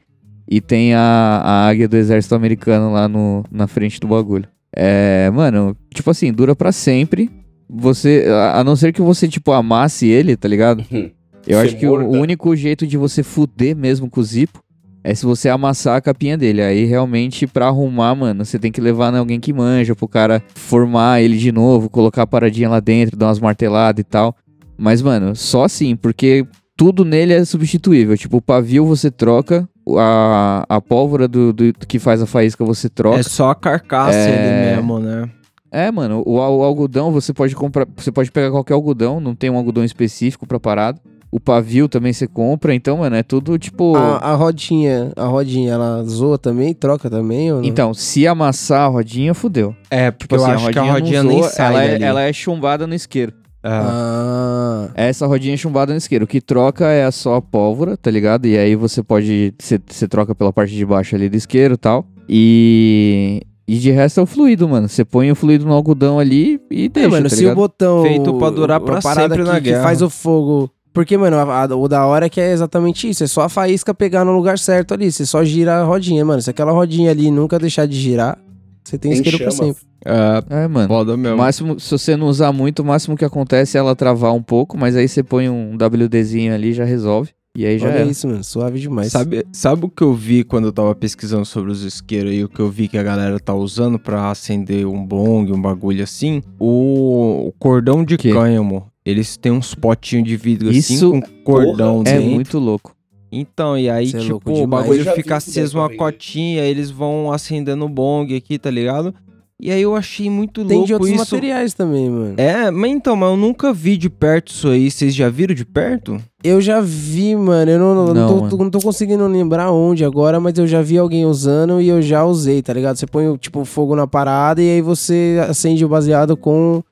E 0.48 0.60
tem 0.60 0.94
a, 0.94 1.00
a 1.44 1.66
águia 1.68 1.88
do 1.88 1.96
exército 1.96 2.34
americano 2.34 2.92
lá 2.92 3.08
no, 3.08 3.44
na 3.50 3.66
frente 3.68 3.98
do 4.00 4.08
bagulho. 4.08 4.46
É, 4.76 5.30
mano, 5.30 5.76
tipo 5.92 6.10
assim, 6.10 6.32
dura 6.32 6.56
pra 6.56 6.72
sempre. 6.72 7.30
Você, 7.68 8.26
a, 8.28 8.60
a 8.60 8.64
não 8.64 8.76
ser 8.76 8.92
que 8.92 9.00
você, 9.00 9.28
tipo, 9.28 9.52
amasse 9.52 10.06
ele, 10.06 10.36
tá 10.36 10.48
ligado? 10.48 10.84
Eu 11.46 11.58
acho 11.58 11.76
que 11.76 11.86
o, 11.86 11.90
morda. 11.90 12.08
o 12.08 12.12
único 12.12 12.56
jeito 12.56 12.86
de 12.86 12.96
você 12.96 13.22
fuder 13.22 13.76
mesmo 13.76 14.08
com 14.08 14.20
o 14.20 14.24
zipo 14.24 14.64
é 15.02 15.14
se 15.14 15.26
você 15.26 15.50
amassar 15.50 15.96
a 15.96 16.00
capinha 16.00 16.38
dele. 16.38 16.62
Aí 16.62 16.84
realmente, 16.86 17.46
pra 17.46 17.66
arrumar, 17.66 18.14
mano, 18.14 18.44
você 18.44 18.58
tem 18.58 18.72
que 18.72 18.80
levar 18.80 19.12
em 19.12 19.18
alguém 19.18 19.38
que 19.38 19.52
manja, 19.52 19.94
pro 19.94 20.08
cara 20.08 20.42
formar 20.54 21.20
ele 21.20 21.36
de 21.36 21.52
novo, 21.52 21.90
colocar 21.90 22.22
a 22.22 22.26
paradinha 22.26 22.70
lá 22.70 22.80
dentro, 22.80 23.16
dar 23.16 23.26
umas 23.26 23.38
marteladas 23.38 24.00
e 24.00 24.04
tal. 24.04 24.34
Mas, 24.78 25.02
mano, 25.02 25.36
só 25.36 25.64
assim, 25.64 25.94
porque 25.94 26.46
tudo 26.76 27.04
nele 27.04 27.32
é 27.32 27.44
substituível. 27.44 28.16
Tipo, 28.16 28.38
o 28.38 28.42
pavio 28.42 28.84
você 28.86 29.10
troca, 29.10 29.68
a, 29.98 30.64
a 30.68 30.80
pólvora 30.80 31.28
do, 31.28 31.52
do 31.52 31.72
que 31.86 31.98
faz 31.98 32.20
a 32.22 32.26
faísca 32.26 32.64
você 32.64 32.88
troca. 32.88 33.18
é 33.18 33.22
só 33.22 33.50
a 33.50 33.54
carcaça 33.54 34.16
É. 34.16 34.72
ali 34.72 34.76
mesmo, 34.76 34.98
né? 34.98 35.30
É, 35.70 35.90
mano, 35.90 36.22
o, 36.24 36.34
o 36.36 36.40
algodão 36.62 37.10
você 37.10 37.32
pode 37.32 37.54
comprar, 37.56 37.86
você 37.96 38.12
pode 38.12 38.30
pegar 38.30 38.50
qualquer 38.50 38.74
algodão, 38.74 39.18
não 39.18 39.34
tem 39.34 39.50
um 39.50 39.56
algodão 39.56 39.84
específico 39.84 40.46
pra 40.46 40.60
parada. 40.60 41.00
O 41.32 41.40
pavio 41.40 41.88
também 41.88 42.12
você 42.12 42.28
compra, 42.28 42.72
então, 42.72 42.98
mano, 42.98 43.16
é 43.16 43.22
tudo 43.24 43.58
tipo. 43.58 43.96
A, 43.96 44.18
a 44.18 44.34
rodinha, 44.36 45.10
a 45.16 45.24
rodinha, 45.24 45.72
ela 45.72 46.04
zoa 46.04 46.38
também, 46.38 46.72
troca 46.72 47.10
também 47.10 47.50
ou 47.52 47.58
não? 47.60 47.64
Então, 47.68 47.92
se 47.92 48.24
amassar 48.24 48.82
a 48.82 48.86
rodinha, 48.86 49.34
fudeu. 49.34 49.74
É, 49.90 50.12
porque 50.12 50.28
Tipo 50.28 50.36
eu 50.36 50.44
assim, 50.44 50.52
acho 50.54 50.70
que 50.70 50.78
a 50.78 50.84
não 50.84 50.92
rodinha 50.92 51.22
nem 51.24 51.40
zoa, 51.40 51.48
sai 51.50 51.66
ela 51.72 51.82
é, 51.82 51.88
dali. 51.90 52.04
ela 52.04 52.22
é 52.22 52.32
chumbada 52.32 52.86
no 52.86 52.94
isqueiro. 52.94 53.32
É. 53.64 53.68
Ah, 53.70 54.88
Essa 54.94 55.26
rodinha 55.26 55.54
é 55.54 55.56
chumbada 55.56 55.92
no 55.92 55.98
isqueiro. 55.98 56.24
O 56.24 56.28
que 56.28 56.40
troca 56.40 56.86
é 56.86 57.10
só 57.10 57.36
a 57.36 57.42
pólvora, 57.42 57.96
tá 57.96 58.10
ligado? 58.10 58.46
E 58.46 58.56
aí 58.58 58.76
você 58.76 59.02
pode. 59.02 59.54
Você 59.58 60.06
troca 60.08 60.34
pela 60.34 60.52
parte 60.52 60.74
de 60.74 60.84
baixo 60.84 61.14
ali 61.16 61.28
do 61.28 61.36
isqueiro 61.36 61.74
e 61.74 61.78
tal. 61.78 62.04
E. 62.28 63.42
E 63.66 63.78
de 63.78 63.90
resto 63.90 64.20
é 64.20 64.22
o 64.22 64.26
fluido, 64.26 64.68
mano. 64.68 64.86
Você 64.90 65.06
põe 65.06 65.30
o 65.30 65.34
fluido 65.34 65.64
no 65.64 65.72
algodão 65.72 66.18
ali 66.18 66.60
e 66.70 66.84
é, 66.84 66.88
deixa, 66.90 67.08
mano, 67.08 67.22
tá 67.30 67.34
se 67.34 67.40
ligado? 67.40 67.52
o 67.52 67.56
botão... 67.56 68.02
Feito 68.02 68.34
pra 68.34 68.50
durar 68.50 68.78
pra 68.78 69.00
sempre 69.00 69.38
que, 69.38 69.48
na 69.48 69.54
que 69.54 69.60
guerra. 69.62 69.82
faz 69.82 70.02
o 70.02 70.10
fogo... 70.10 70.70
Porque, 70.92 71.16
mano, 71.16 71.38
a- 71.38 71.62
a- 71.64 71.74
o 71.74 71.88
da 71.88 72.04
hora 72.04 72.26
é 72.26 72.28
que 72.28 72.42
é 72.42 72.52
exatamente 72.52 73.08
isso. 73.08 73.24
É 73.24 73.26
só 73.26 73.40
a 73.40 73.48
faísca 73.48 73.94
pegar 73.94 74.22
no 74.22 74.32
lugar 74.32 74.58
certo 74.58 74.92
ali. 74.92 75.10
Você 75.10 75.24
só 75.24 75.42
gira 75.42 75.76
a 75.80 75.82
rodinha, 75.82 76.22
mano. 76.26 76.42
Se 76.42 76.50
aquela 76.50 76.72
rodinha 76.72 77.10
ali 77.10 77.30
nunca 77.30 77.58
deixar 77.58 77.86
de 77.86 77.98
girar, 77.98 78.36
você 78.84 78.98
tem 78.98 79.10
Tem 79.12 79.20
isqueiro 79.20 79.38
pra 79.38 79.50
sempre. 79.50 79.82
É, 80.04 80.64
É, 80.64 80.68
mano. 80.68 80.88
foda 80.88 81.14
O 81.14 81.18
mesmo. 81.18 81.36
máximo, 81.38 81.80
se 81.80 81.90
você 81.90 82.16
não 82.16 82.26
usar 82.28 82.52
muito, 82.52 82.80
o 82.80 82.84
máximo 82.84 83.16
que 83.16 83.24
acontece 83.24 83.76
é 83.76 83.80
ela 83.80 83.96
travar 83.96 84.32
um 84.34 84.42
pouco, 84.42 84.76
mas 84.76 84.94
aí 84.96 85.08
você 85.08 85.22
põe 85.22 85.48
um 85.48 85.74
WDzinho 85.76 86.54
ali 86.54 86.72
já 86.72 86.84
resolve. 86.84 87.30
E 87.56 87.64
aí 87.64 87.78
já 87.78 87.86
Olha 87.88 87.98
é. 88.00 88.04
isso, 88.06 88.26
mano. 88.26 88.42
Suave 88.42 88.80
demais. 88.80 89.12
Sabe, 89.12 89.46
sabe 89.52 89.84
o 89.86 89.88
que 89.88 90.02
eu 90.02 90.12
vi 90.12 90.42
quando 90.42 90.64
eu 90.66 90.72
tava 90.72 90.92
pesquisando 90.92 91.44
sobre 91.44 91.70
os 91.70 91.84
isqueiros 91.84 92.32
aí? 92.32 92.42
O 92.42 92.48
que 92.48 92.58
eu 92.58 92.68
vi 92.68 92.88
que 92.88 92.98
a 92.98 93.02
galera 93.02 93.38
tá 93.38 93.54
usando 93.54 93.96
pra 93.96 94.28
acender 94.28 94.84
um 94.86 95.06
bong, 95.06 95.52
um 95.52 95.62
bagulho 95.62 96.02
assim? 96.02 96.42
O, 96.58 97.46
o 97.48 97.52
cordão 97.58 98.04
de 98.04 98.16
Que? 98.18 98.32
cânhamo. 98.32 98.86
Eles 99.06 99.36
têm 99.36 99.52
uns 99.52 99.72
potinhos 99.74 100.26
de 100.26 100.36
vidro 100.36 100.72
Isso 100.72 100.94
assim 100.94 101.20
com 101.20 101.20
cordão 101.44 102.00
É 102.04 102.14
dentro. 102.14 102.30
muito 102.30 102.58
louco. 102.58 102.93
Então, 103.40 103.76
e 103.78 103.88
aí, 103.90 104.06
Cê 104.08 104.16
é 104.16 104.20
tipo, 104.20 104.32
louco 104.50 104.52
o 104.62 104.66
bagulho 104.66 105.04
fica 105.14 105.36
isso 105.38 105.50
aceso 105.50 105.78
uma 105.78 105.84
também. 105.84 105.98
cotinha, 105.98 106.62
aí 106.62 106.68
eles 106.70 106.90
vão 106.90 107.32
acendendo 107.32 107.84
o 107.84 107.88
bong 107.88 108.34
aqui, 108.36 108.58
tá 108.58 108.70
ligado? 108.70 109.14
E 109.60 109.70
aí 109.70 109.80
eu 109.80 109.94
achei 109.94 110.28
muito 110.28 110.64
Tem 110.64 110.76
louco 110.78 110.86
de 110.88 110.92
outros 110.94 111.10
isso. 111.10 111.18
materiais 111.20 111.72
também, 111.74 112.10
mano. 112.10 112.34
É, 112.36 112.70
mas 112.72 112.90
então, 112.90 113.14
mas 113.14 113.30
eu 113.30 113.36
nunca 113.36 113.72
vi 113.72 113.96
de 113.96 114.10
perto 114.10 114.48
isso 114.50 114.68
aí. 114.68 114.90
Vocês 114.90 115.14
já 115.14 115.28
viram 115.30 115.54
de 115.54 115.64
perto? 115.64 116.20
Eu 116.42 116.60
já 116.60 116.80
vi, 116.80 117.36
mano. 117.36 117.70
Eu 117.70 117.78
não, 117.78 117.94
não, 117.94 118.14
Não, 118.14 118.28
tô, 118.28 118.40
mano. 118.42 118.58
não 118.64 118.70
tô 118.70 118.80
conseguindo 118.80 119.26
lembrar 119.28 119.70
onde 119.70 120.04
agora, 120.04 120.40
mas 120.40 120.58
eu 120.58 120.66
já 120.66 120.82
vi 120.82 120.98
alguém 120.98 121.24
usando 121.24 121.80
e 121.80 121.88
eu 121.88 122.02
já 122.02 122.24
usei, 122.24 122.60
tá 122.62 122.72
ligado? 122.72 122.96
Você 122.96 123.06
põe, 123.06 123.34
tipo, 123.36 123.64
fogo 123.64 123.94
na 123.94 124.06
parada 124.08 124.60
e 124.60 124.68
aí 124.68 124.82
você 124.82 125.38
acende 125.48 125.84
o 125.84 125.88
baseado 125.88 126.36
com, 126.36 126.82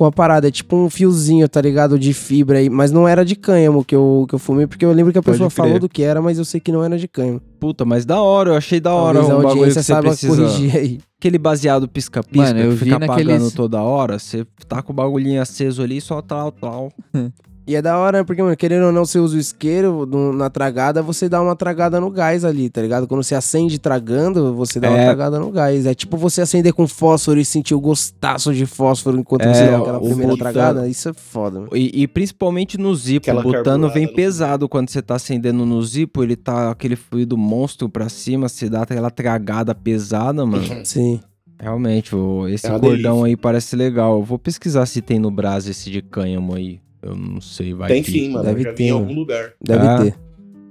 com 0.00 0.06
a 0.06 0.10
parada. 0.10 0.48
É 0.48 0.50
tipo 0.50 0.74
um 0.74 0.88
fiozinho, 0.88 1.46
tá 1.46 1.60
ligado? 1.60 1.98
De 1.98 2.14
fibra 2.14 2.56
aí. 2.56 2.70
Mas 2.70 2.90
não 2.90 3.06
era 3.06 3.22
de 3.22 3.36
cânhamo 3.36 3.84
que 3.84 3.94
eu, 3.94 4.24
que 4.26 4.34
eu 4.34 4.38
fumei, 4.38 4.66
porque 4.66 4.82
eu 4.82 4.92
lembro 4.92 5.12
que 5.12 5.18
a 5.18 5.22
pessoa 5.22 5.50
falou 5.50 5.78
do 5.78 5.90
que 5.90 6.02
era, 6.02 6.22
mas 6.22 6.38
eu 6.38 6.44
sei 6.46 6.58
que 6.58 6.72
não 6.72 6.82
era 6.82 6.96
de 6.96 7.06
cânhamo. 7.06 7.38
Puta, 7.60 7.84
mas 7.84 8.06
da 8.06 8.18
hora, 8.22 8.52
eu 8.52 8.54
achei 8.54 8.80
da 8.80 8.94
hora 8.94 9.18
Talvez 9.18 9.30
a 9.30 9.34
um 9.34 9.42
bagulho 9.42 9.52
que 9.52 9.58
audiência 9.58 9.82
você 9.82 9.92
saiba 9.92 10.08
precisa... 10.08 10.36
corrigir 10.42 10.74
aí. 10.74 11.00
Aquele 11.18 11.36
baseado 11.36 11.86
pisca-pisca 11.86 12.46
Mano, 12.46 12.60
eu 12.60 12.70
que 12.70 12.76
vi 12.76 12.84
fica 12.86 12.98
naqueles- 12.98 13.34
apagando 13.34 13.50
toda 13.54 13.82
hora, 13.82 14.18
você 14.18 14.46
tá 14.66 14.80
com 14.80 14.90
o 14.90 14.96
bagulhinho 14.96 15.42
aceso 15.42 15.82
ali, 15.82 16.00
só 16.00 16.22
tal, 16.22 16.50
tal. 16.50 16.90
E 17.70 17.76
é 17.76 17.80
da 17.82 17.96
hora, 17.98 18.24
porque, 18.24 18.42
mano, 18.42 18.56
querendo 18.56 18.86
ou 18.86 18.92
não, 18.92 19.04
você 19.06 19.20
usa 19.20 19.36
o 19.36 19.38
isqueiro 19.38 20.04
no- 20.04 20.32
na 20.32 20.50
tragada, 20.50 21.00
você 21.02 21.28
dá 21.28 21.40
uma 21.40 21.54
tragada 21.54 22.00
no 22.00 22.10
gás 22.10 22.44
ali, 22.44 22.68
tá 22.68 22.82
ligado? 22.82 23.06
Quando 23.06 23.22
você 23.22 23.34
acende 23.36 23.78
tragando, 23.78 24.52
você 24.54 24.80
dá 24.80 24.88
uma 24.90 24.98
É. 24.98 25.04
tragada 25.04 25.38
no 25.38 25.52
gás. 25.52 25.86
É 25.86 25.94
tipo 25.94 26.16
você 26.16 26.40
acender 26.40 26.72
com 26.72 26.88
fósforo 26.88 27.38
e 27.38 27.44
sentir 27.44 27.74
o 27.74 27.80
gostaço 27.80 28.52
de 28.52 28.66
fósforo 28.66 29.18
enquanto 29.20 29.42
É, 29.42 29.54
você 29.54 29.66
dá 29.70 29.78
aquela 29.78 29.98
o 29.98 30.00
primeira 30.00 30.32
botão. 30.32 30.36
tragada. 30.52 30.88
Isso 30.88 31.08
é 31.10 31.12
foda, 31.12 31.60
mano. 31.60 31.76
E, 31.76 32.02
e 32.02 32.08
principalmente 32.08 32.76
no 32.76 32.92
Zipo, 32.92 33.24
Aquela 33.24 33.40
o 33.40 33.44
botano 33.44 33.64
carburada 33.64 33.94
vem 33.94 34.12
pesado 34.12 34.68
quando 34.68 34.90
você 34.90 35.00
tá 35.00 35.14
acendendo 35.14 35.64
no 35.64 35.80
Zipo, 35.80 36.24
ele 36.24 36.34
tá 36.34 36.72
aquele 36.72 36.96
fluido 36.96 37.38
monstro 37.38 37.88
pra 37.88 38.08
cima, 38.08 38.48
você 38.48 38.68
dá 38.68 38.82
aquela 38.82 39.10
tragada 39.12 39.74
pesada, 39.76 40.44
mano. 40.44 40.64
Sim. 40.84 41.20
Realmente, 41.56 42.16
esse 42.52 42.66
É 42.66 42.70
uma 42.70 42.80
cordão 42.80 43.16
delícia. 43.18 43.26
aí 43.26 43.36
parece 43.36 43.76
legal. 43.76 44.18
Eu 44.18 44.24
vou 44.24 44.38
pesquisar 44.40 44.86
se 44.86 45.00
tem 45.00 45.20
no 45.20 45.30
Brás 45.30 45.68
esse 45.68 45.88
de 45.88 46.02
cânhamo 46.02 46.54
aí. 46.56 46.80
Eu 47.02 47.14
não 47.16 47.40
sei, 47.40 47.72
vai 47.74 47.88
Tem 47.88 48.02
que- 48.02 48.10
sim, 48.12 48.30
mano. 48.30 48.44
Deve 48.44 48.60
eu 48.60 48.64
já 48.64 48.70
vi 48.70 48.76
ter, 48.76 48.84
em 48.84 48.90
algum 48.90 49.12
lugar. 49.14 49.52
Deve 49.62 49.86
É. 49.86 49.98
ter. 50.10 50.14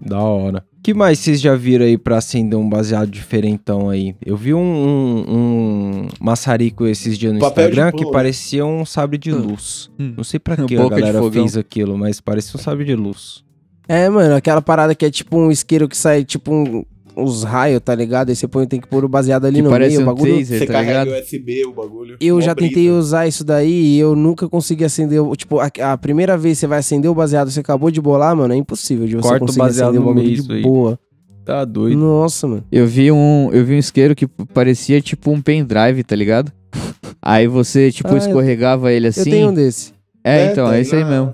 Da 0.02 0.20
hora. 0.20 0.64
que 0.82 0.94
mais 0.94 1.20
vocês 1.20 1.42
já 1.42 1.54
viram 1.56 1.84
aí 1.86 1.98
pra 1.98 2.18
acender 2.18 2.58
um 2.58 2.68
baseado 2.70 3.12
diferentão 3.12 3.90
aí? 3.90 4.16
Eu 4.26 4.38
vi 4.38 4.54
um, 4.54 4.60
um, 4.60 5.26
um 5.28 6.08
maçarico 6.22 6.88
esses 6.88 7.18
dias 7.18 7.34
no 7.34 7.40
Papel 7.40 7.68
Instagram 7.70 7.92
que 7.92 8.10
paria 8.10 8.66
um 8.66 8.86
sabre 8.86 9.18
de 9.18 9.32
luz. 9.32 9.92
Hum. 10.00 10.14
Não 10.16 10.24
sei 10.24 10.40
pra 10.40 10.56
que 10.66 10.78
a 10.78 10.88
galera 10.90 11.32
fez 11.32 11.58
aquilo, 11.58 11.98
mas 11.98 12.22
parecia 12.22 12.58
um 12.58 12.64
sabre 12.64 12.86
de 12.86 12.96
luz. 12.96 13.44
É, 13.90 14.08
mano, 14.08 14.36
aquela 14.36 14.62
parada 14.62 14.96
que 14.96 15.06
é 15.06 15.12
tipo 15.12 15.38
um 15.38 15.52
isqueiro 15.52 15.90
que 15.90 15.98
sai 15.98 16.24
tipo 16.24 16.54
um, 16.54 16.86
uns 17.24 17.44
raios, 17.44 17.82
tá 17.84 17.94
ligado? 17.94 18.30
Aí 18.30 18.36
você 18.36 18.48
põe, 18.48 18.66
tem 18.68 18.80
que 18.80 18.88
pôr 18.88 19.04
o 19.06 19.10
baseado 19.10 19.46
ali 19.46 19.58
Que 19.58 19.62
no 19.62 19.70
parece 19.70 19.98
meio, 19.98 20.00
o 20.00 20.04
um 20.04 20.14
bagulho. 20.14 20.38
taser, 20.40 20.60
Você 20.60 20.66
tá 20.66 20.74
carrega 20.74 21.04
ligado? 21.04 21.22
USB 21.24 21.66
o 21.66 21.74
bagulho. 21.74 22.18
Eu 22.20 22.42
já 22.42 22.56
tentei 22.56 22.84
brisa. 22.86 22.94
usar 23.00 23.28
isso 23.28 23.44
daí 23.44 23.72
e 23.96 24.00
eu 24.00 24.16
nunca 24.16 24.48
consegui 24.50 24.84
acender. 24.86 25.22
o- 25.22 25.36
Tipo, 25.36 25.60
a, 25.60 25.70
a 25.92 25.98
primeira 25.98 26.38
vez 26.38 26.58
que 26.58 26.62
você 26.62 26.68
vai 26.68 26.80
acender 26.80 27.10
o 27.10 27.14
baseado, 27.16 27.50
você 27.52 27.60
acabou 27.60 27.92
de 27.92 28.02
bolar, 28.02 28.36
mano, 28.36 28.54
é 28.54 28.58
impossível 28.58 29.06
de 29.08 29.16
você 29.16 29.22
Corta 29.28 29.44
o 29.44 29.48
conseguir 29.48 29.60
baseado 29.66 29.90
acender 29.90 30.02
o 30.02 30.04
no 30.06 30.14
bagulho 30.16 30.32
meio, 30.32 30.44
de 30.44 30.54
aí. 30.54 30.62
boa. 30.62 31.00
Tá 31.46 31.66
doido. 31.66 31.98
Nossa, 31.98 32.48
mano. 32.48 32.64
Eu 32.72 32.86
vi 32.86 33.12
um, 33.12 33.50
eu 33.52 33.66
vi 33.66 33.74
um 33.74 33.80
isqueiro 33.80 34.14
que 34.16 34.28
parecia 34.28 35.02
tipo 35.02 35.32
um 35.32 35.42
pendrive, 35.42 36.04
tá 36.04 36.16
ligado? 36.16 36.52
Aí 37.22 37.48
você, 37.48 37.92
tipo, 37.92 38.08
Ah, 38.10 38.14
eu- 38.14 38.18
escorregava 38.18 38.92
ele 38.92 39.08
Eu 39.08 39.10
assim. 39.10 39.30
tenho 39.32 39.50
um 39.50 39.54
desse. 39.54 39.94
É, 40.24 40.52
então, 40.52 40.68
é 40.68 40.74
tem 40.74 40.82
esse 40.82 40.96
aí 40.96 41.04
mesmo. 41.06 41.34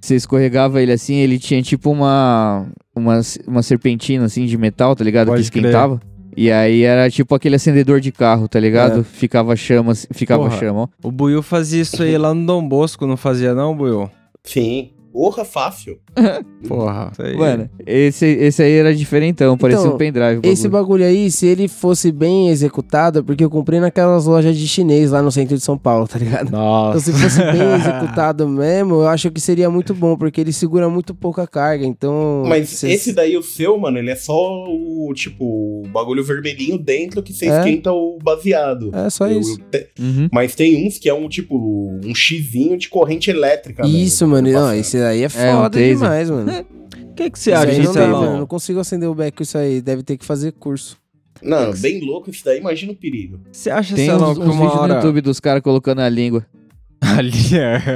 Você 0.00 0.14
escorregava 0.14 0.80
ele 0.80 0.92
assim, 0.92 1.16
ele 1.16 1.38
tinha 1.38 1.60
tipo 1.62 1.90
uma, 1.90 2.66
uma, 2.94 3.20
uma 3.46 3.62
serpentina 3.62 4.24
assim 4.24 4.46
de 4.46 4.56
metal, 4.56 4.94
tá 4.94 5.02
ligado? 5.04 5.28
Pode 5.28 5.38
que 5.50 5.58
esquentava. 5.58 6.00
E 6.36 6.52
aí 6.52 6.82
era 6.82 7.10
tipo 7.10 7.34
aquele 7.34 7.56
acendedor 7.56 8.00
de 8.00 8.12
carro, 8.12 8.46
tá 8.46 8.60
ligado? 8.60 9.00
É. 9.00 9.02
Ficava 9.02 9.56
chama, 9.56 9.92
assim- 9.92 10.06
ficava 10.12 10.44
Porra. 10.44 10.56
chama, 10.56 10.80
ó. 10.82 10.88
O 11.02 11.10
Buiu 11.10 11.42
fazia 11.42 11.82
isso 11.82 12.00
aí 12.00 12.16
lá 12.16 12.32
no 12.32 12.46
Dom 12.46 12.66
Bosco, 12.68 13.06
não 13.08 13.16
fazia 13.16 13.54
não, 13.54 13.76
Buiu? 13.76 14.08
Sim. 14.44 14.90
Porra, 15.12 15.44
fácil. 15.44 15.98
Porra. 16.68 17.10
Isso 17.12 17.22
aí. 17.22 17.36
Mano, 17.36 17.70
esse, 17.86 18.26
esse 18.26 18.62
aí 18.62 18.72
era 18.72 18.94
diferentão, 18.94 19.56
parecia 19.56 19.82
Então, 19.82 19.94
um 19.94 19.98
pendrive. 19.98 20.38
o 20.38 20.40
Esse 20.50 20.68
bagulho. 20.68 20.70
bagulho 21.00 21.04
aí, 21.06 21.30
se 21.30 21.46
ele 21.46 21.66
fosse 21.68 22.12
bem 22.12 22.48
executado, 22.50 23.20
é 23.20 23.22
porque 23.22 23.42
eu 23.44 23.50
comprei 23.50 23.80
naquelas 23.80 24.26
lojas 24.26 24.56
de 24.56 24.66
chinês 24.68 25.10
lá 25.10 25.22
no 25.22 25.30
centro 25.32 25.56
de 25.56 25.62
São 25.62 25.78
Paulo, 25.78 26.06
tá 26.08 26.18
ligado? 26.18 26.48
Então, 26.48 26.60
Nossa. 26.60 27.00
se 27.00 27.12
fosse 27.12 27.38
bem 27.40 27.72
executado 27.80 28.48
mesmo, 28.48 28.96
eu 28.96 29.08
acho 29.08 29.30
que 29.30 29.40
seria 29.40 29.70
muito 29.70 29.94
bom, 29.94 30.16
porque 30.16 30.40
ele 30.40 30.52
segura 30.52 30.88
muito 30.88 31.14
pouca 31.14 31.46
carga, 31.46 31.84
então... 31.86 32.44
Mas 32.46 32.68
cê- 32.68 32.90
esse 32.90 33.12
daí, 33.12 33.36
o 33.36 33.42
seu, 33.42 33.78
mano, 33.78 33.98
ele 33.98 34.10
é 34.10 34.16
só 34.16 34.34
o, 34.34 35.12
tipo, 35.14 35.82
o 35.84 35.88
bagulho 35.92 36.22
vermelhinho 36.24 36.78
dentro 36.78 37.22
que 37.22 37.32
você 37.32 37.46
É? 37.46 37.58
esquenta 37.58 37.92
o 37.92 38.18
baseado. 38.22 38.90
É 38.94 39.08
só 39.10 39.26
Eu- 39.26 39.40
isso. 39.40 39.58
te- 39.70 39.88
Uhum. 39.98 40.28
Mas 40.32 40.54
tem 40.54 40.86
uns 40.86 40.98
que 40.98 41.08
é 41.08 41.14
um, 41.14 41.28
tipo, 41.28 41.56
um 42.04 42.14
xizinho 42.14 42.76
de 42.76 42.88
corrente 42.88 43.30
elétrica. 43.30 43.86
Isso, 43.86 44.26
velho, 44.28 44.42
mano. 44.42 44.52
Não, 44.52 44.74
esse 44.74 44.97
aí 45.04 45.22
é 45.22 45.26
um 45.26 45.30
foda 45.30 45.70
taser. 45.70 45.94
demais, 45.94 46.30
mano. 46.30 46.52
O 47.08 47.20
que, 47.20 47.30
que 47.30 47.38
você 47.40 47.50
Isso 47.50 47.58
acha 47.60 47.70
aí 47.72 47.80
disso 47.80 47.86
não 47.88 47.94
dá, 47.94 48.00
aí, 48.04 48.10
mano. 48.12 48.24
Eu 48.24 48.30
Lão? 48.30 48.38
não 48.38 48.46
consigo 48.46 48.78
acender 48.78 49.08
o 49.08 49.14
beck 49.14 49.36
com 49.36 49.42
isso 49.42 49.58
aí. 49.58 49.80
Deve 49.80 50.04
ter 50.04 50.16
que 50.16 50.24
fazer 50.24 50.52
curso. 50.52 50.96
Não, 51.42 51.72
bem 51.72 52.00
louco 52.00 52.30
isso 52.30 52.44
daí, 52.44 52.60
imagina 52.60 52.92
o 52.92 52.94
perigo. 52.94 53.40
Você 53.50 53.70
acha, 53.70 53.96
Tem 53.96 54.06
Celão, 54.06 54.30
uns, 54.30 54.38
que 54.38 54.44
uns 54.44 54.54
uma 54.54 54.62
vídeos 54.66 54.80
hora... 54.80 54.86
no 54.88 54.94
YouTube 55.00 55.20
dos 55.22 55.40
caras 55.40 55.60
colocando 55.60 55.98
a 56.00 56.08
língua. 56.08 56.46
Ali, 57.02 57.32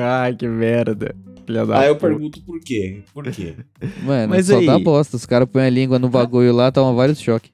ai, 0.03 0.35
que 0.35 0.49
merda. 0.49 1.15
Filha 1.47 1.65
da 1.65 1.79
Aí 1.81 1.89
eu 1.89 1.95
pergunto 1.97 2.41
por 2.43 2.59
quê? 2.61 3.03
Por 3.15 3.25
quê? 3.31 3.55
Mano, 4.03 4.31
Mas 4.31 4.47
só 4.47 4.59
aí- 4.59 4.67
dá 4.67 4.77
bosta. 4.81 5.17
Os 5.17 5.25
caras 5.25 5.49
põem 5.49 5.67
a 5.67 5.71
língua 5.71 6.01
no 6.01 6.09
bagulho 6.09 6.53
lá, 6.53 6.73
toma 6.73 6.93
vários 6.93 7.21
choques. 7.21 7.51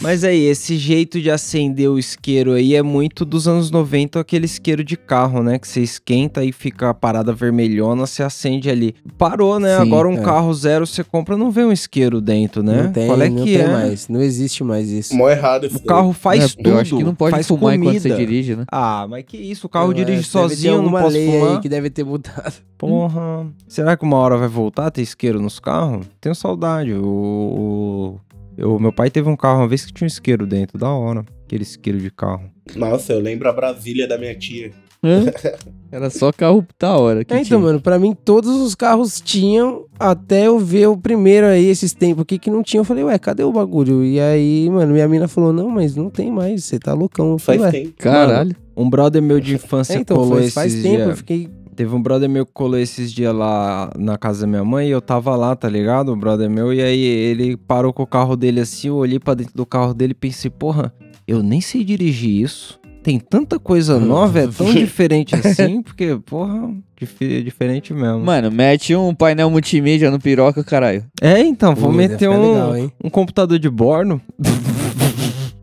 Mas 0.00 0.24
aí, 0.24 0.40
esse 0.44 0.76
jeito 0.76 1.20
de 1.20 1.30
acender 1.30 1.88
o 1.90 1.98
isqueiro 1.98 2.52
aí 2.52 2.74
é 2.74 2.82
muito 2.82 3.24
dos 3.24 3.46
anos 3.48 3.70
90, 3.70 4.18
aquele 4.20 4.46
isqueiro 4.46 4.82
de 4.84 4.96
carro, 4.96 5.42
né? 5.42 5.58
Que 5.58 5.66
você 5.68 5.80
esquenta 5.80 6.44
e 6.44 6.52
fica 6.52 6.90
a 6.90 6.94
parada 6.94 7.32
vermelhona, 7.32 8.06
você 8.06 8.22
acende 8.22 8.68
ali. 8.70 8.94
Parou, 9.18 9.58
né? 9.60 9.76
Sim, 9.76 9.82
Agora 9.82 10.08
um 10.08 10.14
é. 10.18 10.22
carro 10.22 10.52
zero 10.54 10.86
você 10.86 11.02
compra, 11.04 11.36
não 11.36 11.50
vem 11.50 11.64
um 11.66 11.72
isqueiro 11.72 12.20
dentro, 12.20 12.62
né? 12.62 12.84
Não 12.84 12.92
tem, 12.92 13.06
Qual 13.06 13.20
é 13.22 13.28
não 13.28 13.44
que 13.44 13.52
tem 13.56 13.62
é? 13.62 13.68
mais. 13.68 14.08
Não 14.08 14.20
existe 14.20 14.62
mais 14.64 14.88
isso. 14.90 15.14
Mó 15.14 15.28
errado 15.28 15.66
isso 15.66 15.76
O 15.76 15.80
carro 15.84 16.12
faz 16.12 16.44
É, 16.44 16.48
tudo. 16.48 16.68
eu 16.70 16.78
acho 16.78 16.96
que 16.96 17.04
não 17.04 17.14
pode 17.14 17.30
faz 17.32 17.46
fumar 17.46 17.74
comida. 17.74 17.90
enquanto 17.96 18.02
você 18.02 18.16
dirige, 18.16 18.56
né? 18.56 18.64
Ah, 18.70 19.06
mas 19.08 19.24
que 19.26 19.36
isso? 19.36 19.66
O 19.66 19.70
carro 19.70 19.90
Eu 19.90 19.94
dirige 19.94 20.22
sozinho, 20.24 20.82
não 20.82 20.90
posso 20.90 21.08
lei 21.08 21.26
fumar. 21.30 21.50
aí 21.56 21.60
que 21.60 21.68
deve 21.68 21.90
ter 21.90 22.04
mudado. 22.04 22.54
Porra. 22.78 23.46
Será 23.68 23.96
que 23.96 24.04
uma 24.04 24.16
hora 24.16 24.36
vai 24.36 24.48
voltar 24.48 24.86
a 24.86 24.90
ter 24.90 25.02
isqueiro 25.02 25.40
nos 25.40 25.58
carros? 25.58 26.06
Tenho 26.20 26.34
saudade. 26.34 26.92
O, 26.92 27.04
o, 27.04 28.20
eu- 28.56 28.78
meu 28.78 28.92
pai 28.92 29.10
teve 29.10 29.28
um 29.28 29.36
carro 29.36 29.60
uma 29.60 29.68
vez 29.68 29.84
que 29.84 29.92
tinha 29.92 30.06
um 30.06 30.08
isqueiro 30.08 30.46
dentro, 30.46 30.78
da 30.78 30.90
hora. 30.90 31.24
Aquele 31.46 31.62
isqueiro 31.62 31.98
de 31.98 32.10
carro. 32.10 32.50
Nossa, 32.76 33.12
eu 33.12 33.20
lembro 33.20 33.48
a 33.48 33.52
Brasília 33.52 34.06
da 34.08 34.16
minha 34.18 34.34
tia. 34.34 34.70
Hã? 35.02 35.24
Era 35.92 36.08
só 36.10 36.32
carro 36.32 36.66
da 36.80 36.96
hora. 36.96 37.24
Que 37.24 37.32
É, 37.34 37.36
então, 37.36 37.44
tinha. 37.44 37.58
mano, 37.58 37.80
pra 37.80 37.98
mim 37.98 38.14
todos 38.24 38.50
os 38.62 38.74
carros 38.74 39.20
tinham, 39.20 39.84
até 40.00 40.46
eu 40.46 40.58
ver 40.58 40.88
o 40.88 40.96
primeiro 40.96 41.46
aí, 41.46 41.66
esses 41.66 41.92
tempos 41.92 42.22
aqui 42.22 42.38
que 42.38 42.50
não 42.50 42.62
tinha. 42.62 42.80
Eu 42.80 42.84
falei, 42.84 43.04
ué, 43.04 43.18
cadê 43.18 43.44
o 43.44 43.52
bagulho? 43.52 44.02
E 44.04 44.18
aí, 44.18 44.68
mano, 44.70 44.92
minha 44.94 45.06
mina 45.06 45.28
falou, 45.28 45.52
não, 45.52 45.68
mas 45.68 45.94
não 45.94 46.08
tem 46.10 46.30
mais, 46.32 46.64
você 46.64 46.78
tá 46.78 46.94
loucão. 46.94 47.32
Eu 47.32 47.38
Faz 47.38 47.60
falei, 47.60 47.80
ué. 47.80 47.84
tempo. 47.84 47.96
Caralho. 47.98 48.56
Um 48.76 48.88
brother 48.90 49.22
meu 49.22 49.38
de 49.38 49.54
infância 49.56 49.94
É, 49.94 49.98
então, 49.98 50.16
colou 50.16 50.32
faz, 50.34 50.42
esses 50.44 50.54
faz 50.54 50.74
tempo, 50.74 50.88
dias. 50.96 51.08
eu 51.10 51.16
fiquei... 51.16 51.50
Teve 51.74 51.94
um 51.94 52.00
brother 52.02 52.28
meu 52.28 52.46
que 52.46 52.52
colou 52.52 52.78
esses 52.78 53.12
dias 53.12 53.34
lá 53.34 53.90
na 53.98 54.16
casa 54.16 54.42
da 54.42 54.46
minha 54.46 54.64
mãe 54.64 54.88
e 54.88 54.90
eu 54.90 55.00
tava 55.00 55.34
lá, 55.36 55.54
tá 55.56 55.68
ligado? 55.68 56.12
O 56.12 56.16
brother 56.16 56.48
meu. 56.48 56.72
E 56.72 56.80
aí 56.80 57.02
ele 57.04 57.56
parou 57.56 57.92
com 57.92 58.02
o 58.02 58.06
carro 58.06 58.36
dele 58.36 58.60
assim, 58.60 58.88
eu 58.88 58.96
olhei 58.96 59.18
pra 59.18 59.34
dentro 59.34 59.54
do 59.54 59.66
carro 59.66 59.92
dele 59.92 60.12
e 60.12 60.14
pensei, 60.14 60.50
porra, 60.50 60.92
eu 61.26 61.42
nem 61.42 61.60
sei 61.60 61.84
dirigir 61.84 62.42
isso. 62.42 62.78
Tem 63.02 63.18
tanta 63.20 63.58
coisa 63.58 64.00
nova, 64.00 64.40
é 64.40 64.46
tão 64.46 64.64
diferente 64.72 65.34
assim, 65.34 65.82
porque, 65.82 66.16
porra, 66.24 66.70
dif- 66.98 67.42
diferente 67.42 67.92
mesmo. 67.92 68.20
Mano, 68.20 68.50
mete 68.50 68.94
um 68.96 69.14
painel 69.14 69.50
multimídia 69.50 70.10
no 70.10 70.18
piroca, 70.18 70.64
caralho. 70.64 71.04
É, 71.20 71.38
então, 71.40 71.74
vou 71.74 71.92
deve 71.94 72.08
meter 72.08 72.30
um, 72.30 72.52
legal, 72.72 72.90
um 73.04 73.10
computador 73.10 73.58
de 73.58 73.68
borno. 73.68 74.22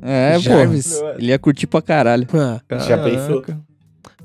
É, 0.03 0.37
Jarvis. 0.39 0.99
pô. 0.99 1.09
Ele 1.17 1.27
ia 1.27 1.39
curtir 1.39 1.67
pra 1.67 1.81
caralho. 1.81 2.27
Ah, 2.33 2.59
Já 2.79 2.97
pensou? 2.97 3.43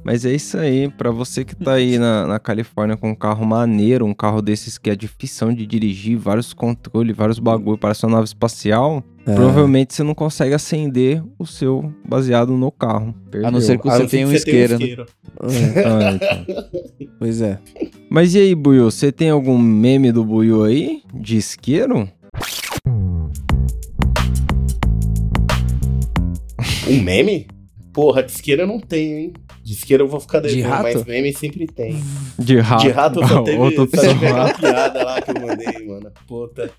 Mas 0.06 0.24
é 0.24 0.32
isso 0.32 0.56
aí, 0.56 0.88
pra 0.88 1.10
você 1.10 1.44
que 1.44 1.56
tá 1.56 1.72
aí 1.72 1.98
na, 1.98 2.28
na 2.28 2.38
Califórnia 2.38 2.96
com 2.96 3.10
um 3.10 3.14
carro 3.14 3.44
maneiro, 3.44 4.06
um 4.06 4.14
carro 4.14 4.40
desses 4.40 4.78
que 4.78 4.88
é 4.88 4.94
difícil 4.94 5.52
de 5.52 5.66
dirigir, 5.66 6.16
vários 6.16 6.54
controles, 6.54 7.16
vários 7.16 7.40
bagulho, 7.40 7.76
parece 7.76 8.06
uma 8.06 8.14
nave 8.14 8.26
espacial, 8.26 9.02
é. 9.26 9.34
provavelmente 9.34 9.92
você 9.92 10.04
não 10.04 10.14
consegue 10.14 10.54
acender 10.54 11.24
o 11.36 11.44
seu 11.44 11.92
baseado 12.08 12.52
no 12.52 12.70
carro. 12.70 13.12
A 13.44 13.50
não 13.50 13.60
ser 13.60 13.80
que 13.80 13.84
você 13.90 14.06
tenha 14.06 14.28
um 14.28 14.30
você 14.30 14.36
isqueiro. 14.36 14.78
né? 14.78 14.84
isqueiro. 14.84 15.06
É, 15.42 15.82
Ah, 15.82 16.12
então. 16.12 17.08
pois 17.18 17.40
é. 17.42 17.58
Mas 18.08 18.32
e 18.36 18.38
aí, 18.38 18.54
Buiu, 18.54 18.88
você 18.88 19.10
tem 19.10 19.30
algum 19.30 19.58
meme 19.58 20.12
do 20.12 20.24
Buiu 20.24 20.62
aí? 20.62 21.02
De 21.12 21.36
isqueiro? 21.36 22.08
Um 26.88 27.02
meme? 27.02 27.48
Porra, 27.92 28.22
de 28.22 28.30
isqueira 28.30 28.62
eu 28.62 28.68
não 28.68 28.78
tenho, 28.78 29.18
hein? 29.18 29.32
De 29.66 29.72
isqueira 29.72 30.04
eu 30.04 30.06
vou 30.06 30.20
ficar 30.20 30.38
De 30.38 30.46
devendo, 30.48 30.68
rato? 30.68 30.82
mas 30.84 31.04
meme 31.04 31.32
sempre 31.32 31.66
tem. 31.66 32.00
De 32.38 32.60
rato. 32.60 32.82
De 32.84 32.88
rato 32.90 33.26
só 33.26 33.42
teve, 33.42 33.58
Outra 33.58 33.84
só 33.84 34.00
teve 34.02 34.26
aquela 34.26 34.54
piada 34.54 35.02
lá 35.04 35.20
que 35.20 35.30
eu 35.32 35.40
mandei, 35.44 35.86
mano. 35.88 36.12
Puta. 36.28 36.70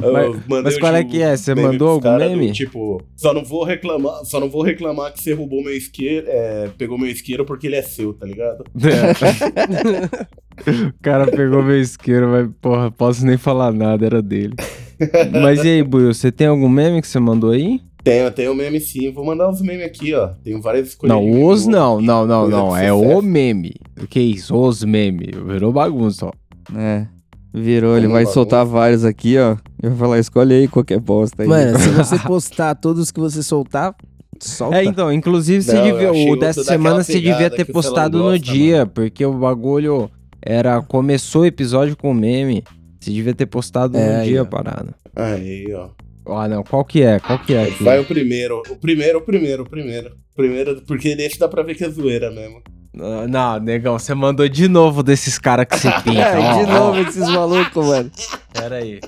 Mas- 0.00 0.62
mas 0.64 0.78
qual 0.78 0.96
é 0.96 1.02
de- 1.02 1.10
que 1.10 1.20
é? 1.20 1.36
Você 1.36 1.54
meme 1.54 1.68
mandou 1.68 1.88
algum 1.90 2.00
cara 2.00 2.24
do 2.26 2.30
meme? 2.38 2.52
tipo, 2.52 3.02
só 3.14 3.34
não 3.34 3.44
vou 3.44 3.64
reclamar, 3.64 4.24
só 4.24 4.40
não 4.40 4.48
vou 4.48 4.62
reclamar 4.62 5.12
que 5.12 5.22
você 5.22 5.34
roubou 5.34 5.62
meu 5.62 5.76
isqueiro, 5.76 6.24
é, 6.26 6.70
pegou 6.78 6.96
meu 6.96 7.10
isqueiro 7.10 7.44
porque 7.44 7.66
ele 7.66 7.76
é 7.76 7.82
seu, 7.82 8.14
tá 8.14 8.24
ligado? 8.24 8.64
É. 8.82 10.86
o 10.88 10.94
cara 11.02 11.26
pegou 11.26 11.62
meu 11.62 11.78
isqueiro, 11.78 12.28
mas, 12.28 12.48
porra, 12.62 12.90
posso 12.90 13.26
nem 13.26 13.36
falar 13.36 13.72
nada, 13.72 14.06
era 14.06 14.22
dele. 14.22 14.54
Mas 15.42 15.62
e 15.62 15.68
aí, 15.68 15.82
Buiu, 15.82 16.14
você 16.14 16.32
tem 16.32 16.46
algum 16.46 16.70
meme 16.70 17.02
que 17.02 17.08
você 17.08 17.20
mandou 17.20 17.50
aí? 17.50 17.82
Tenho, 18.06 18.30
tenho 18.30 18.54
meme 18.54 18.78
sim. 18.78 19.10
Vou 19.10 19.24
mandar 19.24 19.50
os 19.50 19.60
memes 19.60 19.84
aqui, 19.84 20.14
ó. 20.14 20.28
Tenho 20.44 20.62
várias 20.62 20.90
escolhas. 20.90 21.12
Não, 21.12 21.44
os 21.44 21.66
não, 21.66 22.00
não, 22.00 22.24
não, 22.24 22.48
não. 22.48 22.76
É 22.76 22.92
o 22.92 23.20
meme. 23.20 23.74
O 24.00 24.06
que 24.06 24.20
é 24.20 24.22
isso? 24.22 24.54
Os 24.56 24.84
meme. 24.84 25.32
Virou 25.44 25.72
bagunça, 25.72 26.26
ó. 26.26 26.32
É. 26.78 27.08
Virou, 27.52 27.96
ele 27.96 28.06
vai 28.06 28.24
soltar 28.24 28.64
vários 28.64 29.04
aqui, 29.04 29.36
ó. 29.36 29.56
Eu 29.82 29.90
vou 29.90 29.98
falar, 29.98 30.20
escolhe 30.20 30.54
aí 30.54 30.68
qualquer 30.68 31.00
bosta 31.00 31.42
aí. 31.42 31.48
Mano, 31.48 31.76
se 31.80 31.88
você 31.88 32.16
postar 32.24 32.76
todos 32.76 33.10
que 33.10 33.18
você 33.18 33.42
soltar, 33.42 33.92
solta. 34.40 34.76
É, 34.76 34.84
então, 34.84 35.12
inclusive, 35.12 35.64
você 35.64 35.74
Não, 35.74 35.82
devia, 35.82 36.12
o 36.12 36.36
dessa 36.36 36.62
semana 36.62 37.02
você 37.02 37.14
devia 37.14 37.50
ter 37.50 37.64
postado 37.64 38.18
no 38.18 38.24
gosta, 38.24 38.38
dia, 38.38 38.86
porque 38.86 39.26
o 39.26 39.32
bagulho 39.32 40.08
era. 40.40 40.80
Começou 40.80 41.42
o 41.42 41.46
episódio 41.46 41.96
com 41.96 42.14
meme. 42.14 42.62
Você 43.00 43.10
devia 43.10 43.34
ter 43.34 43.46
postado 43.46 43.98
É, 43.98 44.12
no 44.14 44.20
aí, 44.20 44.28
dia 44.28 44.42
ó. 44.42 44.44
a 44.44 44.46
parada. 44.46 44.94
Aí, 45.16 45.66
ó. 45.74 45.88
Ah, 46.28 46.48
não, 46.48 46.62
qual 46.64 46.84
que 46.84 47.02
é? 47.02 47.20
Qual 47.20 47.38
que 47.38 47.54
é? 47.54 47.64
aqui? 47.64 47.84
Vai 47.84 47.98
o 48.00 48.04
primeiro. 48.04 48.62
O 48.68 48.76
primeiro, 48.76 49.18
o 49.18 49.22
primeiro, 49.22 49.62
o 49.62 49.68
primeiro. 49.68 50.08
O 50.32 50.36
primeiro, 50.36 50.82
porque 50.86 51.14
nesse 51.14 51.38
dá 51.38 51.48
pra 51.48 51.62
ver 51.62 51.74
que 51.76 51.84
é 51.84 51.88
zoeira 51.88 52.30
mesmo. 52.30 52.62
Ah, 52.98 53.26
Não, 53.28 53.60
negão, 53.60 53.98
você 53.98 54.14
mandou 54.14 54.48
de 54.48 54.68
novo 54.68 55.02
desses 55.02 55.38
caras 55.38 55.66
que 55.66 55.78
se 55.78 55.90
pintam. 56.02 56.22
É, 56.22 56.38
ó, 56.38 56.64
de 56.64 56.70
ó. 56.70 56.74
novo 56.74 57.00
esses 57.00 57.28
malucos, 57.28 57.86
mano. 57.86 58.10
Pera 58.52 58.76
aí. 58.76 59.00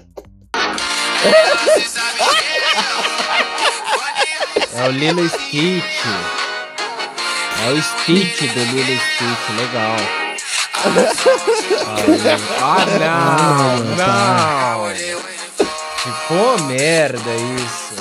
É 4.75 4.89
o 4.89 4.91
Lilo 4.93 5.29
Stitch. 5.29 6.05
É 7.67 7.73
o 7.73 7.83
Stitch 7.83 8.41
do 8.55 8.61
Lilo 8.61 9.01
Stitch, 9.01 9.49
legal. 9.59 9.97
Ah, 12.61 12.87
não, 13.01 13.85
não. 13.97 15.38
Ficou 16.13 16.67
merda 16.67 17.35
isso. 17.57 17.95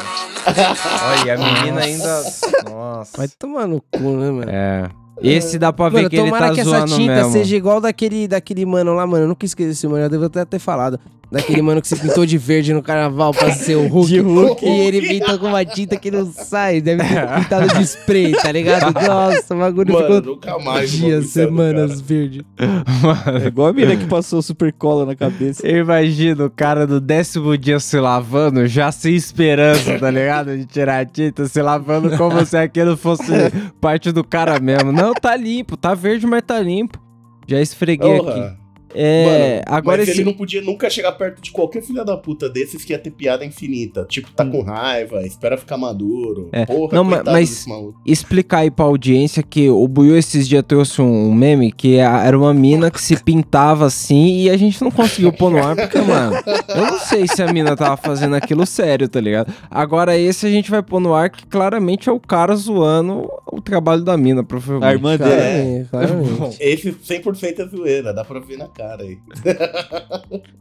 Olha, 1.22 1.34
a 1.34 1.38
menina 1.62 1.82
ainda... 1.82 2.24
Nossa. 2.70 3.18
Vai 3.18 3.28
tomar 3.28 3.68
no 3.68 3.82
cu, 3.82 4.00
né, 4.00 4.32
mano? 4.32 4.50
É. 4.50 4.90
Esse 5.22 5.58
dá 5.58 5.74
pra 5.74 5.90
ver 5.90 5.98
Mano, 5.98 6.10
que 6.10 6.16
ele 6.16 6.26
tomara 6.26 6.48
tá 6.50 6.54
que 6.54 6.62
essa 6.62 6.70
zoando 6.70 6.96
tinta 6.96 7.14
mesmo. 7.16 7.32
seja 7.32 7.56
igual 7.56 7.82
daquele, 7.82 8.28
daquele 8.28 8.66
mano 8.66 8.94
lá, 8.94 9.06
mano. 9.08 9.24
Eu 9.24 9.28
nunca 9.28 9.46
esqueci 9.46 9.72
esse 9.72 9.88
mano, 9.88 10.06
eu 10.06 10.10
devo 10.10 10.26
até 10.26 10.46
ter 10.46 10.60
falado. 10.60 11.00
Daquele 11.30 11.62
mano 11.62 11.82
que 11.82 11.88
se 11.90 11.96
pintou 11.98 12.26
de 12.26 12.38
verde 12.38 12.74
no 12.74 12.82
carnaval 12.82 13.34
pra 13.34 13.52
ser 13.52 13.76
o 13.76 13.88
Hulk. 13.88 14.08
De 14.08 14.20
Hulk. 14.22 14.66
E 14.66 14.70
ele 14.70 15.02
pintou 15.02 15.38
com 15.38 15.48
uma 15.48 15.66
tinta 15.66 15.98
que 15.98 16.10
não 16.10 16.26
sai. 16.32 16.80
Deve 16.80 17.04
ter 17.04 17.28
pintado 17.36 17.68
de 17.78 17.84
spray, 17.84 18.32
tá 18.32 18.50
ligado? 18.52 18.94
Nossa, 19.06 19.54
o 19.54 19.60
bagulho 19.60 19.92
Mano, 19.94 20.06
ficou 20.16 20.34
nunca 20.36 20.58
mais. 20.60 20.94
o 20.94 20.98
dias, 20.98 21.26
semanas 21.28 22.00
verde. 22.00 22.46
Mano, 22.58 23.40
É 23.44 23.48
igual 23.48 23.68
a 23.68 23.74
mina 23.74 23.96
que 23.98 24.06
passou 24.06 24.42
super 24.42 24.72
cola 24.72 25.06
na 25.06 25.16
cabeça. 25.16 25.68
eu 25.68 25.80
imagino 25.80 26.46
o 26.46 26.50
cara 26.50 26.88
do 26.88 27.02
décimo 27.02 27.58
dia 27.58 27.80
se 27.80 28.00
lavando, 28.00 28.66
já 28.66 28.90
sem 28.92 29.14
esperança, 29.14 30.00
tá 30.00 30.10
ligado? 30.10 30.56
De 30.58 30.66
tirar 30.66 31.00
a 31.02 31.06
tinta, 31.06 31.46
se 31.46 31.62
lavando 31.62 32.16
como 32.18 32.46
se 32.46 32.56
aquilo 32.56 32.96
fosse 32.96 33.32
parte 33.82 34.14
do 34.14 34.24
cara 34.24 34.60
mesmo. 34.62 34.92
Não, 34.94 35.14
tá 35.14 35.36
limpo, 35.36 35.76
tá 35.76 35.94
verde, 35.94 36.26
mas 36.26 36.42
tá 36.46 36.60
limpo. 36.62 37.00
Já 37.46 37.60
esfreguei 37.62 38.18
Porra. 38.18 38.32
aqui. 38.46 38.58
É, 38.94 39.26
Mano, 39.26 39.78
agora 39.78 39.98
mas 39.98 40.10
esse... 40.10 40.18
ele 40.20 40.26
não 40.26 40.34
podia 40.34 40.62
nunca 40.62 40.90
chegar 40.90 41.12
perto 41.14 41.42
de 41.42 41.52
qualquer 41.52 41.82
filha 41.84 42.04
da 42.06 42.16
puta 42.18 42.50
desses 42.50 42.84
que 42.86 42.94
ia 42.94 43.00
ter 43.00 43.12
piada 43.12 43.44
infinita. 43.46 44.06
Tipo, 44.10 44.32
tá 44.32 44.46
com 44.46 44.62
raiva, 44.62 45.26
espera 45.26 45.58
ficar 45.58 45.78
maduro. 45.78 46.50
É. 46.52 46.66
Porra, 46.66 46.96
Não, 46.96 47.04
mas- 47.04 47.66
explicar 48.06 48.60
aí 48.60 48.72
pra 48.72 48.86
audiência 48.86 49.44
que 49.44 49.70
o 49.70 49.88
Buiu 49.88 50.18
esses 50.18 50.48
dias 50.48 50.64
trouxe 50.68 51.02
um 51.02 51.34
meme 51.34 51.72
que 51.72 52.00
a- 52.00 52.24
era 52.26 52.38
uma 52.38 52.54
mina 52.54 52.90
que 52.90 53.02
se 53.02 53.22
pintava 53.24 53.86
assim 53.86 54.42
e 54.44 54.50
a 54.50 54.58
gente 54.58 54.82
não 54.84 54.92
conseguiu 54.92 55.32
pôr 55.34 55.52
no 55.52 55.64
ar 55.64 55.76
porque, 55.76 56.00
mano, 56.02 56.36
eu 56.70 56.78
não 56.86 57.00
sei 57.00 57.28
se 57.28 57.42
a 57.44 57.52
mina 57.52 57.76
tava 57.76 57.98
fazendo 57.98 58.36
aquilo 58.36 58.66
sério, 58.66 59.08
tá 59.10 59.20
ligado? 59.20 59.54
Agora 59.70 60.18
esse 60.18 60.46
a 60.46 60.50
gente 60.50 60.72
vai 60.72 60.82
pôr 60.82 61.00
no 61.00 61.14
ar 61.14 61.30
que 61.30 61.46
claramente 61.46 62.10
é 62.10 62.12
o 62.12 62.20
cara 62.20 62.56
zoando 62.56 63.30
o 63.58 63.62
trabalho 63.62 64.04
da 64.04 64.16
mina, 64.18 64.44
provavelmente. 64.44 64.90
A 64.90 64.94
irmã 64.94 65.18
dele. 65.18 65.86
Claramente. 65.90 66.58
Esse 66.60 66.92
100% 66.92 67.60
é 67.60 67.68
zoeira, 67.68 68.14
dá 68.14 68.24
pra 68.24 68.40
ver 68.40 68.58
na 68.58 68.68
cara 68.68 69.04
aí. 69.04 69.18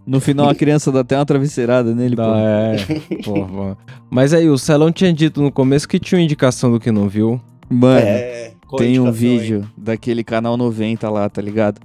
No 0.07 0.21
final 0.21 0.49
a 0.49 0.55
criança 0.55 0.93
dá 0.93 1.01
até 1.01 1.17
uma 1.17 1.27
travesseirada 1.27 1.95
nele, 1.95 2.15
Tá, 2.17 2.25
pô. 2.25 2.35
é. 2.37 2.77
Pô. 3.25 3.77
Mas 4.09 4.33
aí, 4.33 4.49
o 4.49 4.57
Celão 4.57 4.93
tinha 4.93 5.13
dito 5.13 5.43
no 5.43 5.51
começo 5.51 5.89
que 5.89 5.99
tinha 5.99 6.19
uma 6.19 6.25
indicação 6.25 6.71
do 6.71 6.79
que 6.79 6.93
não 6.93 7.09
viu. 7.09 7.41
Mano, 7.69 7.99
é, 8.07 8.53
tem 8.79 9.01
um 9.01 9.09
indicação 9.09 9.09
aí? 9.09 9.39
vídeo 9.39 9.71
daquele 9.77 10.23
canal 10.23 10.57
90 10.57 11.11
lá, 11.11 11.29
tá 11.29 11.43
ligado? 11.43 11.81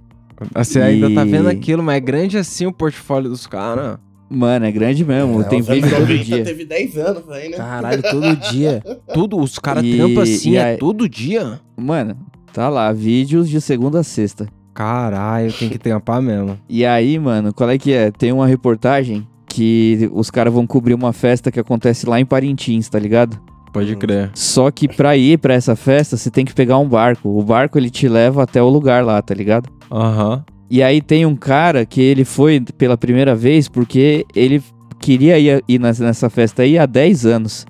Você 0.56 0.80
ainda 0.82 1.10
tá 1.14 1.26
E- 1.26 1.30
vendo 1.30 1.50
aquilo, 1.50 1.82
mas 1.84 1.98
é 1.98 2.00
grande 2.00 2.38
assim 2.38 2.66
o 2.68 2.72
portfólio 2.72 3.30
dos 3.30 3.48
caras. 3.48 3.98
Mano, 4.34 4.66
é 4.66 4.72
grande 4.72 5.04
mesmo. 5.04 5.42
É, 5.42 5.44
tem 5.44 5.62
vídeo 5.62 5.90
todo 5.90 6.00
90 6.02 6.24
dia. 6.24 6.44
teve 6.44 6.64
10 6.66 6.98
anos 6.98 7.30
aí, 7.30 7.50
né? 7.50 7.58
Caralho, 7.58 8.02
todo 8.02 8.36
dia. 8.52 8.82
Tudo, 9.14 9.38
os 9.38 9.60
caras 9.60 9.84
trampam 9.86 10.24
assim, 10.24 10.56
é 10.56 10.64
aí- 10.64 10.78
todo 10.78 11.10
dia? 11.10 11.60
Mano, 11.76 12.16
tá 12.54 12.70
lá, 12.70 12.94
vídeos 12.94 13.50
de 13.50 13.60
segunda 13.60 14.00
a 14.00 14.04
sexta. 14.04 14.48
Caralho, 14.74 15.52
tem 15.52 15.68
que 15.68 15.78
trampar 15.78 16.22
mesmo. 16.22 16.58
E 16.70 16.86
aí, 16.86 17.20
mano, 17.20 17.54
qual 17.54 17.70
é 17.70 17.78
que 17.78 17.92
é? 17.92 18.10
Tem 18.10 18.32
uma 18.32 18.48
reportagem 18.48 19.28
que 19.48 20.10
os 20.14 20.32
caras 20.32 20.54
vão 20.54 20.66
cobrir 20.66 20.94
uma 20.94 21.12
festa 21.12 21.52
que 21.52 21.60
acontece 21.60 22.08
lá 22.08 22.18
em 22.20 22.26
Parintins, 22.26 22.88
tá 22.88 22.98
ligado? 22.98 23.38
Pode 23.74 23.96
crer. 23.98 24.32
Só 24.34 24.72
que 24.72 24.88
pra 24.88 25.16
ir 25.18 25.38
pra 25.40 25.54
essa 25.54 25.76
festa, 25.76 26.16
você 26.16 26.32
tem 26.32 26.46
que 26.46 26.54
pegar 26.54 26.78
um 26.78 26.88
barco. 26.88 27.30
O 27.38 27.44
barco 27.44 27.78
ele 27.78 27.90
te 27.90 28.08
leva 28.08 28.44
até 28.44 28.62
o 28.62 28.70
lugar 28.70 29.04
lá, 29.04 29.22
tá 29.22 29.34
ligado? 29.34 29.70
Aham. 29.92 30.44
E 30.74 30.82
aí 30.82 31.02
tem 31.02 31.26
um 31.26 31.36
cara 31.36 31.86
que 31.86 32.00
ele 32.02 32.24
foi 32.24 32.62
pela 32.78 32.98
primeira 32.98 33.36
vez 33.36 33.68
porque 33.68 34.26
ele 34.34 34.64
queria 35.02 35.38
ir, 35.38 35.62
ir 35.68 35.78
nessa, 35.80 36.30
festa 36.30 36.62
aí 36.64 36.80
há 36.80 36.86
10 36.86 37.26
anos. 37.26 37.66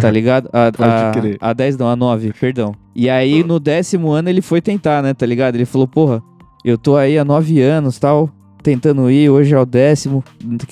Tá 0.00 0.08
ligado? 0.12 0.48
A, 0.52 0.70
Pode 0.70 0.88
a, 0.90 1.10
crer. 1.12 1.36
a 1.40 1.52
10 1.52 1.76
não, 1.76 1.88
a 1.88 1.96
9, 1.96 2.32
perdão. 2.38 2.72
E 2.94 3.10
aí 3.10 3.42
no 3.42 3.58
décimo 3.58 4.12
ano 4.12 4.28
ele 4.28 4.40
foi 4.40 4.60
tentar, 4.60 5.02
né? 5.02 5.12
Tá 5.12 5.26
ligado? 5.26 5.56
Ele 5.56 5.64
falou, 5.64 5.88
porra, 5.88 6.22
eu 6.64 6.78
tô 6.78 6.96
aí 6.96 7.18
há 7.18 7.24
9 7.24 7.60
anos 7.62 7.98
tal, 7.98 8.30
tentando 8.62 9.10
ir, 9.10 9.28
hoje 9.28 9.52
é 9.52 9.58
o 9.58 9.66
décimo, 9.66 10.22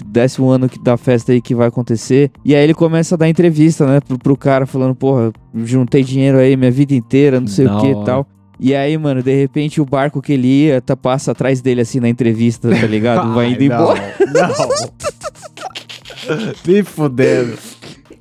décimo 0.06 0.50
ano 0.50 0.68
que- 0.68 0.78
da 0.78 0.96
festa 0.96 1.32
aí 1.32 1.40
que 1.40 1.56
vai 1.56 1.66
acontecer. 1.66 2.30
E 2.44 2.54
aí 2.54 2.62
ele 2.62 2.74
começa 2.74 3.16
a 3.16 3.18
dar 3.18 3.28
entrevista, 3.28 3.84
né, 3.84 4.00
pro, 4.00 4.16
pro 4.16 4.36
cara, 4.36 4.64
falando, 4.64 4.94
porra, 4.94 5.32
juntei 5.64 6.04
dinheiro 6.04 6.38
aí 6.38 6.56
minha 6.56 6.70
vida 6.70 6.94
inteira, 6.94 7.40
não 7.40 7.48
sei 7.48 7.64
Da 7.64 7.76
o 7.76 7.80
que 7.80 7.88
e 7.88 8.04
tal. 8.04 8.26
E 8.60 8.74
aí, 8.74 8.98
mano, 8.98 9.22
de 9.22 9.34
repente 9.34 9.80
o 9.80 9.84
barco 9.84 10.20
que 10.20 10.32
ele 10.32 10.48
ia 10.48 10.80
tá, 10.80 10.96
passa 10.96 11.30
atrás 11.32 11.60
dele 11.60 11.80
assim 11.80 12.00
na 12.00 12.08
entrevista, 12.08 12.68
tá 12.68 12.86
ligado? 12.86 13.32
Vai 13.34 13.52
indo 13.52 13.60
Ai, 13.60 13.66
embora. 13.66 14.14
Não. 14.26 14.48
não. 16.36 16.52
Me 16.66 16.82
fudendo. 16.82 17.58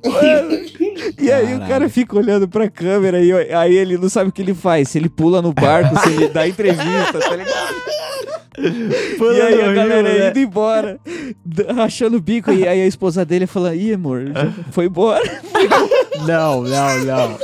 E 1.20 1.32
aí 1.32 1.54
o 1.54 1.60
cara 1.60 1.88
fica 1.88 2.16
olhando 2.16 2.48
pra 2.48 2.70
câmera 2.70 3.20
e 3.20 3.32
aí 3.52 3.76
ele 3.76 3.98
não 3.98 4.08
sabe 4.08 4.30
o 4.30 4.32
que 4.32 4.40
ele 4.40 4.54
faz. 4.54 4.88
Se 4.88 4.98
ele 4.98 5.08
pula 5.08 5.42
no 5.42 5.52
barco, 5.52 5.98
se 6.00 6.10
ele 6.10 6.28
dá 6.28 6.46
entrevista, 6.46 7.18
tá 7.18 7.34
ligado? 7.36 7.74
e 8.58 9.40
aí 9.40 9.62
a 9.62 9.72
galera 9.72 10.28
indo 10.28 10.38
embora, 10.38 11.00
rachando 11.74 12.16
o 12.16 12.20
bico. 12.20 12.52
E 12.52 12.66
aí 12.66 12.82
a 12.82 12.86
esposa 12.86 13.24
dele 13.24 13.46
fala: 13.46 13.74
Ih, 13.74 13.94
amor, 13.94 14.24
foi 14.70 14.86
embora. 14.86 15.22
Não, 16.26 16.62
não, 16.62 17.04
não. 17.04 17.38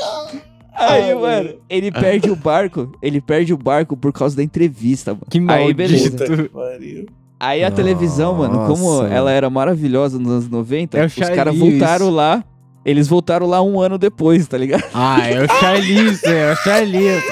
Aí, 0.88 1.14
mano, 1.14 1.54
ele 1.68 1.90
perde 1.90 2.30
o 2.30 2.36
barco. 2.36 2.92
Ele 3.02 3.20
perde 3.20 3.52
o 3.52 3.56
barco 3.56 3.96
por 3.96 4.12
causa 4.12 4.36
da 4.36 4.42
entrevista, 4.42 5.12
mano. 5.12 5.26
Que 5.30 5.44
Aí, 5.48 5.72
beleza. 5.74 6.10
Puta 6.10 6.48
pariu. 6.52 7.06
Aí 7.38 7.62
a 7.64 7.70
televisão, 7.70 8.34
mano, 8.34 8.66
como 8.66 9.02
Nossa. 9.02 9.12
ela 9.12 9.30
era 9.30 9.50
maravilhosa 9.50 10.18
nos 10.18 10.30
anos 10.30 10.48
90, 10.48 10.98
É 10.98 11.04
os 11.04 11.14
caras 11.14 11.56
voltaram 11.56 12.08
lá. 12.10 12.42
Eles 12.84 13.08
voltaram 13.08 13.46
lá 13.46 13.62
um 13.62 13.80
ano 13.80 13.96
depois, 13.96 14.46
tá 14.46 14.58
ligado? 14.58 14.84
Ah, 14.92 15.18
é 15.28 15.42
o 15.42 15.48
Charlize, 15.48 16.26
é 16.26 16.52
o 16.52 16.56
Charlize. 16.56 17.22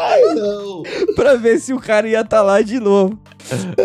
Ai, 0.00 0.20
não. 0.34 0.82
pra 1.16 1.34
ver 1.34 1.58
se 1.58 1.72
o 1.72 1.78
cara 1.78 2.08
ia 2.08 2.20
estar 2.20 2.40
lá 2.40 2.62
de 2.62 2.78
novo. 2.78 3.18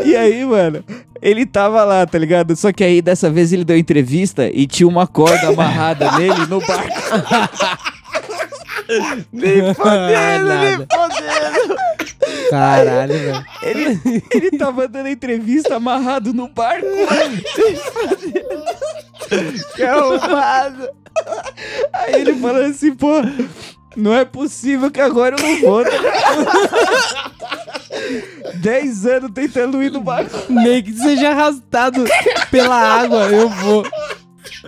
E 0.05 0.15
aí, 0.15 0.45
mano, 0.45 0.84
ele 1.22 1.45
tava 1.45 1.84
lá, 1.84 2.05
tá 2.05 2.20
ligado? 2.20 2.55
Só 2.55 2.72
que 2.72 2.84
aí 2.84 3.01
dessa 3.01 3.30
vez 3.32 3.51
ele 3.51 3.65
deu 3.65 3.76
entrevista 3.78 4.47
e 4.53 4.68
tinha 4.68 4.88
uma 4.88 5.07
corda 5.07 5.47
amarrada 5.49 6.11
nele 6.18 6.45
no 6.47 6.59
barco. 6.61 6.93
Nem 9.32 9.74
fodendo, 9.76 10.56
nem 10.60 10.78
fodendo. 10.78 11.76
Caralho, 12.50 13.14
velho. 13.14 13.46
Ele, 13.62 14.24
ele 14.34 14.52
tava 14.58 14.88
dando 14.88 15.10
entrevista 15.10 15.76
amarrado 15.76 16.34
no 16.34 16.48
barco. 16.48 16.88
Que 19.76 19.84
arrombado. 19.84 20.90
Aí 21.92 22.22
ele 22.22 22.36
falando 22.36 22.70
assim, 22.72 22.96
pô, 22.96 23.10
não 23.98 24.14
é 24.14 24.24
possível 24.24 24.90
que 24.90 25.02
agora 25.02 25.36
eu 25.38 25.44
não 25.44 25.60
vou. 25.60 25.84
tá 25.84 25.90
ligado? 25.90 26.48
Dez 28.62 29.06
anos 29.06 29.32
tentando 29.34 29.82
ir 29.84 29.92
no 29.92 30.02
barco. 30.02 30.32
Nem 30.50 30.82
que 30.84 30.94
seja 30.94 31.32
arrastado 31.32 32.06
pela 32.52 32.76
água, 32.76 33.28
eu 33.30 33.50
vou. 33.50 33.84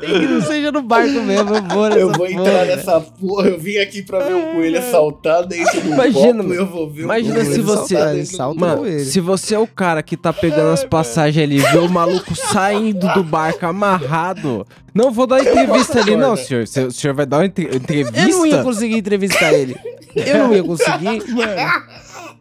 Nem 0.02 0.20
que 0.20 0.26
não 0.28 0.42
seja 0.42 0.72
no 0.72 0.82
barco 0.82 1.10
mesmo, 1.22 1.56
eu 1.56 1.64
vou 1.68 1.90
nessa 1.90 2.00
Eu 2.00 2.12
vou 2.12 2.28
entrar 2.28 2.44
porra, 2.44 2.66
nessa 2.66 3.00
porra. 3.02 3.48
Eu 3.50 3.60
vim 3.60 3.78
aqui 3.78 4.02
pra 4.04 4.20
ver 4.20 4.34
o 4.36 4.54
coelho 4.54 4.82
saltar 4.92 5.46
dentro 5.46 5.82
do 5.82 5.88
Imagina, 5.94 6.44
copo. 6.44 6.54
Eu 6.54 6.66
vou 6.66 6.90
ver 6.90 7.02
imagina 7.04 7.34
o 7.34 7.38
coelho 7.46 7.54
se 7.54 7.62
você- 7.62 7.96
Mano, 8.56 8.86
ele. 8.88 9.00
se 9.06 9.20
você 9.20 9.56
é 9.56 9.60
o 9.60 9.68
cara 9.68 10.04
que 10.04 10.16
tá 10.18 10.32
pegando 10.34 10.72
as 10.74 10.84
passagens 10.84 11.44
ali, 11.44 11.60
vê 11.60 11.78
o 11.78 11.90
maluco 11.90 12.36
saindo 12.36 13.08
do 13.14 13.24
barco 13.24 13.66
amarrado. 13.66 14.66
Não 14.94 15.12
vou 15.12 15.26
dar 15.28 15.40
entrevista 15.42 16.00
ali, 16.00 16.16
não, 16.16 16.36
senhor. 16.36 16.68
Se- 16.68 16.84
O 16.86 16.92
senhor 16.92 17.14
vai 17.14 17.26
dar 17.26 17.38
uma 17.38 17.46
entre- 17.46 17.76
entrevista? 17.76 18.20
Eu 18.20 18.30
não 18.30 18.46
ia 18.46 18.64
conseguir 18.64 18.98
entrevistar 18.98 19.54
ele. 19.54 19.76
Eu 20.16 20.38
não 20.48 20.54
ia 20.56 20.64
conseguir. 20.64 21.22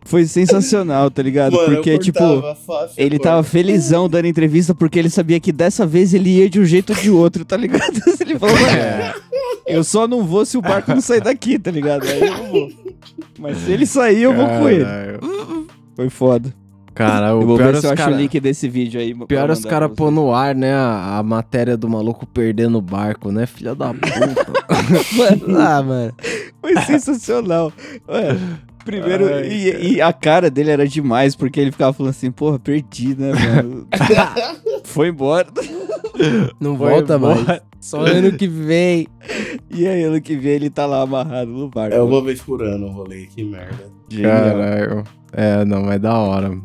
Foi 0.09 0.25
sensacional, 0.25 1.11
tá 1.11 1.23
ligado? 1.23 1.53
Mano, 1.53 1.69
eu 1.69 1.75
Porque, 1.77 1.99
tipo, 1.99 2.19
fácil, 2.67 2.95
Ele 2.97 3.17
eu 3.17 3.21
tava 3.21 3.43
felizão 3.43 4.09
dando 4.09 4.25
entrevista 4.27 4.75
porque 4.75 4.99
ele 4.99 5.11
sabia 5.11 5.39
que 5.39 5.53
dessa 5.53 5.87
vez 5.87 6.15
ele 6.15 6.31
ia 6.39 6.49
de 6.49 6.59
um 6.59 6.65
jeito 6.65 6.95
ou 6.95 6.99
de 6.99 7.11
outro, 7.11 7.45
tá 7.45 7.59
ligado? 7.59 7.93
Ele 8.19 8.39
falou, 8.39 8.55
mano, 8.55 8.69
É. 8.71 9.15
eu 9.67 9.85
só 9.85 10.09
não 10.09 10.25
vou 10.25 10.47
se 10.47 10.57
o 10.57 10.63
barco 10.63 10.93
não 10.93 11.01
sair 11.03 11.21
daqui, 11.21 11.59
tá 11.59 11.71
ligado? 11.71 12.07
Aí 12.07 12.21
eu 12.23 12.37
não 12.39 12.51
vou. 12.51 12.71
Mas 13.39 13.59
se 13.59 13.71
ele 13.71 13.85
sair, 13.87 14.23
eu 14.23 14.33
vou 14.35 14.47
com 14.47 14.69
ele. 14.69 14.85
Caralho. 14.85 15.21
Foi 15.95 16.09
foda. 16.09 16.55
Cara, 16.95 17.29
Eu 17.29 17.39
o 17.41 17.47
vou 17.47 17.57
pior 17.59 17.73
ver 17.73 17.79
é 17.79 17.81
se 17.81 17.87
eu 17.87 17.91
os 17.91 17.93
acho 17.93 18.03
cara... 18.03 18.17
o 18.17 18.19
link 18.19 18.41
desse 18.41 18.69
vídeo 18.69 19.01
aí. 19.01 19.15
Pior 19.27 19.49
é 19.51 19.53
os 19.53 19.65
caras 19.65 19.91
pôr 19.95 20.11
no 20.11 20.35
ar, 20.35 20.55
né, 20.55 20.73
a, 20.75 21.19
a 21.19 21.23
matéria 21.23 21.77
do 21.77 21.89
maluco 21.89 22.27
perdendo 22.27 22.79
o 22.79 22.83
barco, 22.83 23.31
né? 23.31 23.47
Filha 23.47 23.75
da 23.75 23.93
puta. 23.95 24.09
Mano, 25.17 25.61
Ah, 25.61 25.83
mano. 25.83 26.13
foi 26.61 26.77
sensacional. 26.83 27.73
Mano, 28.07 28.59
primeiro, 28.89 29.27
Ai, 29.27 29.47
e, 29.47 29.93
e 29.97 30.01
a 30.01 30.11
cara 30.15 30.51
dele 30.51 30.71
era 30.71 30.89
demais, 30.89 31.37
porque 31.37 31.61
ele 31.61 31.71
ficava 31.71 31.93
falando 31.93 32.11
assim, 32.11 32.31
porra, 32.31 32.59
perdi, 32.59 33.15
né, 33.15 33.33
mano? 33.35 33.87
Foi 34.85 35.09
embora. 35.09 35.47
Não 36.59 36.75
Foi 36.75 36.91
volta 36.91 37.17
embora. 37.17 37.43
mais. 37.45 37.61
Só 37.79 38.01
ano 38.01 38.33
que 38.33 38.49
vem. 38.49 39.07
E 39.71 39.87
aí, 39.87 40.03
ano 40.05 40.21
que 40.23 40.37
vem, 40.37 40.53
ele 40.53 40.71
tá 40.71 40.87
lá 40.87 41.03
amarrado 41.03 41.51
no 41.51 41.69
barco. 41.69 41.95
É 41.95 42.01
uma 42.01 42.23
vez 42.23 42.41
por 42.41 42.63
ano 42.63 42.87
o 42.87 42.91
rolê, 42.91 43.27
que 43.27 43.45
merda. 43.45 43.91
Caralho. 44.23 45.05
É, 45.33 45.65
não, 45.67 45.93
é 45.93 45.99
da 45.99 46.17
hora. 46.19 46.59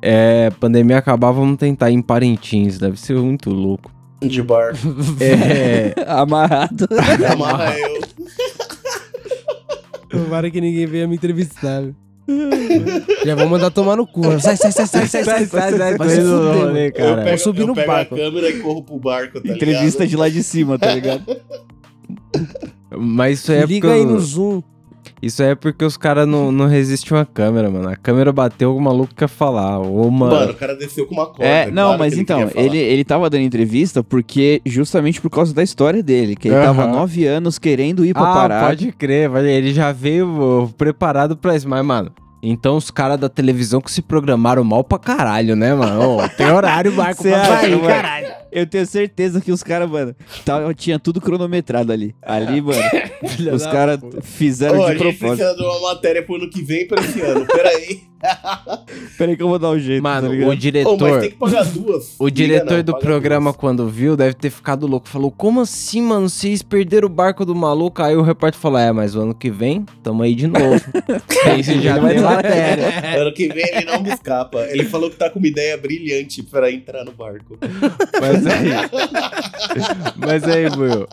É, 0.00 0.50
pandemia 0.60 0.98
acabar, 0.98 1.32
vamos 1.32 1.58
tentar 1.58 1.90
ir 1.90 1.94
em 1.94 2.02
Parintins. 2.02 2.78
Deve 2.78 2.98
ser 2.98 3.16
muito 3.16 3.50
louco. 3.50 3.90
De 4.20 4.40
bar. 4.40 4.72
É. 5.20 5.92
Amarrado. 6.08 6.86
Amarra 7.32 7.76
eu. 7.76 8.00
Tomara 10.08 10.50
que 10.50 10.60
ninguém 10.60 10.86
venha 10.86 11.06
me 11.08 11.16
entrevistar. 11.16 11.82
Já 13.24 13.34
vou 13.36 13.48
mandar 13.48 13.70
tomar 13.70 13.96
no 13.96 14.06
cu. 14.06 14.22
Sai, 14.40 14.56
sai, 14.56 14.72
sai, 14.72 14.86
sai, 14.86 15.06
sai, 15.06 15.24
sai, 15.24 15.46
sai, 15.46 15.96
sai. 15.98 16.20
Rolê, 16.24 16.90
cara. 16.90 17.20
eu 17.20 17.24
pego, 17.24 17.38
subir 17.38 17.60
eu 17.60 17.66
no 17.68 17.74
pego 17.74 17.86
barco. 17.86 18.14
a 18.14 18.18
câmera 18.18 18.50
e 18.50 18.58
corro 18.60 18.82
pro 18.82 18.98
barco, 18.98 19.40
tá 19.40 19.48
Entrevista 19.48 20.02
ligado? 20.04 20.08
de 20.08 20.16
lá 20.16 20.28
de 20.28 20.42
cima, 20.42 20.78
tá 20.78 20.92
ligado? 20.94 21.22
Mas 22.98 23.40
isso 23.40 23.52
é 23.52 23.64
Liga 23.64 23.88
porque. 23.88 24.00
aí 24.00 24.06
no 24.06 24.18
Zoom. 24.18 24.62
Isso 25.22 25.42
aí 25.42 25.50
é 25.50 25.54
porque 25.54 25.84
os 25.84 25.96
caras 25.96 26.26
não, 26.26 26.50
não 26.52 26.66
resistem 26.66 27.18
a 27.18 27.24
câmera, 27.24 27.70
mano. 27.70 27.88
A 27.88 27.96
câmera 27.96 28.32
bateu, 28.32 28.76
o 28.76 28.80
maluco 28.80 29.14
quer 29.14 29.28
falar. 29.28 29.78
Ô, 29.78 30.10
mano. 30.10 30.34
Mano, 30.34 30.52
o 30.52 30.54
cara 30.56 30.74
desceu 30.74 31.06
com 31.06 31.14
uma 31.14 31.26
corda. 31.26 31.44
É, 31.44 31.66
não, 31.70 31.84
claro 31.88 31.98
mas 31.98 32.18
então, 32.18 32.50
ele, 32.54 32.78
ele 32.78 33.04
tava 33.04 33.28
dando 33.30 33.42
entrevista 33.42 34.02
porque, 34.02 34.60
justamente 34.66 35.20
por 35.20 35.30
causa 35.30 35.54
da 35.54 35.62
história 35.62 36.02
dele, 36.02 36.36
que 36.36 36.48
ele 36.48 36.56
tava 36.56 36.82
Aham. 36.84 36.92
nove 36.92 37.26
anos 37.26 37.58
querendo 37.58 38.04
ir 38.04 38.14
pra 38.14 38.44
ah, 38.46 38.66
pode 38.68 38.92
crer, 38.92 39.28
vai- 39.28 39.46
ele 39.48 39.72
já 39.72 39.92
veio 39.92 40.70
preparado 40.76 41.36
pra 41.36 41.56
isso. 41.56 41.68
Mas, 41.68 41.84
mano, 41.84 42.10
então 42.42 42.76
os 42.76 42.90
caras 42.90 43.18
da 43.18 43.28
televisão 43.28 43.80
que 43.80 43.90
se 43.90 44.02
programaram 44.02 44.62
mal 44.62 44.84
pra 44.84 44.98
caralho, 44.98 45.56
né, 45.56 45.74
mano? 45.74 46.18
Ô, 46.18 46.28
tem 46.28 46.50
horário, 46.50 46.92
barco 46.96 47.22
Cê 47.22 47.30
pra 47.30 47.44
sair, 47.44 47.70
mano? 47.76 47.86
caralho. 47.88 48.35
Eu 48.52 48.66
tenho 48.66 48.86
certeza 48.86 49.40
que 49.40 49.50
os 49.52 49.62
caras, 49.62 49.90
mano, 49.90 50.14
tava, 50.44 50.72
tinha 50.74 50.98
tudo 50.98 51.20
cronometrado 51.20 51.92
ali. 51.92 52.14
Ali, 52.22 52.60
mano, 52.60 52.80
os 53.54 53.64
caras 53.66 54.00
fizeram 54.22 54.78
Ô, 54.78 54.84
a 54.84 54.92
de 54.94 54.98
gente 54.98 55.18
propósito. 55.18 55.36
precisa 55.36 55.56
de 55.56 55.62
uma 55.62 55.80
matéria 55.94 56.22
pro 56.22 56.36
ano 56.36 56.48
que 56.50 56.62
vem 56.62 56.82
e 56.82 56.84
pra 56.86 57.00
esse 57.02 57.20
ano. 57.20 57.46
Pera 57.46 57.68
aí. 58.22 58.78
Pera 59.16 59.32
aí 59.32 59.36
que 59.36 59.42
eu 59.42 59.48
vou 59.48 59.58
dar 59.58 59.70
um 59.70 59.78
jeito, 59.78 60.02
Mano, 60.02 60.28
tá 60.28 60.48
o 60.48 60.56
diretor. 60.56 60.98
mas 60.98 61.20
tem 61.20 61.30
que 61.30 61.36
pagar 61.36 61.64
duas. 61.64 62.14
O 62.18 62.26
Liga 62.26 62.36
diretor 62.36 62.76
não, 62.76 62.82
do 62.82 62.98
programa, 62.98 63.50
duas. 63.50 63.56
quando 63.56 63.88
viu, 63.88 64.16
deve 64.16 64.34
ter 64.34 64.50
ficado 64.50 64.86
louco. 64.86 65.08
Falou, 65.08 65.30
como 65.30 65.60
assim, 65.60 66.02
mano? 66.02 66.28
Vocês 66.28 66.62
perderam 66.62 67.06
o 67.06 67.10
barco 67.10 67.44
do 67.44 67.54
maluco? 67.54 68.02
Aí 68.02 68.16
o 68.16 68.22
repórter 68.22 68.60
falou, 68.60 68.78
é, 68.78 68.92
mas 68.92 69.14
o 69.14 69.20
ano 69.20 69.34
que 69.34 69.50
vem, 69.50 69.84
tamo 70.02 70.22
aí 70.22 70.34
de 70.34 70.46
novo. 70.46 70.80
Aí 71.44 71.62
você 71.62 71.80
já 71.80 71.98
vai 71.98 72.18
matéria. 72.18 73.16
Ano 73.16 73.32
que 73.32 73.48
vem 73.48 73.64
ele 73.72 73.86
não 73.86 74.02
me 74.02 74.10
escapa. 74.10 74.66
Ele 74.68 74.84
falou 74.84 75.10
que 75.10 75.16
tá 75.16 75.30
com 75.30 75.38
uma 75.38 75.48
ideia 75.48 75.76
brilhante 75.76 76.42
pra 76.42 76.70
entrar 76.70 77.04
no 77.04 77.12
barco. 77.12 77.58
Mas 78.20 78.46
aí... 78.46 78.68
mas 80.16 80.44
aí, 80.44 80.66
Will. 80.66 81.06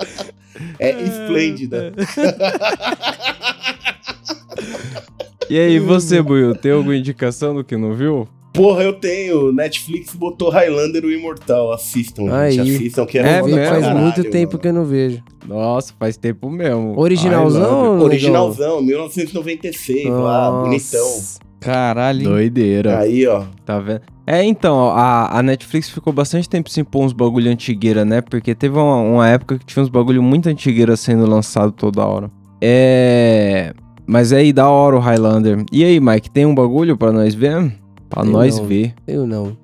É 0.79 0.91
esplêndida. 1.01 1.93
E 5.53 5.59
aí, 5.59 5.77
você, 5.77 6.19
Buiu, 6.19 6.55
tem 6.55 6.71
alguma 6.71 6.95
indicação 6.95 7.53
do 7.53 7.63
que 7.63 7.77
não 7.77 7.93
viu? 7.93 8.27
Porra, 8.51 8.81
eu 8.81 8.93
tenho. 8.93 9.53
Netflix 9.53 10.15
botou 10.15 10.49
Highlander 10.49 11.05
o 11.05 11.11
Imortal. 11.11 11.71
Assistam, 11.71 12.23
Aí. 12.33 12.53
gente. 12.53 12.75
Assistam, 12.75 13.05
que 13.05 13.19
é, 13.19 13.21
É, 13.21 13.41
mesmo? 13.43 13.57
Faz 13.63 13.69
caralho, 13.83 13.99
muito 13.99 14.23
tempo 14.31 14.53
mano. 14.53 14.59
que 14.59 14.67
eu 14.67 14.73
não 14.73 14.83
vejo. 14.83 15.21
Nossa, 15.47 15.93
faz 15.99 16.17
tempo 16.17 16.49
mesmo. 16.49 16.99
Originalzão? 16.99 17.99
Originalzão, 17.99 18.81
1996, 18.81 20.09
lá, 20.09 20.49
Nossa. 20.49 20.65
bonitão. 20.65 21.21
Caralho. 21.59 22.23
Doideira. 22.23 22.97
Aí, 22.97 23.27
ó. 23.27 23.43
Tá 23.63 23.77
vendo? 23.79 24.01
É, 24.25 24.43
então, 24.43 24.73
ó, 24.75 24.89
a, 24.89 25.37
a 25.37 25.43
Netflix 25.43 25.87
ficou 25.87 26.11
bastante 26.11 26.49
tempo 26.49 26.67
sem 26.67 26.83
pôr 26.83 27.05
uns 27.05 27.13
bagulho 27.13 27.51
antigueira, 27.51 28.03
né? 28.03 28.21
Porque 28.21 28.55
teve 28.55 28.75
uma, 28.75 28.97
uma 29.01 29.29
época 29.29 29.59
que 29.59 29.65
tinha 29.67 29.83
uns 29.83 29.89
bagulho 29.89 30.23
muito 30.23 30.49
antigueira 30.49 30.97
sendo 30.97 31.27
lançado 31.29 31.71
toda 31.71 32.03
hora. 32.03 32.31
É. 32.59 33.71
Mas 34.05 34.33
aí, 34.33 34.51
da 34.51 34.69
hora 34.69 34.95
o 34.97 34.99
Highlander. 34.99 35.63
E 35.71 35.83
aí, 35.83 35.99
Mike, 35.99 36.29
tem 36.29 36.45
um 36.45 36.53
bagulho 36.55 36.97
pra 36.97 37.11
nós 37.11 37.33
ver? 37.33 37.73
Pra 38.09 38.23
Tem 38.23 38.31
nós 38.31 38.57
não. 38.59 38.65
ver. 38.65 38.93
Eu 39.07 39.25
não. 39.25 39.57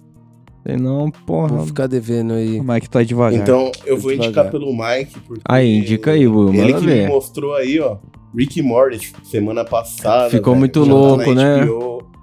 Tem 0.64 0.78
não, 0.78 1.10
porra. 1.12 1.50
Vou 1.50 1.66
ficar 1.66 1.88
devendo 1.88 2.34
aí. 2.34 2.60
O 2.60 2.64
Mike 2.64 2.90
tá 2.90 3.02
devagar. 3.04 3.40
Então, 3.40 3.72
eu 3.86 3.98
vou 3.98 4.12
Devagar. 4.12 4.28
indicar 4.28 4.52
pelo 4.52 4.72
Mike. 4.72 5.20
Porque 5.28 5.42
Aí, 5.46 5.78
indica 5.80 6.12
aí, 6.12 6.28
Will, 6.28 6.54
Ele 6.54 6.74
que 6.74 6.86
ver. 6.86 7.04
me 7.08 7.14
mostrou 7.14 7.54
aí, 7.56 7.80
ó. 7.80 7.98
Rick 8.36 8.62
Morris, 8.62 9.12
semana 9.24 9.66
passada. 9.66 10.30
Ficou 10.30 10.54
velho, 10.54 10.60
muito 10.60 10.84
tá 10.86 10.92
louco, 10.92 11.34
né? 11.34 11.68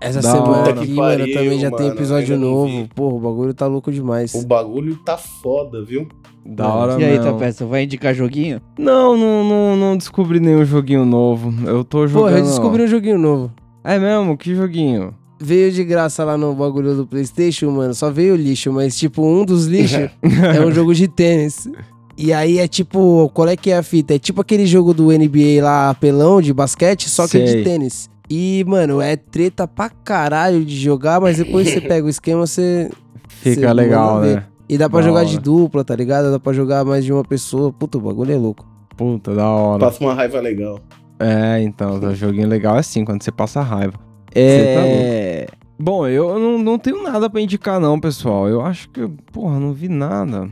Essa 0.01 0.21
Da 0.21 0.31
semana 0.31 0.71
aqui, 0.71 0.87
Que 0.87 0.93
mano, 0.93 1.19
pariu, 1.19 1.35
também 1.35 1.59
já 1.59 1.71
tem 1.71 1.87
mano, 1.87 1.99
episódio 1.99 2.35
ainda 2.35 2.47
não 2.47 2.53
novo. 2.53 2.89
Porra, 2.95 3.14
o 3.14 3.19
bagulho 3.21 3.55
tá 3.55 3.67
louco 3.67 3.91
demais. 3.91 4.35
O 4.35 4.47
bagulho 4.47 4.97
tá 5.05 5.17
foda, 5.17 5.85
viu? 5.85 6.07
Da 6.49 6.69
hora 6.69 7.01
E 7.01 7.05
aí, 7.05 7.19
mesmo. 7.19 7.33
Tapeça, 7.33 7.67
vai 7.67 7.85
indicar 7.85 8.15
joguinho? 8.15 8.61
Não, 8.79 9.17
não, 9.17 9.45
não, 9.45 9.77
não 9.77 9.97
descobri 9.97 10.39
nenhum 10.39 10.65
joguinho 10.65 11.05
novo. 11.05 11.53
Eu 11.67 11.83
tô 11.85 12.07
jogando. 12.07 12.29
Porra, 12.29 12.39
eu 12.39 12.45
descobri 12.45 12.83
um 12.85 12.87
joguinho 12.87 13.19
novo. 13.19 13.53
É 13.83 13.99
mesmo? 13.99 14.37
Que 14.37 14.55
joguinho? 14.55 15.15
Veio 15.41 15.71
de 15.71 15.85
graça 15.85 16.25
lá 16.25 16.37
no 16.39 16.55
bagulho 16.55 16.95
do 16.95 17.07
Playstation, 17.07 17.71
mano. 17.71 17.95
Só 17.95 18.11
veio 18.11 18.37
lixo, 18.37 18.73
mas 18.73 18.97
tipo, 18.97 19.23
um 19.23 19.45
dos 19.45 19.67
lixos 19.67 20.09
é 20.23 20.65
um 20.65 20.73
jogo 20.73 20.95
de 20.95 21.09
tênis. 21.09 21.69
E 22.17 22.33
aí 22.33 22.59
é 22.59 22.67
tipo, 22.67 23.31
qual 23.35 23.49
é 23.49 23.57
que 23.57 23.71
é 23.71 23.77
a 23.77 23.83
fita? 23.83 24.15
É 24.15 24.19
tipo 24.19 24.41
aquele 24.41 24.65
jogo 24.67 24.95
do 24.95 25.09
NBA 25.09 25.63
lá, 25.63 25.91
apelão 25.91 26.41
de 26.41 26.53
basquete, 26.55 27.11
só 27.11 27.29
que 27.29 27.37
é 27.37 27.47
Sei. 27.47 27.57
de 27.57 27.65
tênis. 27.65 28.09
E, 28.29 28.65
mano, 28.67 29.01
é 29.01 29.17
treta 29.17 29.69
pra 29.69 29.91
caralho 29.91 30.65
de 30.65 30.77
jogar, 30.77 31.21
mas 31.21 31.37
depois 31.37 31.69
você 31.69 31.81
pega 31.83 32.07
o 32.07 32.09
esquema, 32.09 32.47
você. 32.47 32.91
Fica 33.29 33.69
Cê 33.69 33.73
legal, 33.73 34.21
né? 34.21 34.45
E 34.69 34.77
dá 34.77 34.89
pra 34.91 35.01
Da 35.01 35.07
jogar 35.07 35.21
hora. 35.21 35.29
de 35.29 35.39
dupla, 35.39 35.85
tá 35.85 35.95
ligado? 35.95 36.31
Dá 36.31 36.39
pra 36.41 36.53
jogar 36.53 36.85
mais 36.85 37.05
de 37.05 37.12
uma 37.12 37.23
pessoa. 37.25 37.73
Puta, 37.73 37.99
o 37.99 38.01
bagulho 38.01 38.33
é 38.33 38.37
louco. 38.37 38.67
Puta, 38.97 39.35
da 39.35 39.47
hora. 39.49 39.81
Passa 39.81 40.03
uma 40.03 40.14
raiva 40.14 40.41
legal. 40.41 40.81
É, 41.19 41.62
então, 41.62 41.99
o 41.99 42.14
joguinho 42.14 42.49
legal 42.49 42.77
é 42.77 42.81
assim, 42.81 43.05
quando 43.05 43.23
você 43.23 43.31
passa 43.33 43.61
raiva. 43.62 43.93
tá 43.95 44.01
É. 44.35 45.47
Bom, 45.79 46.07
eu 46.09 46.39
não, 46.39 46.59
não 46.59 46.79
tenho 46.79 47.03
nada 47.03 47.29
pra 47.29 47.41
indicar, 47.41 47.79
não, 47.79 48.01
pessoal. 48.01 48.49
Eu 48.49 48.61
acho 48.62 48.89
que, 48.91 49.07
porra, 49.33 49.61
não 49.61 49.73
vi 49.73 49.89
nada. 49.89 50.49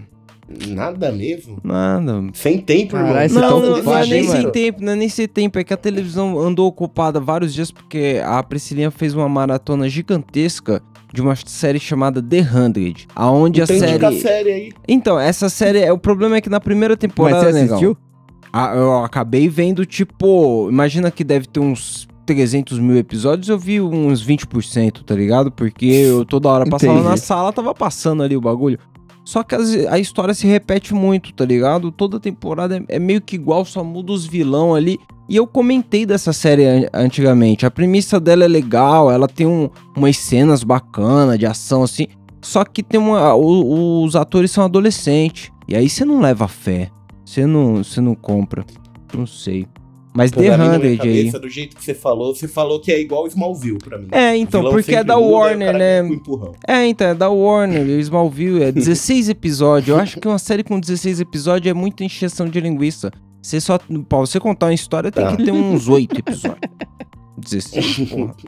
Nada 0.69 1.11
mesmo. 1.13 1.59
Nada. 1.63 2.23
Sem 2.35 2.59
tempo, 2.59 2.93
Caralho, 2.93 3.25
irmão. 3.25 3.29
você 3.29 3.35
Não, 3.41 3.61
tá 3.61 3.67
não, 3.69 3.83
não 3.83 3.99
é 3.99 4.07
nem 4.07 4.25
sem 4.29 4.51
tempo, 4.51 4.83
não 4.83 4.93
é 4.93 4.97
nem 4.97 5.09
sem 5.09 5.27
tempo. 5.29 5.59
É 5.59 5.65
que 5.65 5.73
a 5.73 5.77
televisão 5.77 6.39
andou 6.39 6.67
ocupada 6.67 7.19
vários 7.21 7.55
dias 7.55 7.71
porque 7.71 8.21
a 8.25 8.43
Priscilinha 8.43 8.91
fez 8.91 9.15
uma 9.15 9.29
maratona 9.29 9.89
gigantesca 9.89 10.83
de 11.13 11.23
uma 11.23 11.35
série 11.37 11.79
chamada 11.79 12.21
The 12.23 12.41
Hundred. 12.41 13.07
Aonde 13.15 13.63
a 13.63 13.67
série. 13.67 14.05
a 14.05 14.13
série 14.13 14.53
aí. 14.53 14.73
Então, 14.89 15.19
essa 15.19 15.49
série. 15.49 15.79
é 15.81 15.93
O 15.93 15.99
problema 15.99 16.37
é 16.37 16.41
que 16.41 16.51
na 16.51 16.61
primeira 16.61 16.95
Mas 16.95 16.99
temporada. 17.01 17.45
você 17.47 17.53
negão, 17.53 17.77
assistiu? 17.77 17.97
Ah, 18.53 18.73
eu 18.75 19.03
acabei 19.05 19.49
vendo, 19.49 19.85
tipo, 19.87 20.69
imagina 20.71 21.11
que 21.11 21.25
deve 21.25 21.47
ter 21.47 21.59
uns 21.61 22.07
300 22.27 22.79
mil 22.79 22.97
episódios, 22.97 23.49
eu 23.49 23.59
vi 23.59 23.81
uns 23.81 24.25
20%, 24.25 25.03
tá 25.05 25.15
ligado? 25.15 25.51
Porque 25.51 25.87
eu 25.87 26.25
toda 26.25 26.49
hora 26.49 26.65
passava 26.67 26.93
Entendi. 26.95 27.09
na 27.09 27.17
sala, 27.17 27.53
tava 27.53 27.75
passando 27.75 28.23
ali 28.23 28.37
o 28.37 28.41
bagulho. 28.41 28.79
Só 29.25 29.43
que 29.43 29.55
as- 29.55 29.87
a 29.87 29.99
história 29.99 30.35
se 30.35 30.47
repete 30.47 30.93
muito, 30.93 31.33
tá 31.33 31.45
ligado? 31.45 31.91
Toda 31.91 32.21
temporada 32.21 32.77
é, 32.89 32.97
é 32.97 32.99
meio 32.99 33.21
que 33.21 33.37
igual, 33.37 33.65
só 33.65 33.83
muda 33.83 34.13
os 34.13 34.27
vilão 34.27 34.75
ali. 34.75 34.99
E 35.29 35.37
eu 35.37 35.47
comentei 35.47 36.05
dessa 36.05 36.33
série 36.33 36.67
an- 36.67 36.89
antigamente. 36.93 37.65
A 37.65 37.71
premissa 37.71 38.21
dela 38.21 38.45
é 38.45 38.49
legal, 38.49 39.11
ela 39.11 39.27
tem 39.27 39.47
um- 39.47 39.71
umas 39.97 40.17
cenas 40.19 40.63
bacanas 40.63 41.39
de 41.39 41.47
ação 41.47 41.83
assim. 41.83 42.07
Só 42.43 42.63
que 42.65 42.83
tem 42.83 43.01
uma, 43.01 43.35
o- 43.35 44.05
os 44.05 44.15
atores 44.15 44.51
são 44.51 44.63
adolescentes. 44.65 45.51
E 45.67 45.75
aí 45.75 45.89
você 45.89 46.05
não 46.05 46.21
leva 46.21 46.47
fé. 46.47 46.91
Você 47.25 47.47
não, 47.47 47.83
você 47.83 48.03
não 48.03 48.15
compra. 48.15 48.67
Não 49.17 49.27
sei. 49.27 49.67
Mas 50.17 50.31
Pô, 50.31 50.41
The 50.41 50.57
100 50.57 51.01
aí. 51.01 51.31
do 51.33 51.49
jeito 51.49 51.77
que 51.77 51.83
você 51.85 51.93
falou, 51.93 52.35
você 52.35 52.47
falou 52.47 52.81
que 52.81 52.93
é 52.93 53.01
igual 53.01 53.27
Smallville 53.27 53.79
pra 53.79 53.99
mim. 53.99 54.07
É, 54.13 54.37
então, 54.37 54.63
porque 54.71 54.95
é 54.95 55.03
da 55.03 55.17
muda, 55.17 55.27
Warner, 55.29 55.77
né? 55.77 56.09
É, 56.69 56.87
então, 56.87 57.09
é 57.09 57.15
da 57.15 57.29
Warner, 57.29 57.83
o 57.85 57.99
Smallville, 58.01 58.63
é 58.63 58.71
16 58.71 59.29
episódios. 59.29 59.89
Eu 59.89 59.97
acho 59.99 60.21
que 60.21 60.29
uma 60.29 60.39
série 60.39 60.63
com 60.63 60.79
16 60.79 61.19
episódios 61.21 61.69
é 61.69 61.75
muita 61.75 62.05
encheção 62.05 62.49
de 62.49 62.61
linguiça. 62.61 63.11
Você 63.43 63.61
só, 63.61 63.77
pra 64.09 64.19
você 64.19 64.39
contar 64.39 64.67
uma 64.67 64.75
história, 64.75 65.11
tem 65.11 65.25
Tá. 65.25 65.37
que 65.37 65.45
ter 65.45 65.51
uns 65.51 65.89
8 65.89 66.17
episódios. 66.21 66.61
16, 67.37 68.09
porra. 68.11 68.35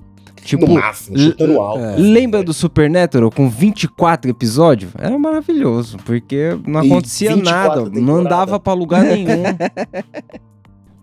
Tipo, 0.46 0.64
no 0.64 0.74
máximo, 0.74 1.18
chutando 1.18 1.60
alto. 1.60 1.80
é. 1.80 1.96
lembra 1.96 2.40
do 2.40 2.52
Supernatural 2.54 3.32
com 3.32 3.50
24 3.50 4.30
episódios? 4.30 4.92
Era 4.96 5.18
maravilhoso, 5.18 5.96
porque 6.06 6.56
não 6.64 6.78
acontecia 6.78 7.34
24 7.34 7.68
nada, 7.68 7.80
não 7.80 7.90
temporada. 7.90 8.20
andava 8.20 8.60
pra 8.60 8.72
lugar 8.72 9.02
nenhum. 9.02 9.42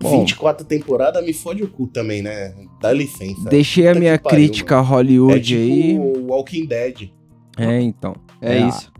Bom, 0.03 0.19
24 0.19 0.65
temporadas 0.65 1.25
me 1.25 1.33
fode 1.33 1.63
o 1.63 1.67
cu 1.67 1.87
também, 1.87 2.21
né? 2.21 2.53
Dá 2.81 2.91
licença. 2.93 3.49
deixei 3.49 3.87
a 3.87 3.95
minha 3.95 4.19
pariu, 4.19 4.37
crítica 4.37 4.77
a 4.77 4.81
Hollywood 4.81 5.37
é 5.37 5.39
tipo 5.39 5.61
aí. 5.61 5.97
o 5.99 6.27
Walking 6.27 6.65
Dead. 6.67 7.09
É, 7.57 7.81
então. 7.81 8.15
É, 8.41 8.57
É, 8.57 8.67
isso. 8.67 8.93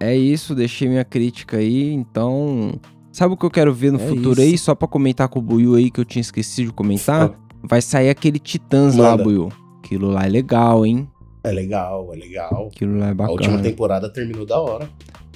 É 0.00 0.16
isso, 0.16 0.54
deixei 0.54 0.88
minha 0.88 1.04
crítica 1.04 1.56
aí, 1.56 1.92
então. 1.92 2.72
Sabe 3.10 3.34
o 3.34 3.36
que 3.36 3.44
eu 3.44 3.50
quero 3.50 3.72
ver 3.74 3.90
no 3.90 3.98
É 4.00 4.06
futuro 4.06 4.32
isso. 4.40 4.40
aí? 4.42 4.58
Só 4.58 4.74
pra 4.74 4.86
comentar 4.86 5.28
com 5.28 5.38
o 5.40 5.42
Buiu 5.42 5.74
aí, 5.74 5.90
que 5.90 5.98
eu 6.00 6.04
tinha 6.04 6.20
esquecido 6.20 6.66
de 6.68 6.72
comentar. 6.72 7.32
Vai 7.62 7.82
sair 7.82 8.08
aquele 8.08 8.38
Titãs 8.38 8.94
lá, 8.94 9.10
Manda. 9.12 9.24
Buiu. 9.24 9.48
Aquilo 9.82 10.08
lá 10.10 10.24
é 10.24 10.28
legal, 10.28 10.86
hein? 10.86 11.08
É 11.42 11.50
legal, 11.50 12.10
é 12.12 12.16
legal. 12.16 12.68
Aquilo 12.72 12.98
lá 12.98 13.06
é 13.08 13.14
A 13.18 13.30
última 13.30 13.54
bacana. 13.56 13.62
temporada 13.62 14.12
terminou 14.12 14.46
da 14.46 14.60
hora. 14.60 14.88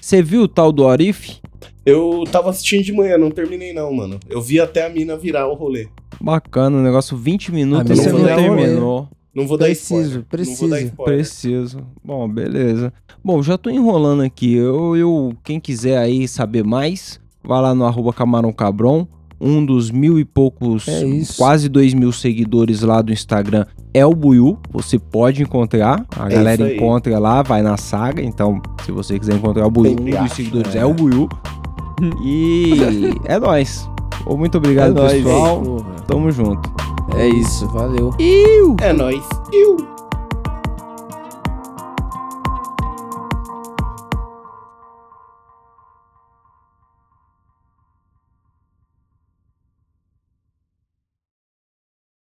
Você 0.03 0.20
viu 0.20 0.42
o 0.42 0.48
tal 0.48 0.72
do 0.72 0.82
Orif? 0.82 1.36
Eu 1.86 2.24
tava 2.30 2.50
assistindo 2.50 2.82
de 2.82 2.92
manhã, 2.92 3.16
não 3.16 3.30
terminei 3.30 3.72
não, 3.72 3.92
mano. 3.94 4.18
Eu 4.28 4.42
vi 4.42 4.59
até 4.59 4.84
a 4.84 4.88
mina 4.88 5.16
virar 5.16 5.46
o 5.46 5.55
rolê. 5.55 5.86
Bacana, 6.20 6.76
o 6.76 6.82
negócio 6.82 7.16
20 7.16 7.53
minutos 7.53 7.88
e 7.88 8.03
você 8.03 8.11
não 8.11 8.24
dar 8.24 8.34
terminou. 8.36 9.09
Não 9.32 9.46
vou 9.46 9.57
dar 9.57 9.66
Preciso, 9.66 9.94
spoiler. 9.94 10.09
Não 10.11 10.57
vou 10.57 10.68
dar 10.68 10.76
preciso. 10.76 10.86
spoiler. 10.86 11.16
Preciso. 11.16 11.86
Bom, 12.05 12.28
beleza. 12.28 12.92
Bom, 13.24 13.40
já 13.44 13.57
tô 13.57 13.70
enrolando 13.70 14.22
aqui. 14.24 14.53
Eu, 14.53 14.96
eu, 14.96 15.32
quem 15.44 15.61
quiser 15.61 15.96
aí 15.98 16.26
saber 16.26 16.64
mais, 16.64 17.20
vai 17.42 17.62
lá 17.62 17.72
no 17.72 17.84
arroba 17.84 18.12
Camarão 18.12 18.53
Cabron. 18.53 19.07
Um 19.40 19.64
dos 19.64 19.88
mil 19.88 20.18
e 20.18 20.24
poucos, 20.24 20.86
É 20.88 21.03
quase 21.36 21.68
dois 21.68 21.94
mil 21.94 22.11
seguidores 22.11 22.82
lá 22.82 23.00
do 23.00 23.12
Instagram 23.12 23.66
é 23.95 24.05
o 24.07 24.14
Buiu. 24.14 24.59
Você 24.70 24.99
pode 24.99 25.43
encontrar. 25.43 26.05
A 26.18 26.26
É 26.26 26.34
galera 26.34 26.74
encontra 26.74 27.18
lá, 27.18 27.43
vai 27.43 27.62
na 27.62 27.76
saga. 27.76 28.22
Então, 28.22 28.61
se 28.84 28.93
você 28.93 29.18
quiser 29.18 29.36
encontrar 29.36 29.66
o 29.66 29.70
Buiu, 29.70 29.93
um 29.93 30.22
dos 30.24 30.32
seguidores 30.32 30.74
é. 30.74 30.78
é 30.80 30.86
o 30.86 30.95
Buiu. 30.95 31.28
E 32.24 32.72
é 33.26 33.38
nóis. 33.38 33.88
Muito 34.26 34.59
obrigado, 34.59 34.90
É 34.99 35.01
nóis. 35.03 35.12
pessoal. 35.22 35.62
Tamo 36.07 36.30
junto. 36.32 36.72
É 37.16 37.28
isso, 37.28 37.68
valeu. 37.68 38.12
É 38.80 38.93
nóis. 38.93 39.22
Iu. 39.53 39.91